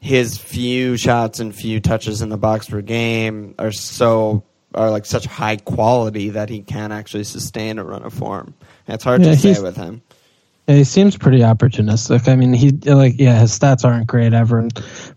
his 0.00 0.36
few 0.36 0.96
shots 0.96 1.40
and 1.40 1.54
few 1.54 1.80
touches 1.80 2.22
in 2.22 2.28
the 2.28 2.36
box 2.36 2.68
per 2.68 2.80
game 2.80 3.54
are 3.58 3.72
so 3.72 4.44
are 4.74 4.90
like 4.90 5.06
such 5.06 5.26
high 5.26 5.56
quality 5.56 6.30
that 6.30 6.48
he 6.48 6.60
can 6.60 6.92
actually 6.92 7.24
sustain 7.24 7.78
a 7.78 7.84
run 7.84 8.02
of 8.02 8.12
form. 8.12 8.54
It's 8.86 9.04
hard 9.04 9.22
yeah, 9.22 9.30
to 9.30 9.36
say 9.36 9.60
with 9.60 9.76
him. 9.76 10.02
Yeah, 10.68 10.74
he 10.74 10.84
seems 10.84 11.16
pretty 11.16 11.38
opportunistic. 11.38 12.28
I 12.28 12.34
mean, 12.34 12.52
he 12.52 12.72
like 12.72 13.14
yeah, 13.18 13.38
his 13.40 13.56
stats 13.56 13.84
aren't 13.84 14.08
great 14.08 14.32
ever, 14.32 14.68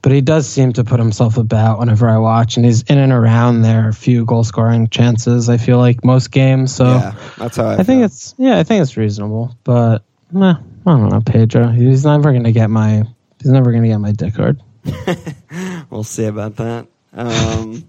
but 0.02 0.12
he 0.12 0.22
does 0.22 0.48
seem 0.48 0.74
to 0.74 0.84
put 0.84 1.00
himself 1.00 1.38
about 1.38 1.80
whenever 1.80 2.08
I 2.08 2.18
watch, 2.18 2.56
and 2.56 2.66
he's 2.66 2.84
in 2.84 3.00
and 3.00 3.12
around 3.12 3.64
there. 3.64 3.90
A 3.90 3.94
few 3.94 4.26
goal 4.26 4.44
scoring 4.44 4.90
chances. 4.90 5.50
I 5.50 5.58
feel 5.58 5.80
like 5.80 6.06
most 6.06 6.32
games. 6.32 6.74
So 6.74 6.86
yeah, 6.86 7.16
that's 7.38 7.58
how 7.58 7.66
I, 7.66 7.78
I 7.78 7.84
think 7.84 8.04
it's 8.04 8.36
yeah, 8.38 8.60
I 8.60 8.64
think 8.64 8.84
it's 8.84 8.96
reasonable. 8.96 9.58
But 9.64 10.04
nah, 10.32 10.60
I 10.86 10.92
don't 10.92 11.10
know, 11.10 11.22
Pedro. 11.22 11.70
He's 11.70 12.06
never 12.06 12.32
gonna 12.32 12.52
get 12.52 12.70
my 12.70 13.04
he's 13.42 13.52
never 13.52 13.72
gonna 13.72 13.88
get 13.88 13.98
my 13.98 14.12
dick 14.12 14.36
hard. 14.36 14.62
we'll 15.90 16.04
see 16.04 16.26
about 16.26 16.56
that. 16.58 16.88
Um, 17.14 17.88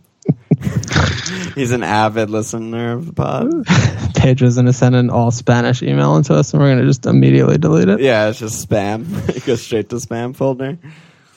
He's 1.55 1.73
an 1.73 1.83
avid 1.83 2.31
listener 2.31 2.93
of 2.93 3.07
the 3.07 3.13
pod. 3.13 3.67
Pedro's 4.15 4.57
gonna 4.57 4.73
send 4.73 4.95
an 4.95 5.11
all 5.11 5.31
Spanish 5.31 5.83
email 5.83 6.17
into 6.17 6.35
us, 6.35 6.53
and 6.53 6.63
we're 6.63 6.71
gonna 6.71 6.87
just 6.87 7.07
immediately 7.07 7.59
delete 7.59 7.89
it. 7.89 8.01
Yeah, 8.01 8.29
it's 8.29 8.39
just 8.39 8.69
spam. 8.69 9.29
it 9.29 9.45
goes 9.45 9.63
straight 9.63 9.89
to 9.91 9.97
spam 9.97 10.35
folder. 10.35 10.79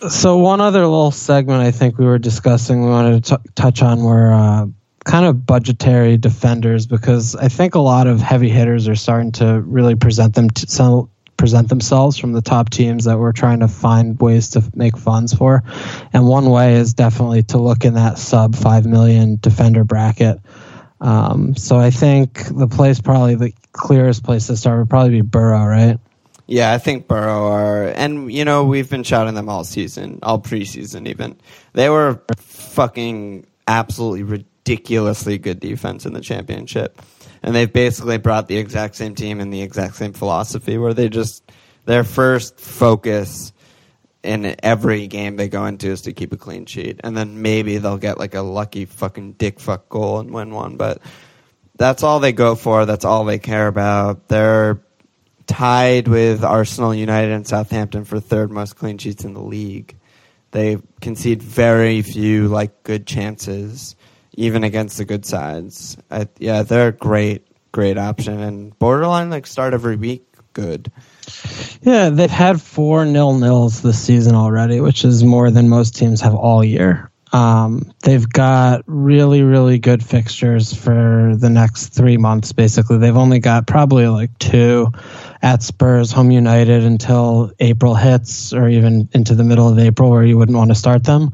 So 0.09 0.37
one 0.37 0.59
other 0.59 0.81
little 0.81 1.11
segment 1.11 1.61
I 1.61 1.71
think 1.71 1.97
we 1.97 2.05
were 2.05 2.19
discussing, 2.19 2.83
we 2.83 2.89
wanted 2.89 3.23
to 3.23 3.37
t- 3.37 3.49
touch 3.55 3.81
on 3.81 4.03
were 4.03 4.33
uh, 4.33 4.65
kind 5.05 5.25
of 5.25 5.45
budgetary 5.45 6.17
defenders 6.17 6.85
because 6.87 7.35
I 7.35 7.47
think 7.47 7.75
a 7.75 7.79
lot 7.79 8.07
of 8.07 8.19
heavy 8.19 8.49
hitters 8.49 8.89
are 8.89 8.95
starting 8.95 9.31
to 9.33 9.61
really 9.61 9.95
present 9.95 10.35
them 10.35 10.49
to, 10.49 11.09
present 11.37 11.69
themselves 11.69 12.17
from 12.17 12.33
the 12.33 12.41
top 12.41 12.69
teams 12.69 13.05
that 13.05 13.17
we're 13.17 13.31
trying 13.31 13.59
to 13.59 13.67
find 13.67 14.19
ways 14.19 14.51
to 14.51 14.63
make 14.75 14.97
funds 14.97 15.33
for. 15.33 15.63
And 16.13 16.27
one 16.27 16.49
way 16.49 16.75
is 16.75 16.93
definitely 16.93 17.43
to 17.43 17.57
look 17.57 17.85
in 17.85 17.95
that 17.95 18.17
sub 18.17 18.55
5 18.55 18.85
million 18.85 19.37
defender 19.41 19.83
bracket. 19.83 20.39
Um, 21.01 21.55
so 21.55 21.77
I 21.77 21.89
think 21.89 22.45
the 22.47 22.67
place, 22.67 23.01
probably 23.01 23.35
the 23.35 23.53
clearest 23.73 24.23
place 24.23 24.47
to 24.47 24.55
start 24.55 24.79
would 24.79 24.89
probably 24.89 25.11
be 25.11 25.21
Boro, 25.21 25.65
right? 25.65 25.99
Yeah, 26.47 26.71
I 26.71 26.77
think 26.77 27.07
Boro 27.07 27.47
are, 27.47 27.87
and 27.87 28.31
you 28.31 28.45
know 28.45 28.65
we've 28.65 28.89
been 28.89 29.03
shouting 29.03 29.33
them 29.33 29.49
all 29.49 29.63
season, 29.63 30.19
all 30.23 30.39
preseason 30.39 31.07
even. 31.07 31.37
They 31.73 31.89
were 31.89 32.21
fucking 32.37 33.47
absolutely 33.67 34.23
ridiculously 34.23 35.37
good 35.37 35.59
defense 35.59 36.05
in 36.05 36.13
the 36.13 36.21
championship 36.21 37.01
and 37.43 37.53
they've 37.53 37.71
basically 37.71 38.17
brought 38.17 38.47
the 38.47 38.57
exact 38.57 38.95
same 38.95 39.15
team 39.15 39.39
and 39.39 39.53
the 39.53 39.61
exact 39.61 39.95
same 39.95 40.13
philosophy 40.13 40.77
where 40.77 40.93
they 40.93 41.09
just 41.09 41.43
their 41.85 42.05
first 42.05 42.59
focus 42.59 43.51
in 44.23 44.55
every 44.63 45.07
game 45.07 45.35
they 45.35 45.49
go 45.49 45.65
into 45.65 45.89
is 45.89 46.03
to 46.03 46.13
keep 46.13 46.31
a 46.31 46.37
clean 46.37 46.65
sheet. 46.65 47.01
And 47.03 47.15
then 47.15 47.41
maybe 47.41 47.77
they'll 47.77 47.97
get 47.97 48.17
like 48.17 48.35
a 48.35 48.41
lucky 48.41 48.85
fucking 48.85 49.33
dick 49.33 49.59
fuck 49.59 49.89
goal 49.89 50.19
and 50.19 50.31
win 50.31 50.53
one. 50.53 50.77
But 50.77 51.01
that's 51.75 52.03
all 52.03 52.21
they 52.21 52.31
go 52.31 52.55
for. 52.55 52.85
That's 52.85 53.03
all 53.03 53.25
they 53.25 53.39
care 53.39 53.67
about. 53.67 54.29
They're 54.29 54.81
tied 55.45 56.07
with 56.07 56.45
Arsenal 56.45 56.95
United 56.95 57.33
and 57.33 57.45
Southampton 57.45 58.05
for 58.05 58.21
third 58.21 58.49
most 58.49 58.77
clean 58.77 58.97
sheets 58.97 59.25
in 59.25 59.33
the 59.33 59.41
league. 59.41 59.97
They 60.51 60.77
concede 61.01 61.43
very 61.43 62.01
few 62.01 62.47
like 62.47 62.83
good 62.83 63.05
chances 63.05 63.97
even 64.35 64.63
against 64.63 64.97
the 64.97 65.05
good 65.05 65.25
sides. 65.25 65.97
I, 66.09 66.27
yeah, 66.39 66.63
they're 66.63 66.89
a 66.89 66.93
great, 66.93 67.47
great 67.71 67.97
option 67.97 68.39
and 68.39 68.77
borderline 68.79 69.29
like 69.29 69.47
start 69.47 69.73
every 69.73 69.95
week. 69.95 70.25
Good. 70.53 70.91
Yeah, 71.81 72.09
they've 72.09 72.29
had 72.29 72.61
four 72.61 73.05
nil 73.05 73.33
nils 73.39 73.81
this 73.81 73.99
season 73.99 74.35
already, 74.35 74.79
which 74.79 75.03
is 75.03 75.23
more 75.23 75.49
than 75.49 75.67
most 75.67 75.95
teams 75.95 76.21
have 76.21 76.35
all 76.35 76.63
year. 76.63 77.09
Um, 77.33 77.91
they've 78.03 78.29
got 78.29 78.83
really, 78.85 79.41
really 79.41 79.79
good 79.79 80.05
fixtures 80.05 80.71
for 80.71 81.33
the 81.35 81.49
next 81.49 81.87
three 81.87 82.17
months. 82.17 82.51
Basically, 82.53 82.99
they've 82.99 83.17
only 83.17 83.39
got 83.39 83.65
probably 83.65 84.07
like 84.07 84.37
two 84.37 84.91
at 85.41 85.63
Spurs, 85.63 86.11
home 86.11 86.29
United 86.29 86.83
until 86.83 87.51
April 87.59 87.95
hits, 87.95 88.53
or 88.53 88.69
even 88.69 89.09
into 89.13 89.33
the 89.33 89.43
middle 89.43 89.67
of 89.67 89.79
April, 89.79 90.11
where 90.11 90.23
you 90.23 90.37
wouldn't 90.37 90.57
want 90.57 90.69
to 90.69 90.75
start 90.75 91.03
them. 91.03 91.31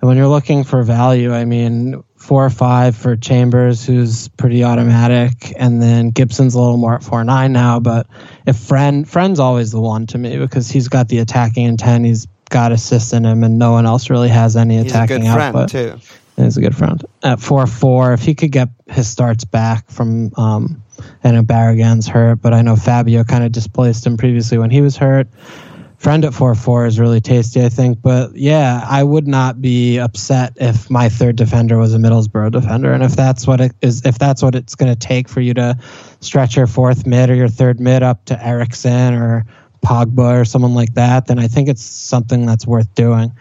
And 0.00 0.08
when 0.08 0.16
you're 0.16 0.28
looking 0.28 0.64
for 0.64 0.82
value, 0.82 1.34
I 1.34 1.44
mean, 1.44 2.02
four 2.24 2.42
or 2.42 2.50
five 2.50 2.96
for 2.96 3.16
Chambers, 3.16 3.84
who's 3.84 4.28
pretty 4.28 4.64
automatic, 4.64 5.52
and 5.58 5.82
then 5.82 6.08
Gibson's 6.08 6.54
a 6.54 6.58
little 6.60 6.78
more 6.78 6.94
at 6.94 7.02
four 7.02 7.22
nine 7.22 7.52
now. 7.52 7.80
But 7.80 8.06
if 8.46 8.56
friend 8.56 9.06
friend's 9.06 9.38
always 9.38 9.72
the 9.72 9.80
one 9.80 10.06
to 10.06 10.16
me 10.16 10.38
because 10.38 10.70
he's 10.70 10.88
got 10.88 11.08
the 11.08 11.18
attacking 11.18 11.66
intent, 11.66 12.06
he's 12.06 12.26
got 12.48 12.72
assists 12.72 13.12
in 13.12 13.26
him, 13.26 13.44
and 13.44 13.58
no 13.58 13.72
one 13.72 13.84
else 13.84 14.08
really 14.08 14.30
has 14.30 14.56
any 14.56 14.78
attacking 14.78 15.20
he's 15.20 15.30
a 15.30 15.34
good 15.34 15.40
output. 15.42 15.70
Friend 15.70 16.00
too. 16.00 16.42
He's 16.42 16.56
a 16.56 16.62
good 16.62 16.74
friend 16.74 17.04
at 17.22 17.40
four 17.40 17.66
four. 17.66 18.14
If 18.14 18.22
he 18.22 18.34
could 18.34 18.50
get 18.50 18.70
his 18.86 19.06
starts 19.06 19.44
back 19.44 19.90
from, 19.90 20.32
um, 20.38 20.82
I 21.22 21.30
know 21.30 21.42
Barragan's 21.42 22.08
hurt, 22.08 22.40
but 22.40 22.54
I 22.54 22.62
know 22.62 22.74
Fabio 22.74 23.24
kind 23.24 23.44
of 23.44 23.52
displaced 23.52 24.06
him 24.06 24.16
previously 24.16 24.56
when 24.56 24.70
he 24.70 24.80
was 24.80 24.96
hurt 24.96 25.28
friend 26.04 26.22
at 26.26 26.34
four 26.34 26.50
oh 26.50 26.54
four 26.54 26.84
is 26.84 27.00
really 27.00 27.22
tasty, 27.22 27.64
I 27.64 27.70
think. 27.70 28.02
But 28.02 28.36
yeah, 28.36 28.86
I 28.86 29.02
would 29.02 29.26
not 29.26 29.62
be 29.62 29.96
upset 29.96 30.52
if 30.56 30.90
my 30.90 31.08
third 31.08 31.36
defender 31.36 31.78
was 31.78 31.94
a 31.94 31.98
Middlesbrough 31.98 32.52
defender, 32.52 32.92
and 32.92 33.02
if 33.02 33.16
that's 33.16 33.46
what 33.46 33.62
it 33.62 33.72
is, 33.80 34.04
if 34.04 34.18
that's 34.18 34.42
what 34.42 34.54
it's 34.54 34.74
going 34.74 34.92
to 34.92 34.98
take 34.98 35.30
for 35.30 35.40
you 35.40 35.54
to 35.54 35.78
stretch 36.20 36.56
your 36.56 36.66
fourth 36.66 37.06
mid 37.06 37.30
or 37.30 37.34
your 37.34 37.48
third 37.48 37.80
mid 37.80 38.02
up 38.02 38.22
to 38.26 38.46
Eriksen 38.46 39.14
or 39.14 39.46
Pogba 39.82 40.42
or 40.42 40.44
someone 40.44 40.74
like 40.74 40.92
that, 40.92 41.26
then 41.26 41.38
I 41.38 41.48
think 41.48 41.70
it's 41.70 41.82
something 41.82 42.44
that's 42.44 42.66
worth 42.66 42.94
doing. 42.94 43.32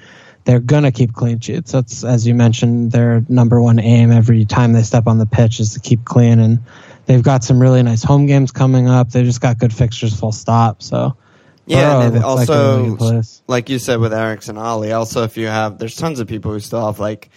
They're 0.46 0.60
gonna 0.60 0.92
keep 0.92 1.14
clean 1.14 1.40
sheets. 1.40 1.72
That's 1.72 2.04
as 2.06 2.26
you 2.26 2.34
mentioned, 2.34 2.92
their 2.92 3.26
number 3.28 3.62
one 3.62 3.80
aim 3.80 4.12
every 4.12 4.46
time 4.46 4.72
they 4.74 4.84
step 4.84 5.08
on 5.08 5.18
the 5.18 5.26
pitch 5.26 5.60
is 5.60 5.74
to 5.74 5.82
keep 5.82 6.06
clean, 6.06 6.40
and 6.40 6.60
they've 7.08 7.24
got 7.24 7.44
some 7.44 7.60
really 7.60 7.84
nice 7.84 8.04
home 8.04 8.26
games 8.26 8.52
coming 8.52 8.88
up. 8.88 9.12
They 9.12 9.24
just 9.24 9.42
got 9.42 9.58
good 9.58 9.74
fixtures, 9.74 10.18
full 10.18 10.34
stop. 10.34 10.82
So 10.82 11.16
yeah, 11.66 12.02
and 12.02 12.18
oh, 12.18 12.28
also, 12.28 12.84
like, 12.96 13.26
like, 13.48 13.70
you 13.70 13.80
said 13.80 14.00
with 14.00 14.14
Eriksen 14.14 14.58
Alli, 14.58 14.92
also 14.92 15.24
if 15.24 15.38
you 15.38 15.48
have, 15.48 15.78
there's 15.78 15.96
tons 15.96 16.20
of 16.20 16.28
people 16.28 16.52
who 16.52 16.60
still 16.60 16.86
have 16.86 17.00
like 17.00 17.30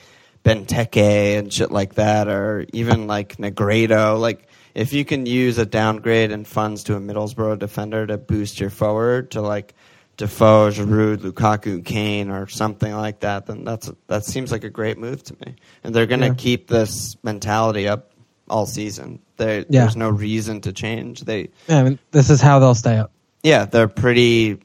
Benteke 0.44 1.38
and 1.38 1.52
shit 1.52 1.70
like 1.70 1.94
that, 1.94 2.28
or 2.28 2.66
even 2.72 3.06
like 3.06 3.36
Negredo. 3.36 4.18
Like, 4.18 4.48
if 4.74 4.92
you 4.92 5.04
can 5.04 5.26
use 5.26 5.58
a 5.58 5.66
downgrade 5.66 6.32
and 6.32 6.46
funds 6.46 6.84
to 6.84 6.96
a 6.96 7.00
Middlesbrough 7.00 7.58
defender 7.58 8.06
to 8.06 8.18
boost 8.18 8.60
your 8.60 8.70
forward 8.70 9.30
to 9.32 9.40
like 9.40 9.74
Defoe, 10.16 10.70
Giroud, 10.70 11.18
Lukaku, 11.18 11.84
Kane, 11.84 12.30
or 12.30 12.46
something 12.46 12.94
like 12.94 13.20
that, 13.20 13.46
then 13.46 13.64
that's 13.64 13.90
that 14.06 14.24
seems 14.24 14.50
like 14.50 14.64
a 14.64 14.70
great 14.70 14.98
move 14.98 15.22
to 15.24 15.36
me. 15.44 15.56
And 15.84 15.94
they're 15.94 16.06
going 16.06 16.20
to 16.20 16.28
yeah. 16.28 16.34
keep 16.34 16.68
this 16.68 17.16
mentality 17.22 17.86
up 17.86 18.12
all 18.48 18.66
season. 18.66 19.20
Yeah. 19.38 19.64
There's 19.68 19.96
no 19.96 20.08
reason 20.08 20.62
to 20.62 20.72
change. 20.72 21.22
They, 21.22 21.50
yeah, 21.68 21.80
I 21.80 21.82
mean, 21.82 21.98
this 22.12 22.30
is 22.30 22.40
how 22.40 22.58
they'll 22.58 22.74
stay 22.74 22.96
up 22.96 23.12
yeah, 23.42 23.64
they're 23.64 23.88
pretty 23.88 24.58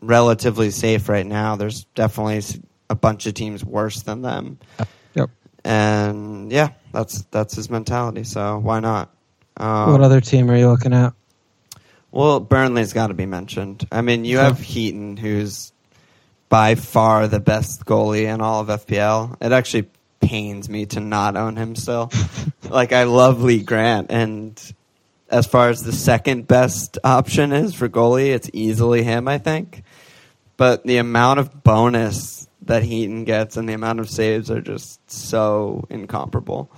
relatively 0.00 0.70
safe 0.70 1.08
right 1.08 1.26
now. 1.26 1.56
There's 1.56 1.84
definitely 1.94 2.42
a 2.90 2.94
bunch 2.94 3.26
of 3.26 3.34
teams 3.34 3.64
worse 3.64 4.02
than 4.02 4.22
them, 4.22 4.58
Yep. 5.14 5.30
and 5.64 6.52
yeah, 6.52 6.70
that's 6.92 7.22
that's 7.30 7.54
his 7.56 7.70
mentality. 7.70 8.24
So 8.24 8.58
why 8.58 8.80
not? 8.80 9.10
Um, 9.56 9.92
what 9.92 10.02
other 10.02 10.20
team 10.20 10.50
are 10.50 10.56
you 10.56 10.68
looking 10.68 10.92
at? 10.92 11.12
Well, 12.12 12.40
Burnley's 12.40 12.92
got 12.92 13.08
to 13.08 13.14
be 13.14 13.26
mentioned. 13.26 13.86
I 13.92 14.00
mean, 14.02 14.24
you 14.24 14.38
have 14.38 14.58
Heaton, 14.58 15.16
who's 15.16 15.72
by 16.48 16.74
far 16.76 17.26
the 17.28 17.40
best 17.40 17.84
goalie 17.84 18.32
in 18.32 18.40
all 18.40 18.60
of 18.60 18.68
FPL. 18.68 19.36
It 19.40 19.52
actually 19.52 19.88
pains 20.20 20.68
me 20.68 20.86
to 20.86 21.00
not 21.00 21.36
own 21.36 21.56
him 21.56 21.74
still. 21.74 22.10
like, 22.70 22.92
I 22.92 23.04
love 23.04 23.42
Lee 23.42 23.62
Grant, 23.62 24.10
and 24.10 24.58
as 25.28 25.46
far 25.46 25.68
as 25.68 25.82
the 25.82 25.92
second 25.92 26.46
best 26.46 26.98
option 27.02 27.52
is 27.52 27.74
for 27.74 27.88
goalie, 27.88 28.34
it's 28.34 28.50
easily 28.52 29.02
him, 29.02 29.28
I 29.28 29.38
think. 29.38 29.82
But 30.56 30.84
the 30.84 30.98
amount 30.98 31.40
of 31.40 31.62
bonus 31.62 32.48
that 32.62 32.82
Heaton 32.82 33.24
gets 33.24 33.56
and 33.56 33.68
the 33.68 33.74
amount 33.74 34.00
of 34.00 34.08
saves 34.08 34.50
are 34.50 34.60
just 34.60 35.10
so 35.10 35.86
incomparable. 35.90 36.70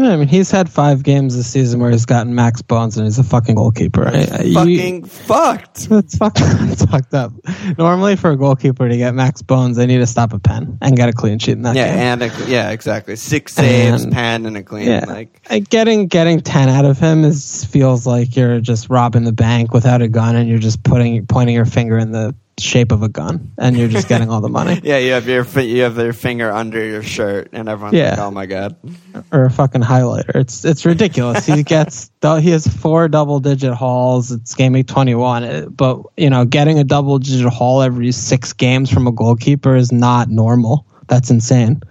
Yeah, 0.00 0.10
I 0.12 0.16
mean, 0.16 0.28
he's 0.28 0.48
had 0.52 0.70
five 0.70 1.02
games 1.02 1.34
this 1.36 1.48
season 1.48 1.80
where 1.80 1.90
he's 1.90 2.06
gotten 2.06 2.32
max 2.32 2.62
bones, 2.62 2.96
and 2.96 3.04
he's 3.04 3.18
a 3.18 3.24
fucking 3.24 3.56
goalkeeper. 3.56 4.06
I- 4.06 4.28
I- 4.32 4.42
you- 4.42 4.54
Fucking 4.54 5.04
fucked. 5.06 5.88
It's 5.98 6.16
fucked, 6.16 6.38
it's 6.40 6.84
fucked 6.84 7.14
up. 7.14 7.32
Normally, 7.78 8.14
for 8.14 8.30
a 8.30 8.36
goalkeeper 8.36 8.88
to 8.88 8.96
get 8.96 9.12
max 9.16 9.42
bones, 9.42 9.76
they 9.76 9.86
need 9.86 9.98
to 9.98 10.06
stop 10.06 10.32
a 10.32 10.38
pen 10.38 10.78
and 10.80 10.96
get 10.96 11.08
a 11.08 11.12
clean 11.12 11.40
sheet 11.40 11.52
in 11.52 11.62
that 11.62 11.74
Yeah, 11.74 11.88
game. 11.88 11.98
and 11.98 12.22
a, 12.22 12.30
yeah, 12.48 12.70
exactly. 12.70 13.16
Six 13.16 13.54
saves, 13.54 14.04
And- 14.04 14.12
pen, 14.12 14.46
and 14.46 14.56
a 14.56 14.62
clean. 14.62 14.86
yeah, 14.86 15.04
Like, 15.06 15.40
Like, 15.50 15.68
getting 15.68 16.06
getting 16.06 16.40
ten 16.42 16.68
out 16.68 16.84
of 16.84 16.98
him 17.00 17.24
is 17.24 17.64
feels 17.64 18.06
like 18.06 18.36
you're 18.36 18.60
just 18.60 18.88
robbing 18.90 19.24
the 19.24 19.32
bank 19.32 19.74
without 19.74 20.00
a 20.00 20.08
gun, 20.08 20.36
and 20.36 20.48
you're 20.48 20.58
just 20.60 20.84
putting 20.84 21.26
pointing 21.26 21.56
your 21.56 21.64
finger 21.66 21.98
in 21.98 22.12
the 22.12 22.36
shape 22.60 22.92
of 22.92 23.02
a 23.02 23.08
gun, 23.08 23.52
and 23.58 23.76
you're 23.76 23.88
just 23.88 24.08
getting 24.08 24.30
all 24.30 24.40
the 24.40 24.48
money. 24.48 24.80
yeah, 24.84 24.98
you 24.98 25.12
have 25.12 25.28
your 25.28 25.44
you 25.60 25.82
have 25.82 25.96
your 25.98 26.12
finger 26.12 26.50
under 26.50 26.84
your 26.84 27.02
shirt, 27.02 27.48
and 27.52 27.68
everyone's 27.68 27.96
Yeah. 27.96 28.10
like, 28.10 28.18
"Oh 28.20 28.30
my 28.30 28.46
god!" 28.46 28.76
or 29.32 29.44
a 29.46 29.50
fucking 29.50 29.82
highlighter. 29.82 30.34
It's 30.36 30.64
it's 30.64 30.84
ridiculous. 30.84 31.46
he 31.46 31.62
gets 31.62 32.10
he 32.22 32.50
has 32.50 32.66
four 32.66 33.08
double 33.08 33.40
digit 33.40 33.72
hauls. 33.74 34.30
It's 34.32 34.54
game 34.54 34.72
week 34.72 34.86
twenty 34.86 35.14
one. 35.14 35.44
Uh, 35.44 35.66
but 35.70 36.02
you 36.16 36.30
know, 36.30 36.44
getting 36.44 36.78
a 36.78 36.84
double 36.84 37.18
digit 37.18 37.52
haul 37.52 37.82
every 37.82 38.12
six 38.12 38.52
games 38.52 38.90
from 38.90 39.06
a 39.06 39.12
goalkeeper 39.12 39.76
is 39.76 39.92
not 39.92 40.28
normal. 40.28 40.86
That's 41.06 41.30
insane. 41.30 41.82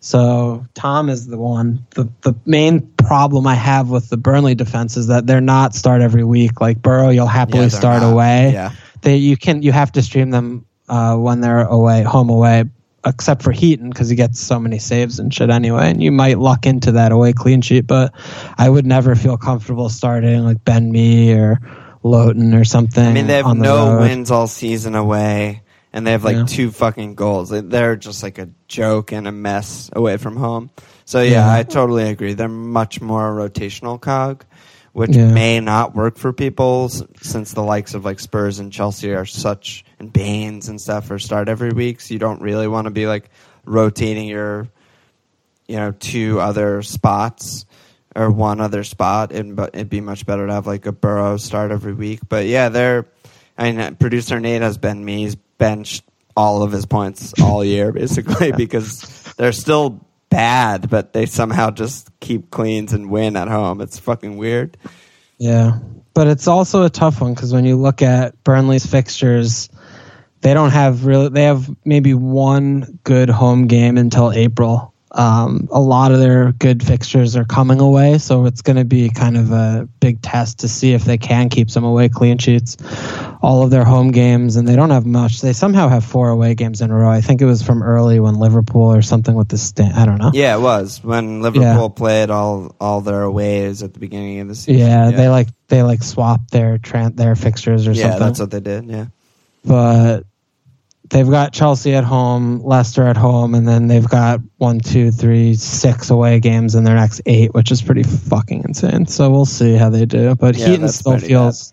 So 0.00 0.66
Tom 0.74 1.08
is 1.08 1.28
the 1.28 1.38
one. 1.38 1.86
The 1.94 2.08
the 2.22 2.34
main 2.44 2.82
problem 2.98 3.46
I 3.46 3.54
have 3.54 3.88
with 3.88 4.10
the 4.10 4.18
Burnley 4.18 4.54
defense 4.54 4.98
is 4.98 5.06
that 5.06 5.26
they're 5.26 5.40
not 5.40 5.74
start 5.74 6.02
every 6.02 6.24
week. 6.24 6.60
Like 6.60 6.82
Boro, 6.82 7.08
you'll 7.08 7.26
happily 7.26 7.62
Yeah, 7.64 7.68
start 7.68 8.02
not. 8.02 8.12
away. 8.12 8.50
Yeah, 8.52 8.72
They 9.04 9.16
you 9.16 9.36
can 9.36 9.62
you 9.62 9.70
have 9.72 9.92
to 9.92 10.02
stream 10.02 10.30
them 10.30 10.66
uh, 10.88 11.16
when 11.16 11.40
they're 11.40 11.62
away, 11.64 12.02
home 12.02 12.28
away, 12.30 12.64
except 13.06 13.42
for 13.42 13.52
Heaton 13.52 13.90
because 13.90 14.08
he 14.08 14.16
gets 14.16 14.40
so 14.40 14.58
many 14.58 14.78
saves 14.78 15.18
and 15.18 15.32
shit 15.32 15.50
anyway. 15.50 15.90
And 15.90 16.02
you 16.02 16.10
might 16.10 16.38
luck 16.38 16.66
into 16.66 16.92
that 16.92 17.12
away 17.12 17.32
clean 17.32 17.60
sheet, 17.62 17.86
but 17.86 18.12
I 18.58 18.68
would 18.68 18.86
never 18.86 19.14
feel 19.14 19.36
comfortable 19.36 19.88
starting 19.88 20.40
like 20.44 20.64
Ben 20.64 20.90
Mee 20.90 21.32
or 21.34 21.60
Lowton 22.02 22.54
or 22.54 22.64
something. 22.64 23.04
I 23.04 23.12
mean 23.12 23.26
they 23.26 23.36
have 23.36 23.46
the 23.46 23.54
no 23.54 23.92
road. 23.94 24.00
wins 24.00 24.30
all 24.30 24.46
season 24.46 24.94
away, 24.94 25.62
and 25.92 26.06
they 26.06 26.12
have 26.12 26.24
like 26.24 26.36
Yeah. 26.36 26.44
two 26.46 26.70
fucking 26.70 27.14
goals. 27.14 27.50
They- 27.50 27.60
They're 27.60 27.96
just 27.96 28.22
like 28.22 28.38
a 28.38 28.48
joke 28.68 29.12
and 29.12 29.26
a 29.28 29.32
mess 29.32 29.90
away 29.94 30.16
from 30.16 30.36
home. 30.36 30.70
So 31.06 31.20
yeah, 31.20 31.30
Yeah. 31.46 31.52
I 31.54 31.62
totally 31.62 32.08
agree. 32.08 32.32
They're 32.34 32.48
much 32.48 33.00
more 33.02 33.28
a 33.40 33.48
rotational 33.50 34.00
cog, 34.00 34.44
which 34.94 35.14
Yeah. 35.14 35.30
may 35.30 35.60
not 35.60 35.94
work 35.94 36.16
for 36.16 36.32
people 36.32 36.88
since 37.20 37.52
the 37.52 37.62
likes 37.62 37.92
of 37.94 38.04
like 38.04 38.18
Spurs 38.20 38.60
and 38.60 38.72
Chelsea 38.72 39.12
are 39.12 39.26
such 39.26 39.84
and 39.98 40.10
Baines 40.10 40.68
and 40.68 40.80
stuff 40.80 41.10
are 41.10 41.18
start 41.18 41.48
every 41.48 41.70
week. 41.72 42.00
So 42.00 42.14
you 42.14 42.20
don't 42.20 42.40
really 42.40 42.68
want 42.68 42.86
to 42.86 42.90
be 42.90 43.06
like 43.06 43.28
rotating 43.66 44.26
your 44.28 44.68
you 45.66 45.76
know 45.76 45.92
two 45.92 46.38
other 46.40 46.80
spots 46.82 47.66
or 48.14 48.30
one 48.30 48.60
other 48.60 48.84
spot 48.84 49.32
and 49.32 49.56
but 49.56 49.70
it'd 49.74 49.88
be 49.88 50.00
much 50.00 50.24
better 50.26 50.46
to 50.46 50.52
have 50.52 50.66
like 50.66 50.86
a 50.86 50.92
Boro 50.92 51.38
start 51.38 51.72
every 51.72 51.94
week 51.94 52.20
but 52.28 52.46
yeah 52.46 52.68
they're 52.68 53.06
I 53.58 53.72
mean 53.72 53.96
producer 53.96 54.38
Nate 54.38 54.60
has 54.62 54.76
been 54.78 55.02
me 55.04 55.22
he's 55.24 55.34
benched 55.34 56.04
all 56.36 56.62
of 56.62 56.70
his 56.70 56.84
points 56.84 57.32
all 57.42 57.64
year 57.64 57.90
basically 58.00 58.52
because 58.52 59.00
they're 59.38 59.52
still 59.52 60.03
bad 60.34 60.90
but 60.90 61.12
they 61.12 61.26
somehow 61.26 61.70
just 61.70 62.10
keep 62.20 62.50
cleans 62.50 62.92
and 62.92 63.10
win 63.10 63.36
at 63.36 63.48
home 63.48 63.80
it's 63.80 63.98
fucking 63.98 64.36
weird 64.36 64.76
Yeah, 65.38 65.78
but 66.14 66.26
it's 66.26 66.46
also 66.46 66.84
a 66.84 66.90
tough 66.90 67.20
one 67.20 67.34
because 67.34 67.52
when 67.52 67.64
you 67.64 67.76
look 67.76 68.02
at 68.02 68.42
Burnley's 68.44 68.86
fixtures, 68.86 69.68
they 70.40 70.54
don't 70.54 70.70
have 70.70 71.06
really. 71.06 71.28
They 71.28 71.44
have 71.44 71.68
maybe 71.84 72.14
one 72.14 72.98
good 73.04 73.28
home 73.28 73.66
game 73.66 73.98
until 73.98 74.32
April. 74.32 74.93
Um, 75.16 75.68
a 75.70 75.78
lot 75.80 76.10
of 76.10 76.18
their 76.18 76.50
good 76.50 76.82
fixtures 76.82 77.36
are 77.36 77.44
coming 77.44 77.78
away, 77.80 78.18
so 78.18 78.46
it's 78.46 78.62
going 78.62 78.76
to 78.78 78.84
be 78.84 79.10
kind 79.10 79.36
of 79.36 79.52
a 79.52 79.88
big 80.00 80.20
test 80.20 80.58
to 80.60 80.68
see 80.68 80.92
if 80.92 81.04
they 81.04 81.18
can 81.18 81.48
keep 81.50 81.70
some 81.70 81.84
away 81.84 82.08
clean 82.08 82.38
sheets. 82.38 82.76
All 83.40 83.62
of 83.62 83.70
their 83.70 83.84
home 83.84 84.10
games, 84.10 84.56
and 84.56 84.66
they 84.66 84.74
don't 84.74 84.90
have 84.90 85.06
much. 85.06 85.40
They 85.40 85.52
somehow 85.52 85.88
have 85.88 86.04
four 86.04 86.30
away 86.30 86.54
games 86.56 86.80
in 86.80 86.90
a 86.90 86.94
row. 86.96 87.08
I 87.10 87.20
think 87.20 87.40
it 87.42 87.44
was 87.44 87.62
from 87.62 87.82
early 87.82 88.18
when 88.18 88.34
Liverpool 88.34 88.92
or 88.92 89.02
something 89.02 89.34
with 89.36 89.48
the 89.48 89.58
stand. 89.58 89.94
I 89.94 90.04
don't 90.04 90.18
know. 90.18 90.32
yeah 90.34 90.56
it 90.56 90.60
was 90.60 91.02
when 91.04 91.42
Liverpool 91.42 91.90
played 91.90 92.30
all 92.30 92.74
all 92.80 93.00
their 93.00 93.22
aways 93.22 93.82
at 93.84 93.92
the 93.94 94.00
beginning 94.00 94.40
of 94.40 94.48
the 94.48 94.54
season 94.56 94.80
Yeah, 94.80 95.10
they 95.12 95.28
like 95.28 95.48
they 95.68 95.82
like 95.84 96.02
swapped 96.02 96.50
their 96.50 96.78
tran 96.78 97.14
their 97.14 97.36
fixtures 97.36 97.86
or 97.86 97.92
yeah 97.92 98.02
something. 98.10 98.18
that's 98.20 98.40
what 98.40 98.50
they 98.50 98.60
did 98.60 98.86
yeah 98.86 99.06
but 99.64 100.24
they've 101.10 101.28
got 101.28 101.52
Chelsea 101.52 101.94
at 101.94 102.04
home, 102.04 102.62
Leicester 102.62 103.06
at 103.06 103.16
home, 103.16 103.54
and 103.54 103.66
then 103.66 103.86
they've 103.86 104.08
got 104.08 104.40
one, 104.58 104.80
two, 104.80 105.10
three, 105.10 105.54
six 105.54 106.10
away 106.10 106.40
games 106.40 106.74
in 106.74 106.84
their 106.84 106.94
next 106.94 107.20
eight, 107.26 107.54
which 107.54 107.70
is 107.70 107.82
pretty 107.82 108.02
fucking 108.02 108.64
insane. 108.64 109.06
So 109.06 109.30
we'll 109.30 109.44
see 109.44 109.74
how 109.74 109.90
they 109.90 110.06
do. 110.06 110.34
But 110.34 110.56
Yeah, 110.56 110.68
Heaton 110.68 110.88
still 110.88 111.18
feels 111.18 111.72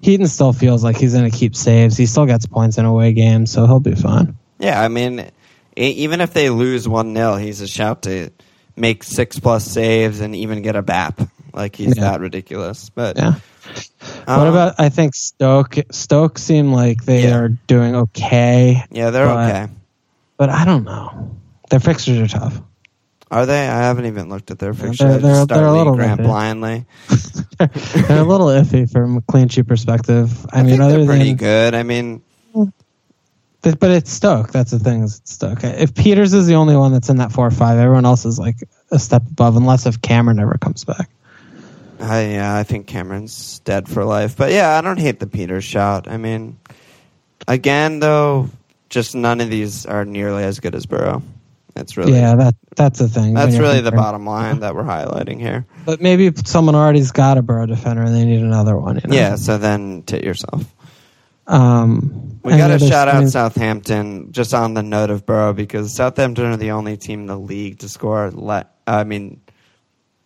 Heaton 0.00 0.26
still 0.26 0.52
feels 0.52 0.82
like 0.82 0.96
he's 0.96 1.12
going 1.14 1.30
to 1.30 1.36
keep 1.36 1.54
saves. 1.54 1.96
He 1.96 2.06
still 2.06 2.26
gets 2.26 2.44
points 2.44 2.76
in 2.76 2.84
away 2.84 3.12
games, 3.12 3.52
so 3.52 3.66
he'll 3.66 3.80
be 3.80 3.94
fine. 3.94 4.36
Yeah, 4.58 4.82
I 4.82 4.88
mean, 4.88 5.30
even 5.76 6.20
if 6.20 6.32
they 6.32 6.50
lose 6.50 6.88
1 6.88 7.14
0, 7.14 7.36
he's 7.36 7.60
a 7.60 7.68
shout 7.68 8.02
to 8.02 8.30
make 8.76 9.04
six 9.04 9.38
plus 9.38 9.64
saves 9.64 10.20
and 10.20 10.34
even 10.34 10.62
get 10.62 10.74
a 10.74 10.82
BAP. 10.82 11.20
Like, 11.54 11.76
he's 11.76 11.96
Yeah. 11.96 12.02
that 12.12 12.20
ridiculous. 12.20 12.90
But 12.90 13.16
Yeah. 13.16 13.34
um, 14.26 14.38
what 14.40 14.48
about 14.48 14.74
I 14.78 14.88
think 14.88 15.14
Stoke? 15.14 15.76
Stoke 15.90 16.38
seem 16.38 16.72
like 16.72 17.04
they 17.04 17.24
Yeah. 17.24 17.36
are 17.36 17.48
doing 17.66 17.94
okay, 17.94 18.82
Yeah, 18.90 19.10
they're 19.10 19.26
but- 19.26 19.48
okay. 19.50 19.72
but 20.38 20.48
I 20.50 20.64
don't 20.64 20.84
know. 20.84 21.36
Their 21.70 21.80
fixtures 21.80 22.18
are 22.18 22.28
tough. 22.38 22.60
Are 23.30 23.46
they? 23.46 23.60
I 23.66 23.78
haven't 23.78 24.04
even 24.06 24.28
looked 24.28 24.50
at 24.50 24.58
their 24.58 24.74
fixture. 24.74 25.08
they're- 25.08 25.18
they're- 25.18 25.46
they're 25.46 25.66
a 25.66 25.72
little 25.72 25.94
Grant 25.96 26.22
blindly. 26.22 26.84
they're 27.58 28.18
a 28.20 28.24
little 28.24 28.48
iffy 28.48 28.90
from 28.90 29.16
a 29.16 29.20
clean 29.22 29.48
sheet 29.48 29.66
perspective. 29.66 30.46
I, 30.52 30.60
I, 30.60 30.62
mean, 30.64 30.80
other 30.82 30.98
they're 30.98 31.06
pretty 31.06 31.28
than 31.30 31.36
good. 31.36 31.74
I 31.74 31.82
mean, 31.82 32.20
But 33.62 33.90
it's 33.90 34.10
Stoke. 34.12 34.50
That's 34.50 34.72
the 34.72 34.80
thing. 34.80 35.04
Is 35.04 35.20
it's 35.20 35.32
Stoke. 35.34 35.62
If 35.62 35.94
Pieters 35.94 36.34
is 36.34 36.46
the 36.46 36.56
only 36.56 36.76
one 36.76 36.92
that's 36.92 37.08
in 37.08 37.18
that 37.18 37.30
four 37.32 37.46
or 37.46 37.50
five, 37.52 37.78
everyone 37.78 38.04
else 38.04 38.24
is 38.26 38.36
like 38.38 38.56
a 38.90 38.98
step 38.98 39.22
above, 39.30 39.56
unless 39.56 39.86
if 39.86 40.02
Cameron 40.02 40.40
ever 40.40 40.58
comes 40.60 40.84
back. 40.84 41.08
I, 42.02 42.26
yeah, 42.32 42.56
I 42.56 42.62
think 42.64 42.86
Cameron's 42.86 43.60
dead 43.60 43.88
for 43.88 44.04
life. 44.04 44.36
But 44.36 44.52
yeah, 44.52 44.76
I 44.76 44.80
don't 44.80 44.98
hate 44.98 45.20
the 45.20 45.26
Pieters 45.26 45.62
shot. 45.62 46.08
I 46.08 46.16
mean, 46.16 46.58
again, 47.46 48.00
though, 48.00 48.50
just 48.88 49.14
none 49.14 49.40
of 49.40 49.50
these 49.50 49.86
are 49.86 50.04
nearly 50.04 50.44
as 50.44 50.60
good 50.60 50.74
as 50.74 50.86
Boro. 50.86 51.22
That's 51.74 51.96
really 51.96 52.12
yeah, 52.12 52.34
that 52.34 52.54
that's 52.76 52.98
the 52.98 53.08
thing. 53.08 53.32
that's 53.32 53.56
really 53.56 53.80
the 53.80 53.92
bottom 53.92 54.26
line 54.26 54.60
that 54.60 54.74
we're 54.74 54.84
highlighting 54.84 55.40
here. 55.40 55.64
But 55.86 56.02
maybe 56.02 56.26
if 56.26 56.46
someone 56.46 56.74
already's 56.74 57.12
got 57.12 57.38
a 57.38 57.42
Boro 57.42 57.64
defender 57.64 58.02
and 58.02 58.14
they 58.14 58.26
need 58.26 58.42
another 58.42 58.76
one. 58.76 58.96
You 58.96 59.08
know? 59.08 59.14
Yeah, 59.14 59.36
so 59.36 59.56
then 59.56 60.02
tit 60.02 60.22
yourself. 60.22 60.64
Um, 61.46 62.40
We 62.42 62.56
got 62.56 62.68
to 62.68 62.78
shout 62.78 63.08
I 63.08 63.12
out 63.12 63.20
mean, 63.20 63.30
Southampton 63.30 64.32
just 64.32 64.54
on 64.54 64.74
the 64.74 64.82
note 64.82 65.10
of 65.10 65.24
Boro 65.24 65.52
because 65.52 65.94
Southampton 65.94 66.46
are 66.46 66.56
the 66.56 66.72
only 66.72 66.96
team 66.96 67.20
in 67.20 67.26
the 67.26 67.38
league 67.38 67.78
to 67.80 67.88
score. 67.88 68.30
Le- 68.32 68.66
I 68.86 69.04
mean, 69.04 69.40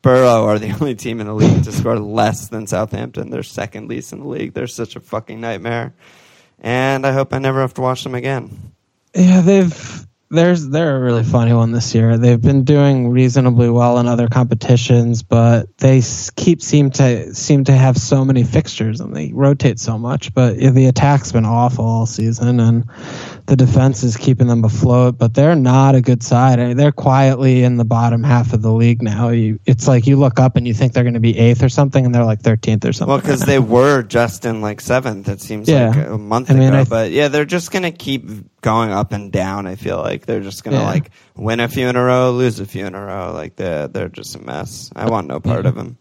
Boro 0.07 0.45
are 0.47 0.61
the 0.61 0.71
only 0.81 0.95
team 0.95 1.21
in 1.21 1.27
the 1.27 1.35
league 1.35 1.65
to 1.65 1.73
score 1.73 1.99
less 1.99 2.47
than 2.47 2.69
Southampton. 2.69 3.31
They're 3.31 3.43
second 3.43 3.89
least 3.89 4.13
in 4.13 4.21
the 4.21 4.29
league. 4.29 4.55
They're 4.55 4.69
such 4.69 4.95
a 4.95 5.01
fucking 5.01 5.41
nightmare. 5.41 5.95
And 6.61 7.05
I 7.05 7.11
hope 7.11 7.35
I 7.35 7.39
never 7.39 7.61
have 7.61 7.75
to 7.75 7.81
watch 7.81 8.05
them 8.05 8.15
again. 8.15 8.73
Yeah, 9.15 9.41
they've 9.41 10.07
there's 10.31 10.69
they're 10.69 10.97
a 10.97 11.01
really 11.01 11.25
funny 11.25 11.53
one 11.53 11.73
this 11.73 11.93
year. 11.95 12.19
They've 12.19 12.41
been 12.41 12.65
doing 12.65 13.11
reasonably 13.11 13.69
well 13.69 13.99
in 13.99 14.07
other 14.07 14.29
competitions, 14.29 15.25
but 15.25 15.77
they 15.79 16.03
keep 16.37 16.63
seem 16.63 16.91
to 16.93 17.35
seem 17.35 17.65
to 17.65 17.73
have 17.73 17.97
so 17.97 18.25
many 18.25 18.45
fixtures 18.45 19.01
and 19.01 19.15
they 19.15 19.33
rotate 19.33 19.81
so 19.81 19.99
much. 19.99 20.33
But 20.35 20.57
the 20.57 20.87
attack's 20.87 21.33
been 21.33 21.45
awful 21.45 21.85
all 21.85 22.07
season, 22.07 22.61
and 22.61 22.85
the 23.47 23.57
defense 23.57 24.03
is 24.03 24.17
keeping 24.17 24.49
them 24.49 24.65
afloat, 24.65 25.19
but 25.19 25.35
they're 25.35 25.55
not 25.55 25.95
a 25.95 26.01
good 26.01 26.23
side. 26.23 26.59
I 26.59 26.67
mean, 26.67 26.77
they're 26.77 26.91
quietly 26.93 27.63
in 27.63 27.77
the 27.77 27.85
bottom 27.85 28.23
half 28.25 28.53
of 28.53 28.63
the 28.63 28.73
league 28.73 29.03
now. 29.03 29.29
You, 29.29 29.61
it's 29.67 29.87
like 29.87 30.07
you 30.07 30.17
look 30.17 30.41
up 30.41 30.57
and 30.57 30.67
you 30.67 30.75
think 30.75 30.93
they're 30.93 31.05
going 31.05 31.15
to 31.15 31.21
be 31.21 31.39
eighth 31.39 31.63
or 31.63 31.69
something, 31.69 32.05
and 32.05 32.15
they're 32.15 32.25
like 32.25 32.43
13th 32.43 32.85
or 32.85 32.93
something. 32.93 33.09
Well, 33.13 33.21
because 33.21 33.41
right 33.41 33.47
they 33.47 33.59
were 33.61 34.03
just 34.03 34.45
in 34.45 34.61
like 34.61 34.81
seventh. 34.81 35.29
It 35.29 35.41
seems 35.41 35.69
Yeah. 35.69 35.89
like 35.91 36.09
a 36.09 36.19
month 36.19 36.51
I 36.51 36.55
mean, 36.55 36.69
ago. 36.69 36.79
I- 36.81 36.85
but 36.85 37.11
yeah, 37.13 37.29
they're 37.29 37.45
just 37.45 37.71
gonna 37.71 37.93
keep 37.93 38.29
going 38.63 38.91
up 38.91 39.13
and 39.13 39.31
down. 39.31 39.67
I 39.67 39.77
feel 39.77 39.99
like 39.99 40.27
they're 40.27 40.41
just 40.41 40.65
gonna 40.65 40.79
Yeah. 40.79 40.87
like 40.87 41.11
win 41.37 41.61
a 41.61 41.69
few 41.69 41.87
in 41.89 41.95
a 41.97 42.03
row, 42.05 42.33
lose 42.33 42.59
a 42.59 42.67
few 42.67 42.85
in 42.87 42.95
a 42.95 43.05
row. 43.05 43.33
Like 43.33 43.55
they're 43.57 43.87
they're 43.87 44.09
just 44.09 44.35
a 44.35 44.41
mess. 44.41 44.91
I 44.97 45.09
want 45.09 45.29
no 45.29 45.39
part 45.41 45.65
Yeah. 45.65 45.69
of 45.71 45.75
them. 45.77 45.99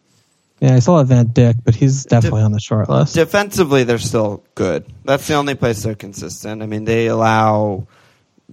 Yeah, 0.62 0.76
I 0.76 0.80
still 0.80 0.98
have 0.98 1.08
Van 1.10 1.28
Dijk, 1.28 1.56
but 1.64 1.76
he's 1.76 2.06
definitely 2.06 2.42
on 2.44 2.52
the 2.54 2.60
short 2.62 2.88
list. 2.90 3.14
Defensively, 3.16 3.84
they're 3.84 3.98
still 3.98 4.44
good. 4.56 4.86
That's 5.04 5.28
the 5.28 5.34
only 5.36 5.56
place 5.56 5.84
they're 5.84 5.96
consistent. 5.96 6.64
I 6.64 6.66
mean, 6.66 6.86
they 6.86 7.08
allow 7.08 7.88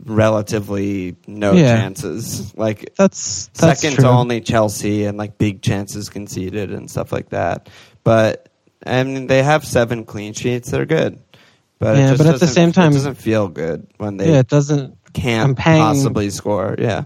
relatively 0.07 1.16
no 1.26 1.53
Yeah. 1.53 1.76
chances. 1.76 2.53
Like 2.57 2.92
that's 2.96 3.46
that's 3.55 3.80
second 3.80 3.96
true. 3.96 4.05
to 4.05 4.11
only 4.11 4.40
Chelsea 4.40 5.05
and 5.05 5.16
like 5.18 5.38
big 5.38 5.62
chances 5.62 6.09
conceded 6.09 6.72
and 6.72 6.90
stuff 6.90 7.12
like 7.12 7.30
that. 7.30 7.68
But 8.05 8.48
I 8.84 9.03
mean, 9.05 9.26
they 9.28 9.42
have 9.42 9.64
seven 9.64 10.05
clean 10.05 10.32
sheets. 10.32 10.70
They're 10.70 10.86
good. 10.86 11.18
But 11.78 11.96
Yeah, 11.96 12.07
it 12.07 12.09
just 12.16 12.18
but 12.24 12.34
at 12.34 12.40
the 12.40 12.46
same 12.46 12.72
time- 12.72 12.90
it 12.92 12.94
doesn't 12.94 13.16
feel 13.16 13.48
good 13.48 13.86
when 13.98 14.16
they 14.16 14.30
yeah, 14.32 14.38
it 14.40 14.48
doesn't. 14.48 14.96
can't 15.12 15.57
paying- 15.57 15.80
possibly 15.82 16.30
score. 16.30 16.74
Yeah, 16.78 17.05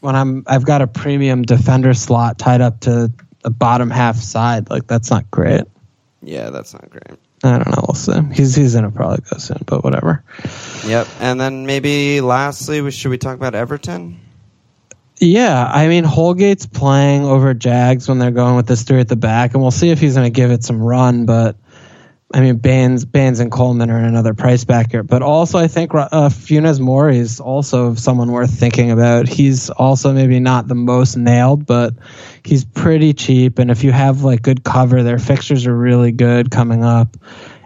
When 0.00 0.14
I'm, 0.16 0.42
I've 0.46 0.64
got 0.64 0.82
a 0.82 0.86
premium 0.86 1.42
defender 1.42 1.94
slot 1.94 2.38
tied 2.38 2.60
up 2.60 2.80
to 2.80 3.12
the 3.42 3.50
bottom 3.50 3.90
half 3.90 4.16
side. 4.16 4.70
Like 4.70 4.86
that's 4.86 5.10
not 5.10 5.30
great. 5.30 5.64
yeah, 6.22 6.50
that's 6.50 6.72
not 6.72 6.88
great. 6.90 7.18
I 7.42 7.56
don't 7.58 7.68
know. 7.68 7.84
We'll 7.88 7.94
see. 7.94 8.20
He's 8.34 8.54
he's 8.54 8.74
gonna 8.74 8.90
probably 8.90 9.24
go 9.30 9.38
soon, 9.38 9.62
but 9.66 9.82
whatever. 9.82 10.22
Yep. 10.86 11.08
And 11.20 11.40
then 11.40 11.66
maybe 11.66 12.20
lastly, 12.20 12.80
we, 12.82 12.90
should 12.90 13.10
we 13.10 13.18
talk 13.18 13.36
about 13.36 13.54
Everton? 13.54 14.20
Yeah, 15.18 15.70
I 15.70 15.88
mean 15.88 16.04
Holgate's 16.04 16.66
playing 16.66 17.24
over 17.24 17.52
Jags 17.52 18.08
when 18.08 18.18
they're 18.18 18.30
going 18.30 18.56
with 18.56 18.66
this 18.66 18.82
three 18.82 19.00
at 19.00 19.08
the 19.08 19.16
back, 19.16 19.52
and 19.52 19.62
we'll 19.62 19.70
see 19.70 19.90
if 19.90 20.00
he's 20.00 20.14
going 20.14 20.30
to 20.30 20.34
give 20.34 20.50
it 20.50 20.64
some 20.64 20.82
run. 20.82 21.26
But 21.26 21.56
I 22.32 22.40
mean, 22.40 22.56
Baines, 22.56 23.04
Baines 23.04 23.40
and 23.40 23.50
Coleman 23.50 23.90
are 23.90 23.98
another 23.98 24.34
price 24.34 24.64
backer. 24.64 25.02
But 25.02 25.22
also, 25.22 25.58
I 25.58 25.66
think 25.66 25.92
uh, 25.92 26.28
Funes 26.28 26.78
Mori 26.78 27.18
is 27.18 27.40
also 27.40 27.94
someone 27.94 28.30
worth 28.30 28.52
thinking 28.56 28.92
about. 28.92 29.28
He's 29.28 29.68
also 29.68 30.12
maybe 30.12 30.38
not 30.38 30.68
the 30.68 30.76
most 30.76 31.16
nailed, 31.16 31.66
but 31.66 31.94
he's 32.44 32.64
pretty 32.64 33.14
cheap. 33.14 33.58
And 33.58 33.68
if 33.68 33.82
you 33.82 33.90
have 33.90 34.22
like 34.22 34.42
good 34.42 34.62
cover, 34.62 35.02
their 35.02 35.18
fixtures 35.18 35.66
are 35.66 35.76
really 35.76 36.12
good 36.12 36.52
coming 36.52 36.84
up. 36.84 37.16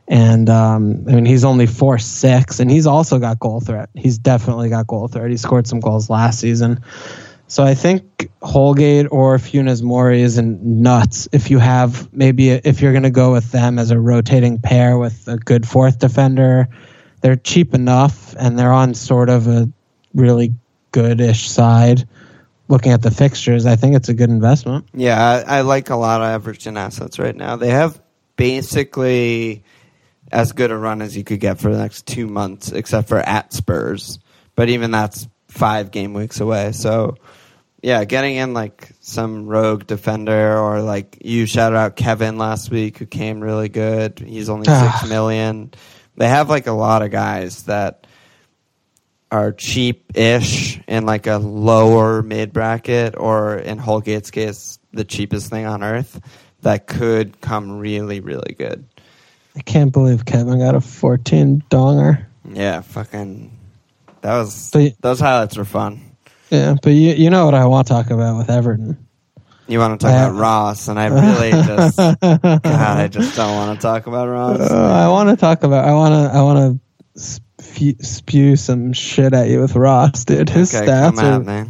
And 0.08 0.48
um, 0.48 1.04
I 1.08 1.12
mean, 1.12 1.26
he's 1.26 1.44
only 1.44 1.66
four 1.66 1.98
six, 1.98 2.60
and 2.60 2.70
he's 2.70 2.86
also 2.86 3.18
got 3.18 3.38
goal 3.38 3.60
threat. 3.60 3.90
He's 3.94 4.18
definitely 4.18 4.68
got 4.70 4.86
goal 4.86 5.08
threat. 5.08 5.30
He 5.30 5.36
scored 5.36 5.66
some 5.66 5.80
goals 5.80 6.08
last 6.08 6.40
season. 6.40 6.80
So 7.54 7.62
I 7.62 7.74
think 7.74 8.32
Holgate 8.42 9.06
or 9.12 9.38
Funes 9.38 9.80
Mori 9.80 10.22
isn't 10.22 10.60
nuts 10.60 11.28
if 11.30 11.52
you 11.52 11.60
have 11.60 12.12
maybe 12.12 12.50
if 12.50 12.80
you're 12.80 12.90
going 12.90 13.04
to 13.04 13.10
go 13.10 13.30
with 13.30 13.52
them 13.52 13.78
as 13.78 13.92
a 13.92 14.00
rotating 14.00 14.58
pair 14.58 14.98
with 14.98 15.28
a 15.28 15.36
good 15.36 15.64
fourth 15.64 16.00
defender. 16.00 16.66
They're 17.20 17.36
cheap 17.36 17.72
enough 17.72 18.34
and 18.36 18.58
they're 18.58 18.72
on 18.72 18.94
sort 18.94 19.28
of 19.28 19.46
a 19.46 19.70
really 20.14 20.52
goodish 20.90 21.48
side. 21.48 22.08
Looking 22.66 22.90
at 22.90 23.02
the 23.02 23.12
fixtures, 23.12 23.66
I 23.66 23.76
think 23.76 23.94
it's 23.94 24.08
a 24.08 24.14
good 24.14 24.30
investment. 24.30 24.88
Yeah, 24.92 25.22
I, 25.46 25.58
I 25.58 25.60
like 25.60 25.90
a 25.90 25.96
lot 25.96 26.22
of 26.22 26.30
Everton 26.30 26.76
assets 26.76 27.20
right 27.20 27.36
now. 27.36 27.54
They 27.54 27.70
have 27.70 28.02
basically 28.34 29.62
as 30.32 30.50
good 30.50 30.72
a 30.72 30.76
run 30.76 31.02
as 31.02 31.16
you 31.16 31.22
could 31.22 31.38
get 31.38 31.60
for 31.60 31.70
the 31.70 31.78
next 31.78 32.04
two 32.04 32.26
months, 32.26 32.72
except 32.72 33.06
for 33.06 33.20
at 33.20 33.52
Spurs. 33.52 34.18
But 34.56 34.70
even 34.70 34.90
that's 34.90 35.28
five 35.46 35.92
game 35.92 36.14
weeks 36.14 36.40
away. 36.40 36.72
So, 36.72 37.16
yeah, 37.84 38.06
getting 38.06 38.36
in 38.36 38.54
like 38.54 38.88
some 39.00 39.46
rogue 39.46 39.86
defender 39.86 40.58
or 40.58 40.80
like 40.80 41.18
you 41.22 41.44
shouted 41.44 41.76
out 41.76 41.96
Kevin 41.96 42.38
last 42.38 42.70
week, 42.70 42.96
who 42.96 43.04
came 43.04 43.40
really 43.40 43.68
good. 43.68 44.18
He's 44.20 44.48
only 44.48 44.66
ah. 44.68 44.96
six 45.00 45.10
million. 45.10 45.70
They 46.16 46.26
have 46.26 46.48
like 46.48 46.66
a 46.66 46.72
lot 46.72 47.02
of 47.02 47.10
guys 47.10 47.64
that 47.64 48.06
are 49.30 49.52
cheap-ish 49.52 50.80
in 50.88 51.04
like 51.04 51.26
a 51.26 51.36
lower 51.36 52.22
mid 52.22 52.54
bracket, 52.54 53.16
or 53.18 53.56
in 53.56 53.78
Holgate's 53.78 54.30
case, 54.30 54.78
the 54.94 55.04
cheapest 55.04 55.50
thing 55.50 55.66
on 55.66 55.82
earth 55.82 56.22
that 56.62 56.86
could 56.86 57.38
come 57.42 57.78
really, 57.78 58.20
really 58.20 58.54
good. 58.54 58.86
I 59.56 59.60
can't 59.60 59.92
believe 59.92 60.24
Kevin 60.24 60.58
got 60.58 60.74
a 60.74 60.80
14 60.80 61.62
donger. 61.70 62.24
Yeah, 62.50 62.80
fucking. 62.80 63.50
That 64.22 64.38
was 64.38 64.70
But- 64.72 64.94
those 65.02 65.20
highlights 65.20 65.58
were 65.58 65.66
fun. 65.66 66.13
Yeah, 66.54 66.74
but 66.82 66.90
you 66.90 67.14
you 67.14 67.30
know 67.30 67.44
what 67.44 67.54
I 67.54 67.66
want 67.66 67.86
to 67.86 67.92
talk 67.92 68.10
about 68.10 68.36
with 68.38 68.50
Everton. 68.50 69.06
You 69.66 69.78
want 69.78 69.98
to 69.98 70.06
talk 70.06 70.14
I- 70.14 70.24
about 70.24 70.38
Ross, 70.38 70.88
and 70.88 70.98
I 71.00 71.06
really 71.06 71.50
just, 71.50 71.96
God, 71.96 72.18
I 72.62 73.08
just 73.08 73.34
don't 73.34 73.54
want 73.54 73.80
to 73.80 73.82
talk 73.82 74.06
about 74.06 74.28
Ross. 74.28 74.70
Uh, 74.70 74.74
I 74.74 75.08
want 75.08 75.30
to 75.30 75.36
talk 75.36 75.62
about. 75.62 75.86
I 75.86 75.92
want 75.92 76.12
to. 76.14 76.38
I 76.38 76.42
want 76.42 76.80
to 77.16 77.20
spew, 77.20 77.94
spew 78.00 78.56
some 78.56 78.92
shit 78.92 79.32
at 79.32 79.48
you 79.48 79.60
with 79.60 79.74
Ross, 79.74 80.24
dude. 80.24 80.50
His 80.50 80.74
okay, 80.74 80.86
stats 80.86 81.16
come 81.16 81.48
are, 81.48 81.66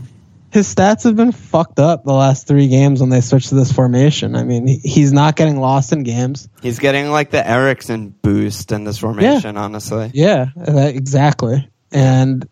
his 0.50 0.72
stats 0.72 1.02
have 1.02 1.16
been 1.16 1.32
fucked 1.32 1.80
up 1.80 2.04
the 2.04 2.12
last 2.12 2.46
three 2.46 2.68
games 2.68 3.00
when 3.00 3.10
they 3.10 3.20
switched 3.20 3.48
to 3.48 3.56
this 3.56 3.72
formation. 3.72 4.36
I 4.36 4.44
mean, 4.44 4.66
he, 4.68 4.76
he's 4.78 5.12
not 5.12 5.34
getting 5.34 5.58
lost 5.60 5.92
in 5.92 6.04
games. 6.04 6.48
He's 6.62 6.78
getting 6.78 7.10
like 7.10 7.30
the 7.30 7.46
Eriksen 7.46 8.10
boost 8.10 8.70
in 8.70 8.84
this 8.84 8.98
formation. 8.98 9.56
Honestly, 9.56 10.10
Yeah, 10.14 10.46
exactly. 10.56 11.68
And 11.90 12.48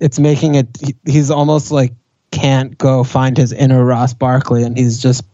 it's 0.00 0.18
making 0.18 0.54
it. 0.56 0.68
He's 1.04 1.30
almost 1.30 1.70
like 1.70 1.92
can't 2.30 2.76
go 2.76 3.04
find 3.04 3.36
his 3.36 3.52
inner 3.52 3.84
Ross 3.84 4.14
Barkley, 4.14 4.62
and 4.62 4.76
he's 4.76 4.98
just 4.98 5.24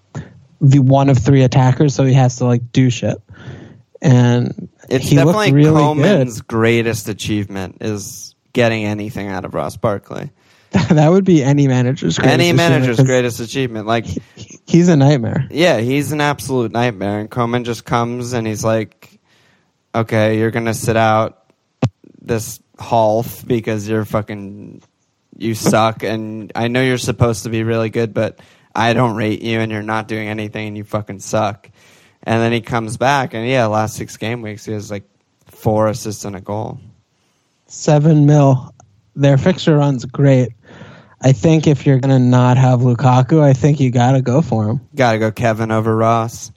the 0.60 0.78
one 0.78 1.08
of 1.08 1.18
three 1.18 1.42
attackers, 1.42 1.94
so 1.94 2.04
he 2.04 2.14
has 2.14 2.36
to 2.36 2.44
like 2.44 2.72
do 2.72 2.90
shit. 2.90 3.20
And 4.00 4.68
it's 4.88 5.08
he 5.08 5.16
definitely 5.16 5.52
really 5.52 5.80
Coleman's 5.80 6.40
greatest 6.40 7.08
achievement 7.08 7.78
is 7.80 8.34
getting 8.52 8.84
anything 8.84 9.28
out 9.28 9.44
of 9.44 9.54
Ross 9.54 9.76
Barkley. 9.76 10.30
that 10.70 11.08
would 11.10 11.24
be 11.24 11.42
any 11.44 11.68
manager's 11.68 12.18
greatest 12.18 12.40
Any 12.40 12.52
manager's 12.52 13.00
greatest 13.00 13.40
achievement. 13.40 13.86
Like, 13.86 14.06
He's 14.66 14.88
a 14.88 14.96
nightmare. 14.96 15.46
yeah, 15.50 15.78
he's 15.78 16.12
an 16.12 16.20
absolute 16.22 16.72
nightmare. 16.72 17.20
And 17.20 17.30
Coleman 17.30 17.64
just 17.64 17.84
comes 17.84 18.32
and 18.32 18.46
he's 18.46 18.64
like, 18.64 19.20
okay, 19.94 20.38
you're 20.38 20.50
going 20.50 20.64
to 20.64 20.74
sit 20.74 20.96
out 20.96 21.52
this 22.22 22.58
half 22.78 23.46
because 23.46 23.88
you're 23.88 24.04
fucking, 24.04 24.82
you 25.36 25.54
suck. 25.54 26.02
and 26.02 26.52
I 26.54 26.68
know 26.68 26.82
you're 26.82 26.98
supposed 26.98 27.44
to 27.44 27.50
be 27.50 27.62
really 27.62 27.90
good, 27.90 28.14
but 28.14 28.38
I 28.74 28.92
don't 28.92 29.16
rate 29.16 29.42
you 29.42 29.60
and 29.60 29.70
you're 29.70 29.82
not 29.82 30.08
doing 30.08 30.28
anything 30.28 30.68
and 30.68 30.76
you 30.76 30.84
fucking 30.84 31.20
suck. 31.20 31.70
And 32.22 32.40
then 32.40 32.52
he 32.52 32.60
comes 32.60 32.96
back 32.96 33.34
and 33.34 33.46
yeah, 33.46 33.66
last 33.66 33.96
six 33.96 34.16
game 34.16 34.42
weeks, 34.42 34.64
he 34.64 34.72
has 34.72 34.90
like 34.90 35.04
four 35.46 35.88
assists 35.88 36.24
and 36.24 36.36
a 36.36 36.40
goal. 36.40 36.78
Seven 37.66 38.26
mil. 38.26 38.74
Their 39.14 39.38
fixture 39.38 39.76
run's 39.76 40.04
great. 40.04 40.52
I 41.20 41.32
think 41.32 41.66
if 41.66 41.86
you're 41.86 41.98
gonna 42.00 42.18
not 42.18 42.56
have 42.56 42.80
Lukaku, 42.80 43.40
I 43.42 43.52
think 43.52 43.78
you 43.78 43.90
gotta 43.90 44.22
go 44.22 44.42
for 44.42 44.68
him. 44.68 44.80
Gotta 44.94 45.18
go 45.18 45.30
Kevin 45.30 45.70
over 45.70 45.94
Ross. 45.94 46.50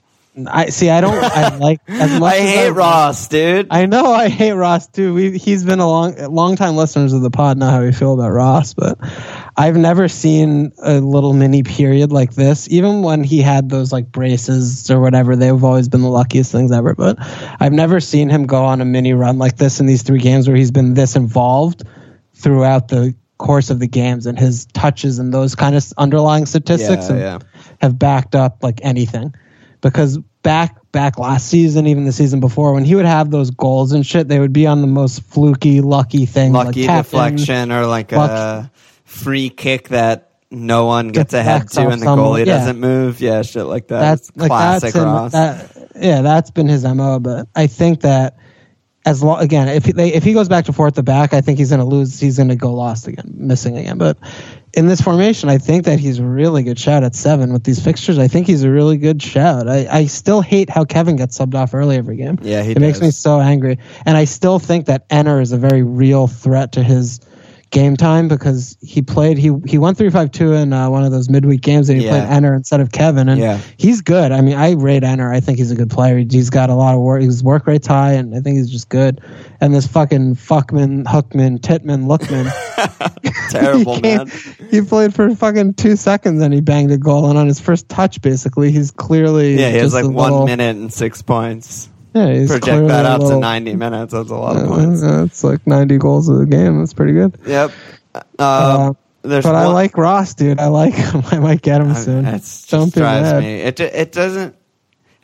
I 0.46 0.66
see. 0.68 0.90
I 0.90 1.00
don't. 1.00 1.14
I 1.14 1.56
like 1.58 1.80
as 1.88 2.20
much. 2.20 2.34
I 2.34 2.40
hate 2.40 2.70
Ross, 2.70 3.26
dude. 3.28 3.68
I 3.70 3.86
know 3.86 4.12
I 4.12 4.28
hate 4.28 4.52
Ross 4.52 4.86
too. 4.86 5.14
We, 5.14 5.38
he's 5.38 5.64
been 5.64 5.80
a 5.80 5.88
long, 5.88 6.16
long 6.32 6.56
time 6.56 6.76
listeners 6.76 7.12
of 7.12 7.22
the 7.22 7.30
pod. 7.30 7.56
Know 7.56 7.70
how 7.70 7.82
we 7.82 7.92
feel 7.92 8.12
about 8.12 8.30
Ross, 8.32 8.74
but 8.74 8.98
I've 9.56 9.76
never 9.76 10.08
seen 10.08 10.72
a 10.82 11.00
little 11.00 11.32
mini 11.32 11.62
period 11.62 12.12
like 12.12 12.34
this. 12.34 12.68
Even 12.70 13.02
when 13.02 13.24
he 13.24 13.40
had 13.40 13.70
those 13.70 13.92
like 13.92 14.12
braces 14.12 14.90
or 14.90 15.00
whatever, 15.00 15.36
they've 15.36 15.64
always 15.64 15.88
been 15.88 16.02
the 16.02 16.08
luckiest 16.10 16.52
things 16.52 16.70
ever. 16.70 16.94
But 16.94 17.16
I've 17.58 17.72
never 17.72 18.00
seen 18.00 18.28
him 18.28 18.46
go 18.46 18.64
on 18.64 18.80
a 18.80 18.84
mini 18.84 19.14
run 19.14 19.38
like 19.38 19.56
this 19.56 19.80
in 19.80 19.86
these 19.86 20.02
three 20.02 20.20
games 20.20 20.48
where 20.48 20.56
he's 20.56 20.70
been 20.70 20.94
this 20.94 21.16
involved 21.16 21.84
throughout 22.34 22.88
the 22.88 23.14
course 23.38 23.70
of 23.70 23.78
the 23.78 23.86
games, 23.86 24.26
and 24.26 24.38
his 24.38 24.66
touches 24.66 25.18
and 25.18 25.32
those 25.32 25.54
kind 25.54 25.74
of 25.76 25.92
underlying 25.96 26.46
statistics 26.46 27.08
Yeah, 27.10 27.16
yeah. 27.16 27.38
have 27.80 27.98
backed 27.98 28.34
up 28.34 28.62
like 28.62 28.80
anything 28.82 29.34
because 29.80 30.18
back 30.42 30.76
back 30.92 31.18
last 31.18 31.48
season, 31.48 31.86
even 31.86 32.04
the 32.04 32.12
season 32.12 32.40
before, 32.40 32.72
when 32.72 32.84
he 32.84 32.94
would 32.94 33.04
have 33.04 33.30
those 33.30 33.50
goals 33.50 33.92
and 33.92 34.06
shit, 34.06 34.28
they 34.28 34.38
would 34.38 34.52
be 34.52 34.66
on 34.66 34.80
the 34.80 34.86
most 34.86 35.22
fluky, 35.22 35.80
lucky 35.80 36.26
thing, 36.26 36.52
lucky 36.52 36.86
like 36.86 37.04
deflection 37.04 37.72
or 37.72 37.86
like 37.86 38.12
a 38.12 38.70
free 39.04 39.50
kick 39.50 39.88
that 39.88 40.26
no 40.50 40.86
one 40.86 41.08
gets 41.08 41.34
ahead 41.34 41.68
to 41.70 41.80
and 41.82 42.00
the 42.00 42.04
someone, 42.04 42.18
goalie 42.18 42.46
yeah. 42.46 42.58
doesn't 42.58 42.78
move. 42.78 43.20
Yeah, 43.20 43.42
shit 43.42 43.64
like 43.64 43.88
that. 43.88 44.00
That's 44.00 44.28
It's 44.28 44.36
like 44.36 44.48
classic 44.48 44.92
that's 44.92 44.96
him, 44.96 45.04
Ross. 45.04 45.32
that, 45.32 45.88
yeah, 45.96 46.22
that's 46.22 46.50
been 46.50 46.68
his 46.68 46.84
mo. 46.84 47.18
But 47.18 47.48
I 47.54 47.66
think 47.66 48.02
that 48.02 48.36
as 49.04 49.22
long 49.22 49.40
again, 49.40 49.68
if 49.68 49.84
he, 49.84 49.92
they, 49.92 50.12
if 50.12 50.24
he 50.24 50.32
goes 50.32 50.48
back 50.48 50.66
to 50.66 50.72
fourth 50.72 50.94
the 50.94 51.02
back, 51.02 51.32
I 51.32 51.40
think 51.40 51.58
he's 51.58 51.70
going 51.70 51.80
to 51.80 51.86
lose. 51.86 52.18
He's 52.18 52.36
going 52.36 52.48
to 52.48 52.56
go 52.56 52.72
lost 52.74 53.06
again, 53.06 53.32
missing 53.36 53.76
again. 53.76 53.98
But 53.98 54.18
in 54.76 54.86
this 54.86 55.00
formation, 55.00 55.48
I 55.48 55.56
think 55.56 55.86
that 55.86 55.98
he's 55.98 56.18
a 56.18 56.24
really 56.24 56.62
good 56.62 56.78
shout 56.78 57.02
at 57.02 57.14
seven 57.14 57.50
with 57.54 57.64
these 57.64 57.82
fixtures. 57.82 58.18
I 58.18 58.28
think 58.28 58.46
he's 58.46 58.62
a 58.62 58.70
really 58.70 58.98
good 58.98 59.22
shout. 59.22 59.66
I, 59.68 59.88
I 59.90 60.04
still 60.04 60.42
hate 60.42 60.68
how 60.68 60.84
Kevin 60.84 61.16
gets 61.16 61.38
subbed 61.38 61.54
off 61.54 61.72
early 61.72 61.96
every 61.96 62.16
game. 62.16 62.38
Yeah, 62.42 62.62
he 62.62 62.72
it 62.72 62.80
makes 62.80 63.00
me 63.00 63.10
so 63.10 63.40
angry. 63.40 63.78
And 64.04 64.18
I 64.18 64.26
still 64.26 64.58
think 64.58 64.86
that 64.86 65.08
Enner 65.08 65.40
is 65.40 65.52
a 65.52 65.56
very 65.56 65.82
real 65.82 66.26
threat 66.26 66.72
to 66.72 66.82
his 66.82 67.20
game 67.70 67.96
time 67.96 68.28
because 68.28 68.76
he 68.80 69.02
played 69.02 69.36
he 69.38 69.50
he 69.66 69.76
went 69.76 69.98
three 69.98 70.08
five 70.08 70.30
two 70.30 70.52
in 70.52 70.72
uh, 70.72 70.88
one 70.88 71.04
of 71.04 71.10
those 71.10 71.28
midweek 71.28 71.60
games 71.60 71.88
and 71.88 71.98
he 71.98 72.04
Yeah. 72.06 72.10
played 72.26 72.42
Enner 72.42 72.56
instead 72.56 72.80
of 72.80 72.92
Kevin 72.92 73.28
and 73.28 73.40
Yeah. 73.40 73.58
he's 73.76 74.00
good. 74.02 74.30
I 74.32 74.40
mean, 74.40 74.56
I 74.56 74.72
rate 74.72 75.02
Enner. 75.02 75.34
I 75.34 75.40
think 75.40 75.58
he's 75.58 75.70
a 75.72 75.74
good 75.74 75.90
player. 75.90 76.18
He's 76.18 76.48
got 76.48 76.70
a 76.70 76.74
lot 76.74 76.94
of 76.94 77.00
work. 77.00 77.22
His 77.22 77.42
work 77.42 77.66
rate's 77.66 77.86
high, 77.88 78.12
and 78.12 78.34
I 78.34 78.40
think 78.40 78.56
he's 78.58 78.70
just 78.70 78.88
good. 78.88 79.20
And 79.60 79.74
this 79.74 79.86
fucking 79.86 80.36
Fuckman, 80.36 81.04
Hookman, 81.04 81.58
Titman, 81.60 82.06
Lookman. 82.06 82.50
Terrible, 83.50 83.94
he 83.96 84.00
came- 84.00 84.16
man. 84.18 84.30
He 84.70 84.80
played 84.82 85.14
for 85.14 85.34
fucking 85.34 85.74
two 85.74 85.96
seconds 85.96 86.42
and 86.42 86.52
he 86.54 86.60
banged 86.60 86.90
a 86.92 86.98
goal. 86.98 87.28
And 87.28 87.38
on 87.38 87.46
his 87.46 87.58
first 87.60 87.88
touch, 87.88 88.20
basically, 88.20 88.70
he's 88.70 88.90
clearly 88.90 89.58
Yeah, 89.58 89.70
he 89.70 89.78
has 89.78 89.94
like 89.94 90.04
one 90.04 90.14
little- 90.30 90.46
minute 90.46 90.76
and 90.76 90.92
six 90.92 91.22
points. 91.22 91.88
Yeah, 92.16 92.46
Project 92.46 92.88
that 92.88 93.04
out 93.06 93.20
to 93.20 93.38
90 93.38 93.76
minutes. 93.76 94.12
That's 94.12 94.30
a 94.30 94.34
lot 94.36 94.56
of 94.56 94.68
points. 94.68 95.02
it's 95.02 95.44
like 95.44 95.66
90 95.66 95.98
goals 95.98 96.28
of 96.28 96.38
the 96.38 96.46
game. 96.46 96.78
That's 96.78 96.94
pretty 96.94 97.12
good. 97.12 97.38
Yep. 97.46 97.72
Uh, 98.14 98.20
Uh, 98.38 98.92
there's 99.22 99.44
but 99.44 99.54
I 99.54 99.66
like 99.66 99.98
Ross, 99.98 100.34
dude. 100.34 100.58
I 100.60 100.68
like 100.68 100.94
him. 100.94 101.22
I 101.30 101.38
might 101.40 101.60
get 101.62 101.80
him 101.80 101.90
I- 101.90 101.94
soon. 101.94 102.24
It's 102.26 102.66
Don't 102.68 102.86
just 102.86 102.96
drives 102.96 103.32
mad. 103.32 103.42
me. 103.42 103.54
It 103.60 103.80
it 103.80 104.12
doesn't. 104.12 104.54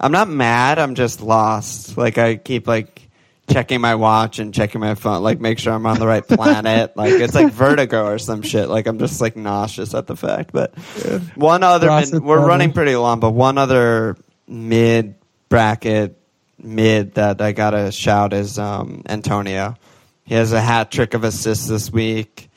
I'm 0.00 0.12
not 0.12 0.28
mad. 0.28 0.78
I'm 0.80 0.94
just 0.96 1.20
lost. 1.22 1.96
Like 1.96 2.18
I 2.18 2.34
keep 2.36 2.66
like 2.66 3.08
checking 3.48 3.80
my 3.80 3.94
watch 3.94 4.38
and 4.40 4.52
checking 4.52 4.80
my 4.80 4.94
phone, 4.96 5.22
like 5.22 5.40
make 5.40 5.58
sure 5.60 5.72
I'm 5.72 5.86
on 5.86 5.98
the 5.98 6.06
right 6.06 6.26
planet. 6.26 6.92
like 6.96 7.12
it's 7.12 7.34
like 7.34 7.52
vertigo 7.52 8.06
or 8.06 8.18
some 8.18 8.42
shit. 8.42 8.68
Like 8.68 8.86
I'm 8.88 8.98
just 8.98 9.20
like 9.20 9.36
nauseous 9.36 9.94
at 9.94 10.06
the 10.08 10.16
fact. 10.16 10.50
But 10.52 10.76
one 11.36 11.62
other, 11.62 11.88
mid, 11.90 12.22
we're 12.22 12.44
running 12.44 12.72
pretty 12.72 12.96
long, 12.96 13.20
but 13.20 13.30
one 13.30 13.56
other 13.58 14.16
mid 14.48 15.14
bracket 15.48 16.18
mid 16.62 17.14
that 17.14 17.40
I 17.40 17.52
gotta 17.52 17.92
shout 17.92 18.32
is 18.32 18.58
um, 18.58 19.02
Antonio. 19.08 19.76
He 20.24 20.34
has 20.34 20.52
a 20.52 20.60
hat 20.60 20.90
trick 20.90 21.14
of 21.14 21.24
assists 21.24 21.68
this 21.68 21.90
week 21.90 22.48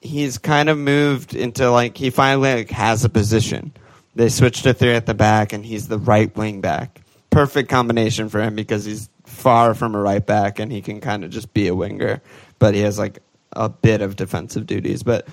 he's 0.00 0.38
kind 0.38 0.68
of 0.68 0.78
moved 0.78 1.34
into 1.34 1.70
like 1.70 1.96
he 1.96 2.10
finally 2.10 2.54
like, 2.54 2.70
has 2.70 3.04
a 3.04 3.08
position. 3.08 3.72
They 4.14 4.28
switched 4.28 4.64
to 4.64 4.74
three 4.74 4.94
at 4.94 5.06
the 5.06 5.14
back, 5.14 5.52
and 5.52 5.64
he's 5.64 5.88
the 5.88 5.98
right 5.98 6.34
wing 6.36 6.60
back. 6.60 7.00
Perfect 7.30 7.68
combination 7.68 8.28
for 8.28 8.40
him 8.40 8.56
because 8.56 8.84
he's 8.84 9.08
far 9.24 9.74
from 9.74 9.94
a 9.94 10.00
right 10.00 10.24
back, 10.24 10.58
and 10.58 10.72
he 10.72 10.82
can 10.82 11.00
kind 11.00 11.24
of 11.24 11.30
just 11.30 11.54
be 11.54 11.68
a 11.68 11.74
winger, 11.74 12.20
but 12.58 12.74
he 12.74 12.80
has 12.80 12.98
like 12.98 13.20
a 13.52 13.68
bit 13.68 14.00
of 14.00 14.16
defensive 14.16 14.66
duties. 14.66 15.02
But 15.02 15.28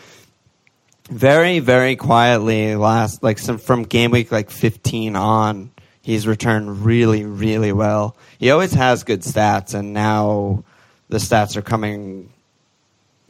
very, 1.10 1.60
very 1.60 1.96
quietly, 1.96 2.76
last 2.76 3.24
like 3.24 3.40
some 3.40 3.58
from 3.58 3.84
game 3.84 4.12
week 4.12 4.32
like 4.32 4.52
fifteen 4.52 5.16
on, 5.16 5.72
he's 6.08 6.26
returned 6.26 6.86
really, 6.86 7.26
really 7.26 7.74
well. 7.74 8.16
He 8.40 8.50
always 8.50 8.72
has 8.72 9.04
good 9.04 9.24
stats, 9.24 9.74
and 9.74 9.92
now 9.92 10.64
the 11.10 11.18
stats 11.18 11.58
are 11.58 11.62
coming 11.62 12.32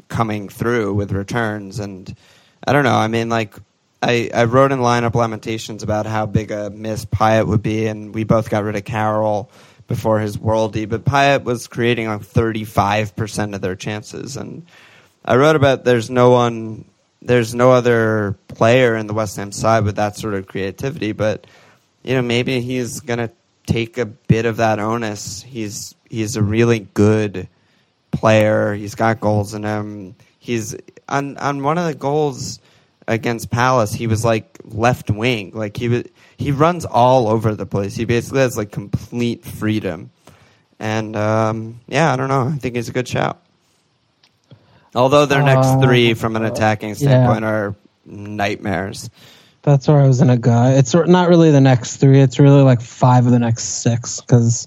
coming 0.10 0.48
through 0.48 0.94
with 0.94 1.12
returns 1.12 1.80
and 1.80 2.16
I 2.66 2.74
don't 2.74 2.84
know. 2.84 2.96
I 2.96 3.08
mean 3.08 3.30
like 3.30 3.56
I, 4.02 4.30
I 4.34 4.46
wrote 4.46 4.72
in 4.72 4.80
lineup 4.80 5.16
lamentations 5.16 5.84
about 5.84 6.06
how 6.06 6.28
big 6.28 6.52
a 6.52 6.70
miss 6.70 7.04
Payet 7.04 7.48
would 7.48 7.62
be 7.62 7.88
and 7.88 8.16
we 8.16 8.24
both 8.24 8.50
got 8.50 8.64
rid 8.64 8.78
of 8.78 8.86
Carroll 8.86 9.50
before 9.88 10.20
his 10.20 10.38
worldie, 10.38 10.88
but 10.88 11.04
Payet 11.04 11.44
was 11.44 11.68
creating 11.68 12.08
like 12.08 12.22
thirty 12.22 12.64
five 12.64 13.16
percent 13.16 13.54
of 13.54 13.60
their 13.60 13.76
chances 13.76 14.38
and 14.38 14.66
I 15.26 15.36
wrote 15.36 15.58
about 15.58 15.84
there's 15.84 16.10
no 16.10 16.30
one 16.30 16.86
there's 17.22 17.54
no 17.54 17.72
other 17.72 18.38
player 18.48 18.96
in 18.96 19.08
the 19.08 19.14
West 19.14 19.36
Ham 19.36 19.52
side 19.52 19.84
with 19.84 19.96
that 19.96 20.16
sort 20.16 20.36
of 20.36 20.48
creativity, 20.48 21.12
but 21.12 21.48
you 22.08 22.16
know, 22.16 22.22
maybe 22.22 22.62
he's 22.62 23.02
gonna 23.02 23.30
take 23.66 23.98
a 23.98 24.06
bit 24.06 24.46
of 24.46 24.58
that 24.58 24.80
onus. 24.80 25.44
He's 25.44 25.94
he's 26.10 26.38
a 26.38 26.42
really 26.42 26.80
good 26.80 27.50
player. 28.12 28.74
He's 28.74 28.96
got 28.96 29.20
goals 29.20 29.54
in 29.54 29.64
him. 29.64 30.16
He's 30.40 30.74
on 31.10 31.38
on 31.38 31.64
one 31.64 31.78
of 31.78 31.86
the 31.86 31.94
goals 31.94 32.60
against 33.10 33.50
Palace. 33.52 33.94
He 33.94 34.08
was 34.08 34.24
like 34.24 34.58
left 34.64 35.12
wing. 35.12 35.52
Like 35.54 35.76
he 35.76 35.90
was 35.90 36.04
he 36.38 36.52
runs 36.52 36.86
all 36.86 37.28
over 37.28 37.54
the 37.56 37.66
place. 37.66 37.96
He 37.96 38.06
basically 38.06 38.40
has 38.40 38.56
like 38.58 38.72
complete 38.72 39.44
freedom. 39.44 40.10
And 40.80 41.16
um, 41.18 41.82
yeah, 41.88 42.14
I 42.14 42.16
don't 42.16 42.30
know. 42.30 42.48
I 42.48 42.58
think 42.58 42.76
he's 42.76 42.88
a 42.88 42.94
good 42.94 43.08
shout. 43.08 43.42
Although 44.96 45.26
their 45.26 45.44
next 45.44 45.68
Uh, 45.68 45.82
three, 45.82 46.14
from 46.14 46.38
an 46.38 46.46
attacking 46.46 46.90
yeah. 46.90 46.96
standpoint, 46.96 47.44
are 47.44 47.76
nightmares. 48.06 49.10
That's 49.68 49.86
where 49.90 50.00
I 50.00 50.08
was 50.08 50.20
gonna 50.20 50.38
go. 50.38 50.64
It's 50.78 50.94
not 50.96 51.28
really 51.28 51.52
the 51.52 51.60
next 51.60 51.98
three. 51.98 52.22
It's 52.22 52.40
really 52.40 52.62
like 52.62 52.80
five 52.80 53.26
of 53.26 53.34
the 53.34 53.40
next 53.40 53.64
six 53.84 54.22
because 54.22 54.66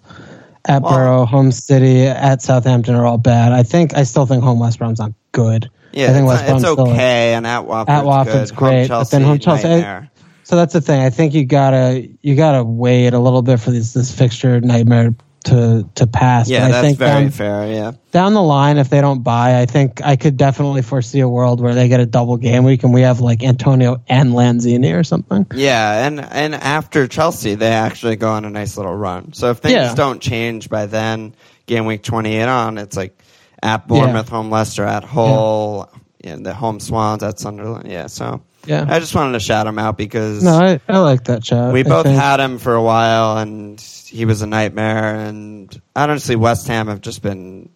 at 0.66 0.82
Well- 0.82 0.92
Boro, 0.92 1.24
home 1.24 1.53
City, 1.53 2.03
at 2.03 2.42
Southampton 2.42 2.94
are 2.94 3.07
all 3.07 3.16
bad. 3.16 3.53
I 3.53 3.62
think 3.62 3.94
I 3.96 4.03
still 4.03 4.26
think 4.26 4.44
home 4.44 4.59
West 4.59 4.78
Brom's 4.78 4.98
not 4.98 5.12
good. 5.32 5.70
Yeah, 5.92 6.11
I 6.11 6.12
think 6.12 6.24
it's, 6.24 6.28
West 6.28 6.42
it's 6.42 6.51
Brom's 6.51 6.62
still- 6.64 6.88
okay, 6.90 7.32
and 7.32 7.46
at 7.46 7.64
Watford's, 7.64 7.98
At 7.98 8.05
Watford's 8.05 8.51
good. 8.51 8.57
great, 8.59 8.88
but 8.90 9.11
then 9.11 9.22
home 9.22 9.38
Chelsea- 9.38 9.68
nightmare. 9.68 10.11
So 10.44 10.57
that's 10.57 10.74
the 10.74 10.82
thing. 10.82 11.01
I 11.01 11.09
think 11.09 11.32
you 11.32 11.46
gotta 11.46 12.07
you 12.20 12.34
gotta 12.36 12.62
wait 12.62 13.14
a 13.14 13.18
little 13.18 13.40
bit 13.40 13.59
for 13.59 13.70
this 13.70 13.94
this 13.94 14.12
fixture 14.14 14.61
nightmare 14.61 15.14
to 15.45 15.88
to 15.95 16.07
pass. 16.07 16.49
Yeah, 16.49 16.66
I 16.66 16.70
that's 16.70 16.86
think 16.86 16.99
very 16.99 17.22
down, 17.22 17.30
fair. 17.30 17.66
Yeah. 17.72 17.93
down 18.11 18.34
the 18.34 18.43
line, 18.43 18.76
if 18.78 18.91
they 18.91 19.01
don't 19.01 19.22
buy, 19.22 19.61
I 19.61 19.66
think 19.66 20.03
I 20.03 20.16
could 20.16 20.36
definitely 20.36 20.82
foresee 20.82 21.20
a 21.20 21.28
world 21.28 21.61
where 21.61 21.74
they 21.74 21.88
get 21.88 22.01
a 22.01 22.07
double 22.07 22.36
game 22.36 22.64
week 22.64 22.82
and 22.84 22.93
we 22.93 23.03
have 23.03 23.20
like 23.20 23.43
Antonio 23.43 24.03
and 24.09 24.32
Lanzini 24.32 24.99
or 24.99 25.03
something. 25.05 25.47
Yeah, 25.55 26.07
and 26.07 26.20
and 26.20 26.55
after 26.55 27.07
Chelsea, 27.09 27.55
they 27.55 27.70
actually 27.72 28.16
go 28.16 28.30
on 28.30 28.45
a 28.45 28.51
nice 28.51 28.76
little 28.76 28.95
run. 28.95 29.32
So 29.32 29.51
if 29.51 29.59
things 29.59 29.72
Yeah. 29.72 29.95
don't 29.95 30.20
change 30.20 30.68
by 30.68 30.86
then, 30.86 31.34
game 31.66 31.86
week 31.86 32.03
twenty 32.03 32.36
eight 32.36 32.49
on, 32.49 32.76
it's 32.78 32.97
like 32.97 33.18
at 33.62 33.86
Bournemouth, 33.88 34.28
home 34.28 34.51
Leicester, 34.51 34.84
at 34.84 35.05
Hull, 35.05 35.88
yeah. 35.93 35.99
The 36.22 36.54
home 36.54 36.80
Swans 36.80 37.22
at 37.22 37.38
Sunderland. 37.38 37.90
Yeah, 37.90 38.06
so 38.06 38.42
Yeah. 38.66 38.84
I 38.88 38.98
just 39.00 39.14
wanted 39.14 39.32
to 39.32 39.40
shout 39.40 39.66
him 39.66 39.78
out 39.78 39.96
because 39.96 40.42
No, 40.42 40.52
I, 40.58 40.80
I 40.88 40.98
like 40.98 41.24
that 41.24 41.44
shot. 41.44 41.72
we 41.72 41.80
I 41.80 41.82
both 41.84 42.04
think- 42.06 42.18
had 42.20 42.40
him 42.40 42.58
for 42.58 42.74
a 42.74 42.82
while, 42.82 43.38
and 43.38 43.80
he 43.80 44.24
was 44.24 44.42
a 44.42 44.46
nightmare. 44.46 45.14
And 45.14 45.80
honestly, 45.96 46.36
West 46.36 46.66
Ham 46.68 46.88
have 46.88 47.00
just 47.00 47.22
been 47.22 47.68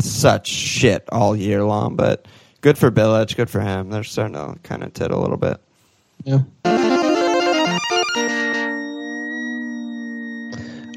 such 0.00 0.48
shit 0.48 1.04
all 1.12 1.36
year 1.36 1.62
long. 1.64 1.94
But 1.96 2.26
good 2.62 2.76
for 2.78 2.90
Bilic, 2.90 3.36
good 3.36 3.48
for 3.50 3.60
him. 3.60 3.90
They're 3.90 4.02
starting 4.04 4.34
to 4.34 4.56
kind 4.62 4.82
of 4.82 4.92
tit 4.92 5.10
a 5.10 5.16
little 5.18 5.36
bit. 5.36 5.60
Yeah. 6.24 6.40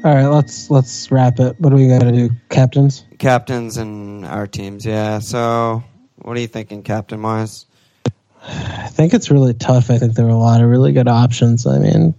All 0.04 0.14
right, 0.14 0.26
let's 0.28 0.70
let's 0.70 1.10
wrap 1.10 1.40
it. 1.40 1.58
What 1.60 1.70
do 1.70 1.76
we 1.76 1.88
got 1.88 2.00
to 2.02 2.12
do, 2.12 2.30
captains? 2.50 3.04
captains 3.18 3.76
and 3.76 4.24
our 4.24 4.46
teams. 4.46 4.86
Yeah. 4.86 5.18
So, 5.18 5.82
what 6.28 6.36
are 6.36 6.40
you 6.40 6.46
thinking, 6.46 6.82
captain 6.82 7.22
wise? 7.22 7.64
I 8.42 8.88
think 8.88 9.14
it's 9.14 9.30
really 9.30 9.54
tough. 9.54 9.90
I 9.90 9.96
think 9.98 10.14
there 10.14 10.26
are 10.26 10.30
a 10.30 10.36
lot 10.36 10.62
of 10.62 10.68
really 10.68 10.92
good 10.92 11.08
options. 11.08 11.66
I 11.66 11.78
mean, 11.78 12.14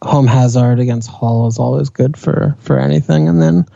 home 0.00 0.28
Hazard 0.28 0.78
against 0.78 1.10
Hull 1.10 1.48
is 1.48 1.58
always 1.58 1.90
good 1.90 2.16
for 2.16 2.56
for 2.60 2.78
anything, 2.78 3.28
and 3.28 3.42
then 3.42 3.66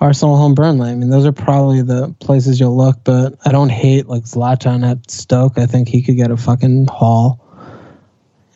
Arsenal 0.00 0.36
home 0.36 0.54
Burnley. 0.54 0.90
I 0.90 0.94
mean, 0.94 1.10
those 1.10 1.26
are 1.26 1.32
probably 1.32 1.82
the 1.82 2.14
places 2.20 2.58
you'll 2.58 2.76
look. 2.76 3.04
But 3.04 3.34
I 3.44 3.52
don't 3.52 3.68
hate 3.68 4.08
like 4.08 4.24
Zlatan 4.24 4.88
at 4.88 5.10
Stoke. 5.10 5.58
I 5.58 5.66
think 5.66 5.88
he 5.88 6.02
could 6.02 6.16
get 6.16 6.30
a 6.30 6.36
fucking 6.36 6.86
haul. 6.86 7.44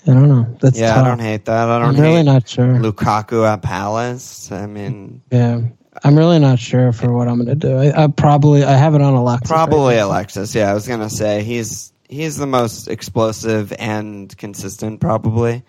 I 0.06 0.14
don't 0.14 0.28
know. 0.28 0.56
That's 0.60 0.78
yeah, 0.78 0.94
tough. 0.94 1.04
I 1.04 1.08
don't 1.08 1.20
hate 1.20 1.44
that. 1.44 1.68
I 1.68 1.78
don't 1.78 1.90
I'm 1.90 1.94
hate 1.94 2.02
really 2.02 2.22
not 2.22 2.48
sure. 2.48 2.74
Lukaku 2.74 3.46
at 3.46 3.62
Palace. 3.62 4.50
I 4.50 4.66
mean, 4.66 5.22
Yeah, 5.30 5.60
I'm 6.04 6.18
really 6.18 6.38
not 6.38 6.58
sure 6.58 6.92
for 6.92 7.12
what 7.12 7.28
I'm 7.28 7.36
going 7.36 7.46
to 7.46 7.54
do. 7.54 7.76
I, 7.76 8.04
I 8.04 8.06
probably 8.08 8.64
I 8.64 8.72
have 8.72 8.94
it 8.94 9.02
on 9.02 9.14
Alexis. 9.14 9.50
right 9.50 9.56
probably 9.56 9.96
now. 9.96 10.08
Alexis. 10.08 10.54
Yeah, 10.54 10.70
I 10.70 10.74
was 10.74 10.88
gonna 10.88 11.10
say 11.10 11.42
he's 11.44 11.92
he's 12.08 12.36
the 12.36 12.46
most 12.46 12.88
explosive 12.88 13.72
and 13.78 14.36
consistent, 14.36 15.00
probably. 15.00 15.62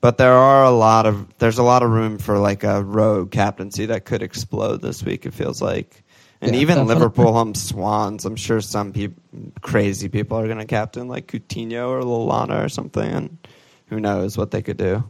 But 0.00 0.18
there 0.18 0.32
are 0.32 0.64
a 0.64 0.70
lot 0.70 1.06
of 1.06 1.26
there's 1.38 1.58
a 1.58 1.62
lot 1.62 1.82
of 1.84 1.90
room 1.90 2.18
for 2.18 2.38
like 2.38 2.64
a 2.64 2.82
rogue 2.82 3.30
captaincy 3.30 3.86
that 3.86 4.04
could 4.04 4.22
explode 4.22 4.82
this 4.82 5.02
week. 5.02 5.26
It 5.26 5.32
feels 5.32 5.62
like, 5.62 6.02
and 6.40 6.56
Yeah, 6.56 6.62
even 6.62 6.76
definitely. 6.78 6.94
Liverpool 6.94 7.32
home 7.32 7.54
Swans. 7.54 8.24
I'm 8.24 8.34
sure 8.34 8.60
some 8.60 8.92
peop 8.92 9.14
crazy 9.60 10.08
people 10.08 10.38
are 10.38 10.46
going 10.46 10.58
to 10.58 10.64
captain 10.64 11.06
like 11.06 11.28
Coutinho 11.28 11.88
or 11.88 12.02
Lallana 12.02 12.64
or 12.64 12.68
something, 12.68 13.08
and 13.08 13.38
who 13.86 14.00
knows 14.00 14.36
what 14.36 14.50
they 14.50 14.62
could 14.62 14.76
do. 14.76 15.04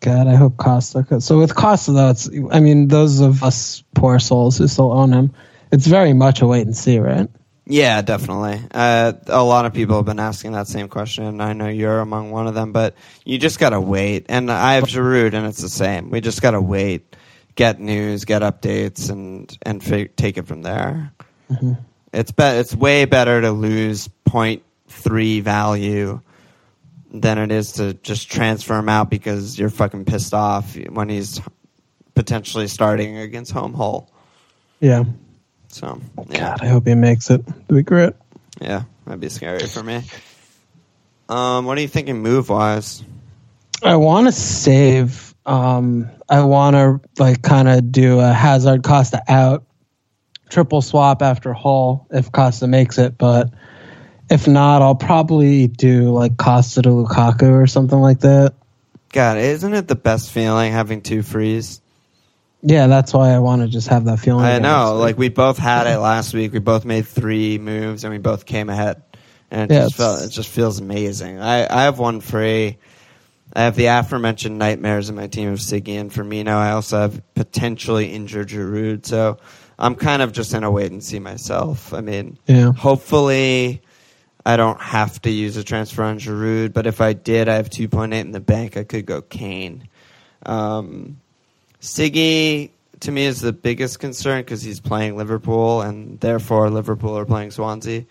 God, 0.00 0.26
I 0.26 0.34
hope 0.34 0.56
Costa. 0.56 1.02
Could. 1.02 1.22
So 1.22 1.38
with 1.38 1.54
Costa 1.54 1.92
though, 1.92 2.10
it's 2.10 2.28
I 2.50 2.60
mean 2.60 2.88
those 2.88 3.20
of 3.20 3.42
us 3.42 3.82
poor 3.94 4.18
souls 4.18 4.58
who 4.58 4.66
still 4.66 4.92
own 4.92 5.12
him, 5.12 5.32
it's 5.72 5.86
very 5.86 6.12
much 6.12 6.40
a 6.40 6.46
wait 6.46 6.66
and 6.66 6.76
see, 6.76 6.98
right? 6.98 7.28
Yeah, 7.66 8.02
definitely. 8.02 8.60
Uh, 8.72 9.12
a 9.28 9.44
lot 9.44 9.64
of 9.64 9.72
people 9.72 9.94
have 9.96 10.04
been 10.06 10.18
asking 10.18 10.52
that 10.52 10.66
same 10.66 10.88
question. 10.88 11.24
And 11.24 11.40
I 11.42 11.52
know 11.52 11.68
you're 11.68 12.00
among 12.00 12.32
one 12.32 12.48
of 12.48 12.54
them, 12.54 12.72
but 12.72 12.94
you 13.24 13.38
just 13.38 13.60
gotta 13.60 13.80
wait. 13.80 14.26
And 14.28 14.50
I 14.50 14.74
have 14.74 14.84
Giroud, 14.84 15.34
and 15.34 15.46
it's 15.46 15.60
the 15.60 15.68
same. 15.68 16.10
We 16.10 16.20
just 16.20 16.42
gotta 16.42 16.60
wait, 16.60 17.14
get 17.54 17.78
news, 17.78 18.24
get 18.24 18.42
updates, 18.42 19.10
and 19.10 19.56
and 19.62 19.80
take 19.82 20.36
it 20.38 20.46
from 20.48 20.62
there. 20.62 21.12
It's 22.12 22.32
be- 22.32 22.42
It's 22.42 22.74
way 22.74 23.04
better 23.04 23.40
to 23.40 23.52
lose 23.52 24.08
point 24.24 24.62
three 24.88 25.40
value 25.40 26.20
than 27.12 27.38
it 27.38 27.50
is 27.50 27.72
to 27.72 27.94
just 27.94 28.30
transfer 28.30 28.78
him 28.78 28.88
out 28.88 29.10
because 29.10 29.58
you're 29.58 29.70
fucking 29.70 30.04
pissed 30.04 30.32
off 30.34 30.76
when 30.76 31.08
he's 31.08 31.40
potentially 32.14 32.68
starting 32.68 33.18
against 33.18 33.52
home 33.52 33.74
Hull. 33.74 34.10
Yeah. 34.80 35.04
So 35.68 36.00
yeah, 36.28 36.50
God, 36.50 36.62
I 36.62 36.66
hope 36.66 36.86
he 36.86 36.94
makes 36.94 37.30
it. 37.30 37.42
It'd 37.46 37.68
be 37.68 37.82
great. 37.82 38.14
yeah, 38.60 38.82
that'd 39.06 39.20
be 39.20 39.28
scary 39.28 39.66
for 39.66 39.82
me. 39.82 40.02
Um, 41.28 41.64
what 41.64 41.78
are 41.78 41.80
you 41.80 41.88
thinking 41.88 42.22
move 42.22 42.48
wise? 42.48 43.04
I 43.82 43.96
want 43.96 44.26
to 44.26 44.32
save. 44.32 45.34
Um, 45.46 46.10
I 46.28 46.42
want 46.42 46.76
to 46.76 47.22
like 47.22 47.42
kind 47.42 47.68
of 47.68 47.92
do 47.92 48.18
a 48.20 48.32
Hazard 48.32 48.82
Costa 48.82 49.22
out 49.28 49.64
triple 50.48 50.82
swap 50.82 51.22
after 51.22 51.52
Hull 51.52 52.06
if 52.10 52.30
Costa 52.32 52.66
makes 52.66 52.98
it, 52.98 53.16
but 53.16 53.50
if 54.30 54.46
not, 54.48 54.80
I'll 54.82 54.94
probably 54.94 55.66
do 55.66 56.10
like 56.12 56.36
Costa 56.36 56.82
to 56.82 56.88
Lukaku 56.88 57.50
or 57.50 57.66
something 57.66 57.98
like 57.98 58.20
that. 58.20 58.54
God, 59.12 59.38
isn't 59.38 59.74
it 59.74 59.88
the 59.88 59.96
best 59.96 60.30
feeling 60.30 60.72
having 60.72 61.02
two 61.02 61.22
frees? 61.22 61.80
Yeah, 62.62 62.86
that's 62.86 63.12
why 63.12 63.30
I 63.30 63.38
want 63.38 63.62
to 63.62 63.68
just 63.68 63.88
have 63.88 64.04
that 64.04 64.20
feeling. 64.20 64.44
I 64.44 64.58
know. 64.58 64.94
Like 64.96 65.18
we 65.18 65.30
both 65.30 65.58
had 65.58 65.86
it 65.86 65.98
last 65.98 66.32
week. 66.34 66.52
We 66.52 66.58
both 66.58 66.84
made 66.84 67.06
three 67.06 67.58
moves 67.58 68.04
and 68.04 68.12
we 68.12 68.18
both 68.18 68.44
came 68.46 68.68
ahead, 68.68 69.02
and 69.50 69.70
it 69.70 69.74
Yeah, 69.74 69.80
just 69.84 69.96
felt 69.96 70.22
it 70.22 70.28
just 70.28 70.48
feels 70.48 70.78
amazing. 70.78 71.40
I 71.40 71.64
I 71.64 71.84
have 71.84 71.98
one 71.98 72.20
free. 72.20 72.76
I 73.56 73.62
have 73.62 73.74
the 73.74 73.86
aforementioned 73.86 74.58
nightmares 74.58 75.08
in 75.10 75.16
my 75.16 75.26
team 75.26 75.48
of 75.52 75.58
Siggy 75.58 75.98
and 76.00 76.12
Firmino. 76.12 76.52
I 76.52 76.70
also 76.72 76.98
have 77.00 77.20
potentially 77.34 78.12
injured 78.12 78.50
Giroud, 78.50 79.06
so 79.06 79.38
I'm 79.76 79.96
kind 79.96 80.22
of 80.22 80.30
just 80.32 80.54
in 80.54 80.62
a 80.62 80.70
wait 80.70 80.92
and 80.92 81.02
see 81.02 81.18
myself. 81.18 81.92
I 81.92 82.00
mean, 82.00 82.38
Yeah. 82.46 82.72
hopefully. 82.72 83.80
I 84.44 84.56
don't 84.56 84.80
have 84.80 85.20
to 85.22 85.30
use 85.30 85.56
a 85.56 85.64
transfer 85.64 86.02
on 86.02 86.18
Giroud, 86.18 86.72
but 86.72 86.86
if 86.86 87.00
I 87.00 87.12
did, 87.12 87.48
I 87.48 87.56
have 87.56 87.68
2.8 87.70 88.12
in 88.20 88.32
the 88.32 88.40
bank. 88.40 88.76
I 88.76 88.84
could 88.84 89.04
go 89.06 89.20
Kane. 89.22 89.86
Um, 90.46 91.20
Siggy 91.80 92.70
to 93.00 93.10
me 93.10 93.24
is 93.24 93.40
the 93.40 93.52
biggest 93.52 93.98
concern 93.98 94.42
because 94.42 94.62
he's 94.62 94.80
playing 94.80 95.16
Liverpool, 95.16 95.80
and 95.82 96.20
therefore 96.20 96.70
Liverpool 96.70 97.16
are 97.16 97.24
playing 97.24 97.50
Swansea. 97.50 98.04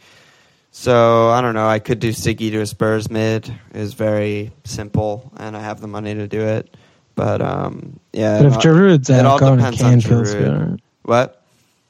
So 0.71 1.29
I 1.29 1.41
don't 1.41 1.53
know. 1.55 1.67
I 1.67 1.79
could 1.79 1.99
do 1.99 2.09
Siggy 2.09 2.51
to 2.51 2.61
a 2.61 2.65
Spurs 2.65 3.09
mid. 3.09 3.51
is 3.73 3.93
very 3.93 4.51
simple, 4.63 5.31
and 5.37 5.55
I 5.57 5.61
have 5.61 5.81
the 5.81 5.87
money 5.87 6.13
to 6.13 6.27
do 6.27 6.41
it. 6.41 6.75
But 7.15 7.41
um, 7.41 7.99
yeah, 8.13 8.37
But 8.37 8.45
if 8.45 8.53
it 8.53 8.55
all- 8.55 8.61
Giroud's 8.61 9.09
out, 9.09 9.39
going 9.39 9.57
to 9.59 9.63
depends 9.71 9.81
on 9.83 9.91
Kane 9.91 10.01
feels 10.01 10.33
good. 10.33 10.81
What? 11.03 11.41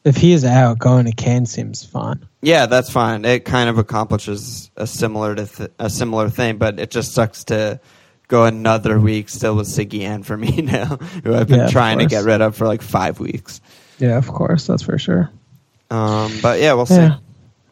If 0.05 0.15
he 0.15 0.31
is 0.31 0.45
out, 0.45 0.79
going 0.79 1.05
to 1.05 1.11
Kane 1.11 1.45
seems 1.45 1.83
fun. 1.85 2.25
Yeah, 2.41 2.67
that's 2.67 2.89
fine. 2.89 3.25
It 3.25 3.43
kind 3.45 3.69
of 3.69 3.77
accomplishes 3.77 4.71
a 4.77 4.87
similar 4.87 5.35
to 5.35 5.45
th- 5.45 5.71
a 5.77 5.89
similar 5.89 6.29
thing, 6.29 6.57
but 6.57 6.79
it 6.79 6.89
just 6.89 7.13
sucks 7.13 7.43
to 7.45 7.79
go 8.29 8.45
another 8.45 8.99
week 8.99 9.27
still 9.29 9.55
with 9.55 9.67
Siggy 9.67 10.01
and 10.03 10.23
Firmino, 10.25 11.01
who 11.23 11.33
I've 11.35 11.47
been 11.47 11.61
Yeah, 11.61 11.67
trying 11.69 11.99
to 11.99 12.05
get 12.05 12.23
rid 12.23 12.41
of 12.41 12.55
for 12.55 12.65
like 12.67 12.81
five 12.81 13.19
weeks. 13.19 13.59
Yeah, 13.97 14.17
of 14.17 14.27
course, 14.27 14.67
that's 14.67 14.83
for 14.83 14.97
sure. 14.97 15.29
Um, 15.91 16.31
but 16.41 16.59
yeah, 16.61 16.73
we'll 16.73 16.85
see. 16.85 16.95
Yeah. 16.95 17.17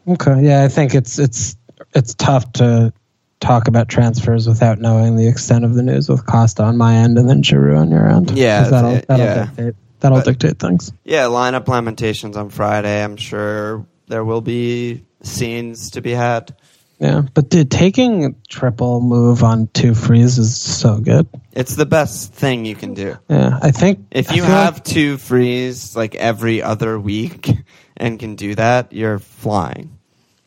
Okay. 0.08 0.42
Yeah, 0.44 0.64
I 0.64 0.68
think 0.68 0.96
it's 0.96 1.20
it's 1.20 1.56
it's 1.94 2.14
tough 2.16 2.52
to 2.54 2.92
talk 3.40 3.68
about 3.68 3.88
transfers 3.88 4.48
without 4.48 4.80
knowing 4.80 5.16
the 5.16 5.28
extent 5.28 5.64
of 5.64 5.76
the 5.76 5.84
news 5.84 6.10
with 6.10 6.26
Costa 6.26 6.64
on 6.64 6.76
my 6.78 6.96
end 6.96 7.18
and 7.18 7.30
then 7.30 7.44
Giroud 7.44 7.78
on 7.80 7.92
your 7.92 8.10
end. 8.10 8.32
Yeah, 8.32 8.64
that'll, 8.64 8.94
that'll 9.08 9.18
yeah. 9.20 9.46
dictate 9.46 9.76
that'll 10.00 10.18
But- 10.18 10.26
dictate 10.26 10.60
things. 10.60 10.92
Yeah, 11.06 11.26
lineup 11.26 11.68
lamentations 11.68 12.36
on 12.36 12.50
Friday. 12.50 13.02
I'm 13.04 13.16
sure 13.16 13.86
there 14.08 14.24
will 14.24 14.42
be 14.42 15.04
scenes 15.22 15.92
to 15.92 16.02
be 16.02 16.12
had. 16.12 16.56
Yeah, 17.00 17.22
but 17.34 17.50
dude, 17.50 17.70
taking 17.70 18.36
triple 18.50 19.02
move 19.02 19.44
on 19.44 19.68
two 19.72 19.94
frees 19.94 20.40
is 20.40 20.60
so 20.60 20.98
good. 20.98 21.28
It's 21.52 21.76
the 21.76 21.86
best 21.86 22.34
thing 22.34 22.66
you 22.66 22.76
can 22.76 22.96
do. 22.96 23.18
Yeah, 23.30 23.60
I 23.62 23.70
think 23.70 24.00
If 24.10 24.32
you 24.32 24.42
feel 24.42 24.52
like- 24.52 24.64
have 24.64 24.84
two 24.84 25.18
frees 25.18 25.96
like 25.96 26.16
every 26.16 26.64
other 26.64 27.00
week 27.00 27.52
and 27.98 28.20
can 28.20 28.36
do 28.36 28.56
that, 28.56 28.94
you're 28.94 29.20
flying. 29.20 29.92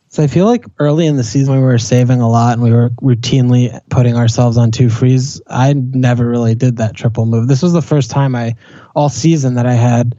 So 0.08 0.24
I 0.24 0.26
feel 0.26 0.46
like 0.46 0.64
early 0.80 1.06
in 1.06 1.14
the 1.14 1.22
season 1.22 1.54
we 1.54 1.60
were 1.60 1.78
saving 1.78 2.20
a 2.20 2.28
lot 2.28 2.54
and 2.54 2.62
we 2.62 2.72
were 2.72 2.90
routinely 3.00 3.78
putting 3.90 4.16
ourselves 4.16 4.56
on 4.56 4.72
two 4.72 4.90
frees. 4.90 5.40
I 5.46 5.72
never 5.72 6.28
really 6.28 6.56
did 6.56 6.78
that 6.78 6.96
triple 6.96 7.26
move. 7.26 7.46
This 7.46 7.62
was 7.62 7.72
the 7.72 7.82
first 7.82 8.10
time 8.10 8.34
I 8.34 8.56
all 8.96 9.08
season 9.08 9.54
that 9.54 9.66
I 9.66 9.74
had 9.74 10.16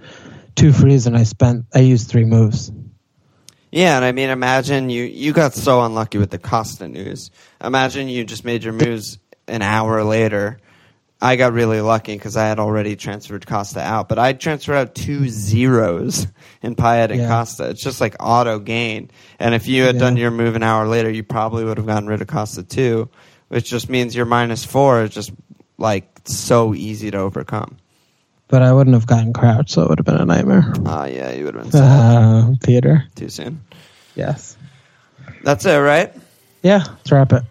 two 0.55 0.71
frees 0.71 1.07
and 1.07 1.17
I 1.17 1.23
spent 1.23 1.65
I 1.75 1.79
used 1.79 2.07
three 2.07 2.23
moves. 2.23 2.71
Yeah, 3.71 3.95
and 3.95 4.03
I 4.05 4.11
mean, 4.11 4.29
imagine 4.29 4.89
you 4.89 5.03
you 5.03 5.31
got 5.33 5.53
so 5.53 5.81
unlucky 5.81 6.17
with 6.17 6.29
the 6.29 6.37
Costa 6.37 6.87
news. 6.87 7.31
Imagine 7.63 8.09
you 8.09 8.25
just 8.25 8.43
made 8.43 8.63
your 8.63 8.73
moves 8.73 9.17
an 9.47 9.61
hour 9.61 10.03
later. 10.03 10.59
I 11.23 11.35
got 11.35 11.53
really 11.53 11.81
lucky 11.81 12.13
because 12.15 12.35
I 12.35 12.47
had 12.47 12.59
already 12.59 12.95
transferred 12.95 13.45
Costa 13.45 13.79
out, 13.79 14.09
but 14.09 14.17
I 14.17 14.33
transferred 14.33 14.73
out 14.75 14.95
two 14.95 15.29
zeros 15.29 16.25
in 16.63 16.75
Payet 16.75 17.11
and 17.11 17.21
Yeah. 17.21 17.27
Costa. 17.27 17.69
It's 17.69 17.83
just 17.83 18.01
like 18.01 18.15
auto 18.19 18.57
gain. 18.57 19.11
And 19.39 19.53
if 19.53 19.67
you 19.67 19.83
had 19.83 19.95
Yeah. 19.95 20.01
done 20.01 20.17
your 20.17 20.31
move 20.31 20.55
an 20.55 20.63
hour 20.63 20.87
later, 20.87 21.11
you 21.11 21.21
probably 21.23 21.63
would 21.63 21.77
have 21.77 21.85
gotten 21.85 22.07
rid 22.09 22.21
of 22.21 22.27
Costa 22.27 22.63
too, 22.63 23.07
which 23.49 23.69
just 23.69 23.87
means 23.87 24.15
your 24.15 24.25
minus 24.25 24.65
four 24.65 25.03
is 25.03 25.11
just 25.11 25.31
like 25.77 26.09
so 26.25 26.73
easy 26.73 27.11
to 27.11 27.17
overcome. 27.19 27.77
But 28.51 28.61
I 28.61 28.73
wouldn't 28.73 28.93
have 28.95 29.07
gotten 29.07 29.31
Crouch, 29.33 29.71
so 29.71 29.83
it 29.83 29.89
would 29.89 29.97
have 29.99 30.05
been 30.05 30.17
a 30.17 30.25
nightmare. 30.25 30.73
Ah, 30.85 31.05
yeah, 31.05 31.31
you 31.31 31.45
would 31.45 31.55
have 31.55 31.71
been 31.71 31.81
Uh, 31.81 32.51
Peter. 32.61 33.05
too 33.15 33.29
soon. 33.29 33.61
Yes. 34.13 34.57
That's 35.43 35.65
it, 35.65 35.77
right? 35.77 36.13
Yeah, 36.61 36.83
let's 36.85 37.11
wrap 37.11 37.31
it. 37.33 37.43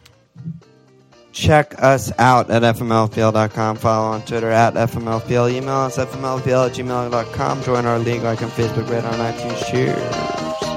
Check 1.32 1.74
us 1.82 2.12
out 2.18 2.50
at 2.50 2.62
fmlfpl.com. 2.62 3.76
Follow 3.76 4.12
on 4.12 4.22
Twitter 4.22 4.50
at 4.50 4.74
fmlfpl. 4.74 5.50
Email 5.50 5.70
us 5.70 5.96
fmlfpl 5.96 6.66
at 6.68 6.76
gmail.com. 6.76 7.62
Join 7.62 7.86
our 7.86 7.98
league 7.98 8.22
like 8.22 8.42
on 8.42 8.50
Facebook, 8.50 8.88
rate 8.90 9.04
on 9.04 9.14
iTunes. 9.14 9.70
Cheers. 9.70 10.69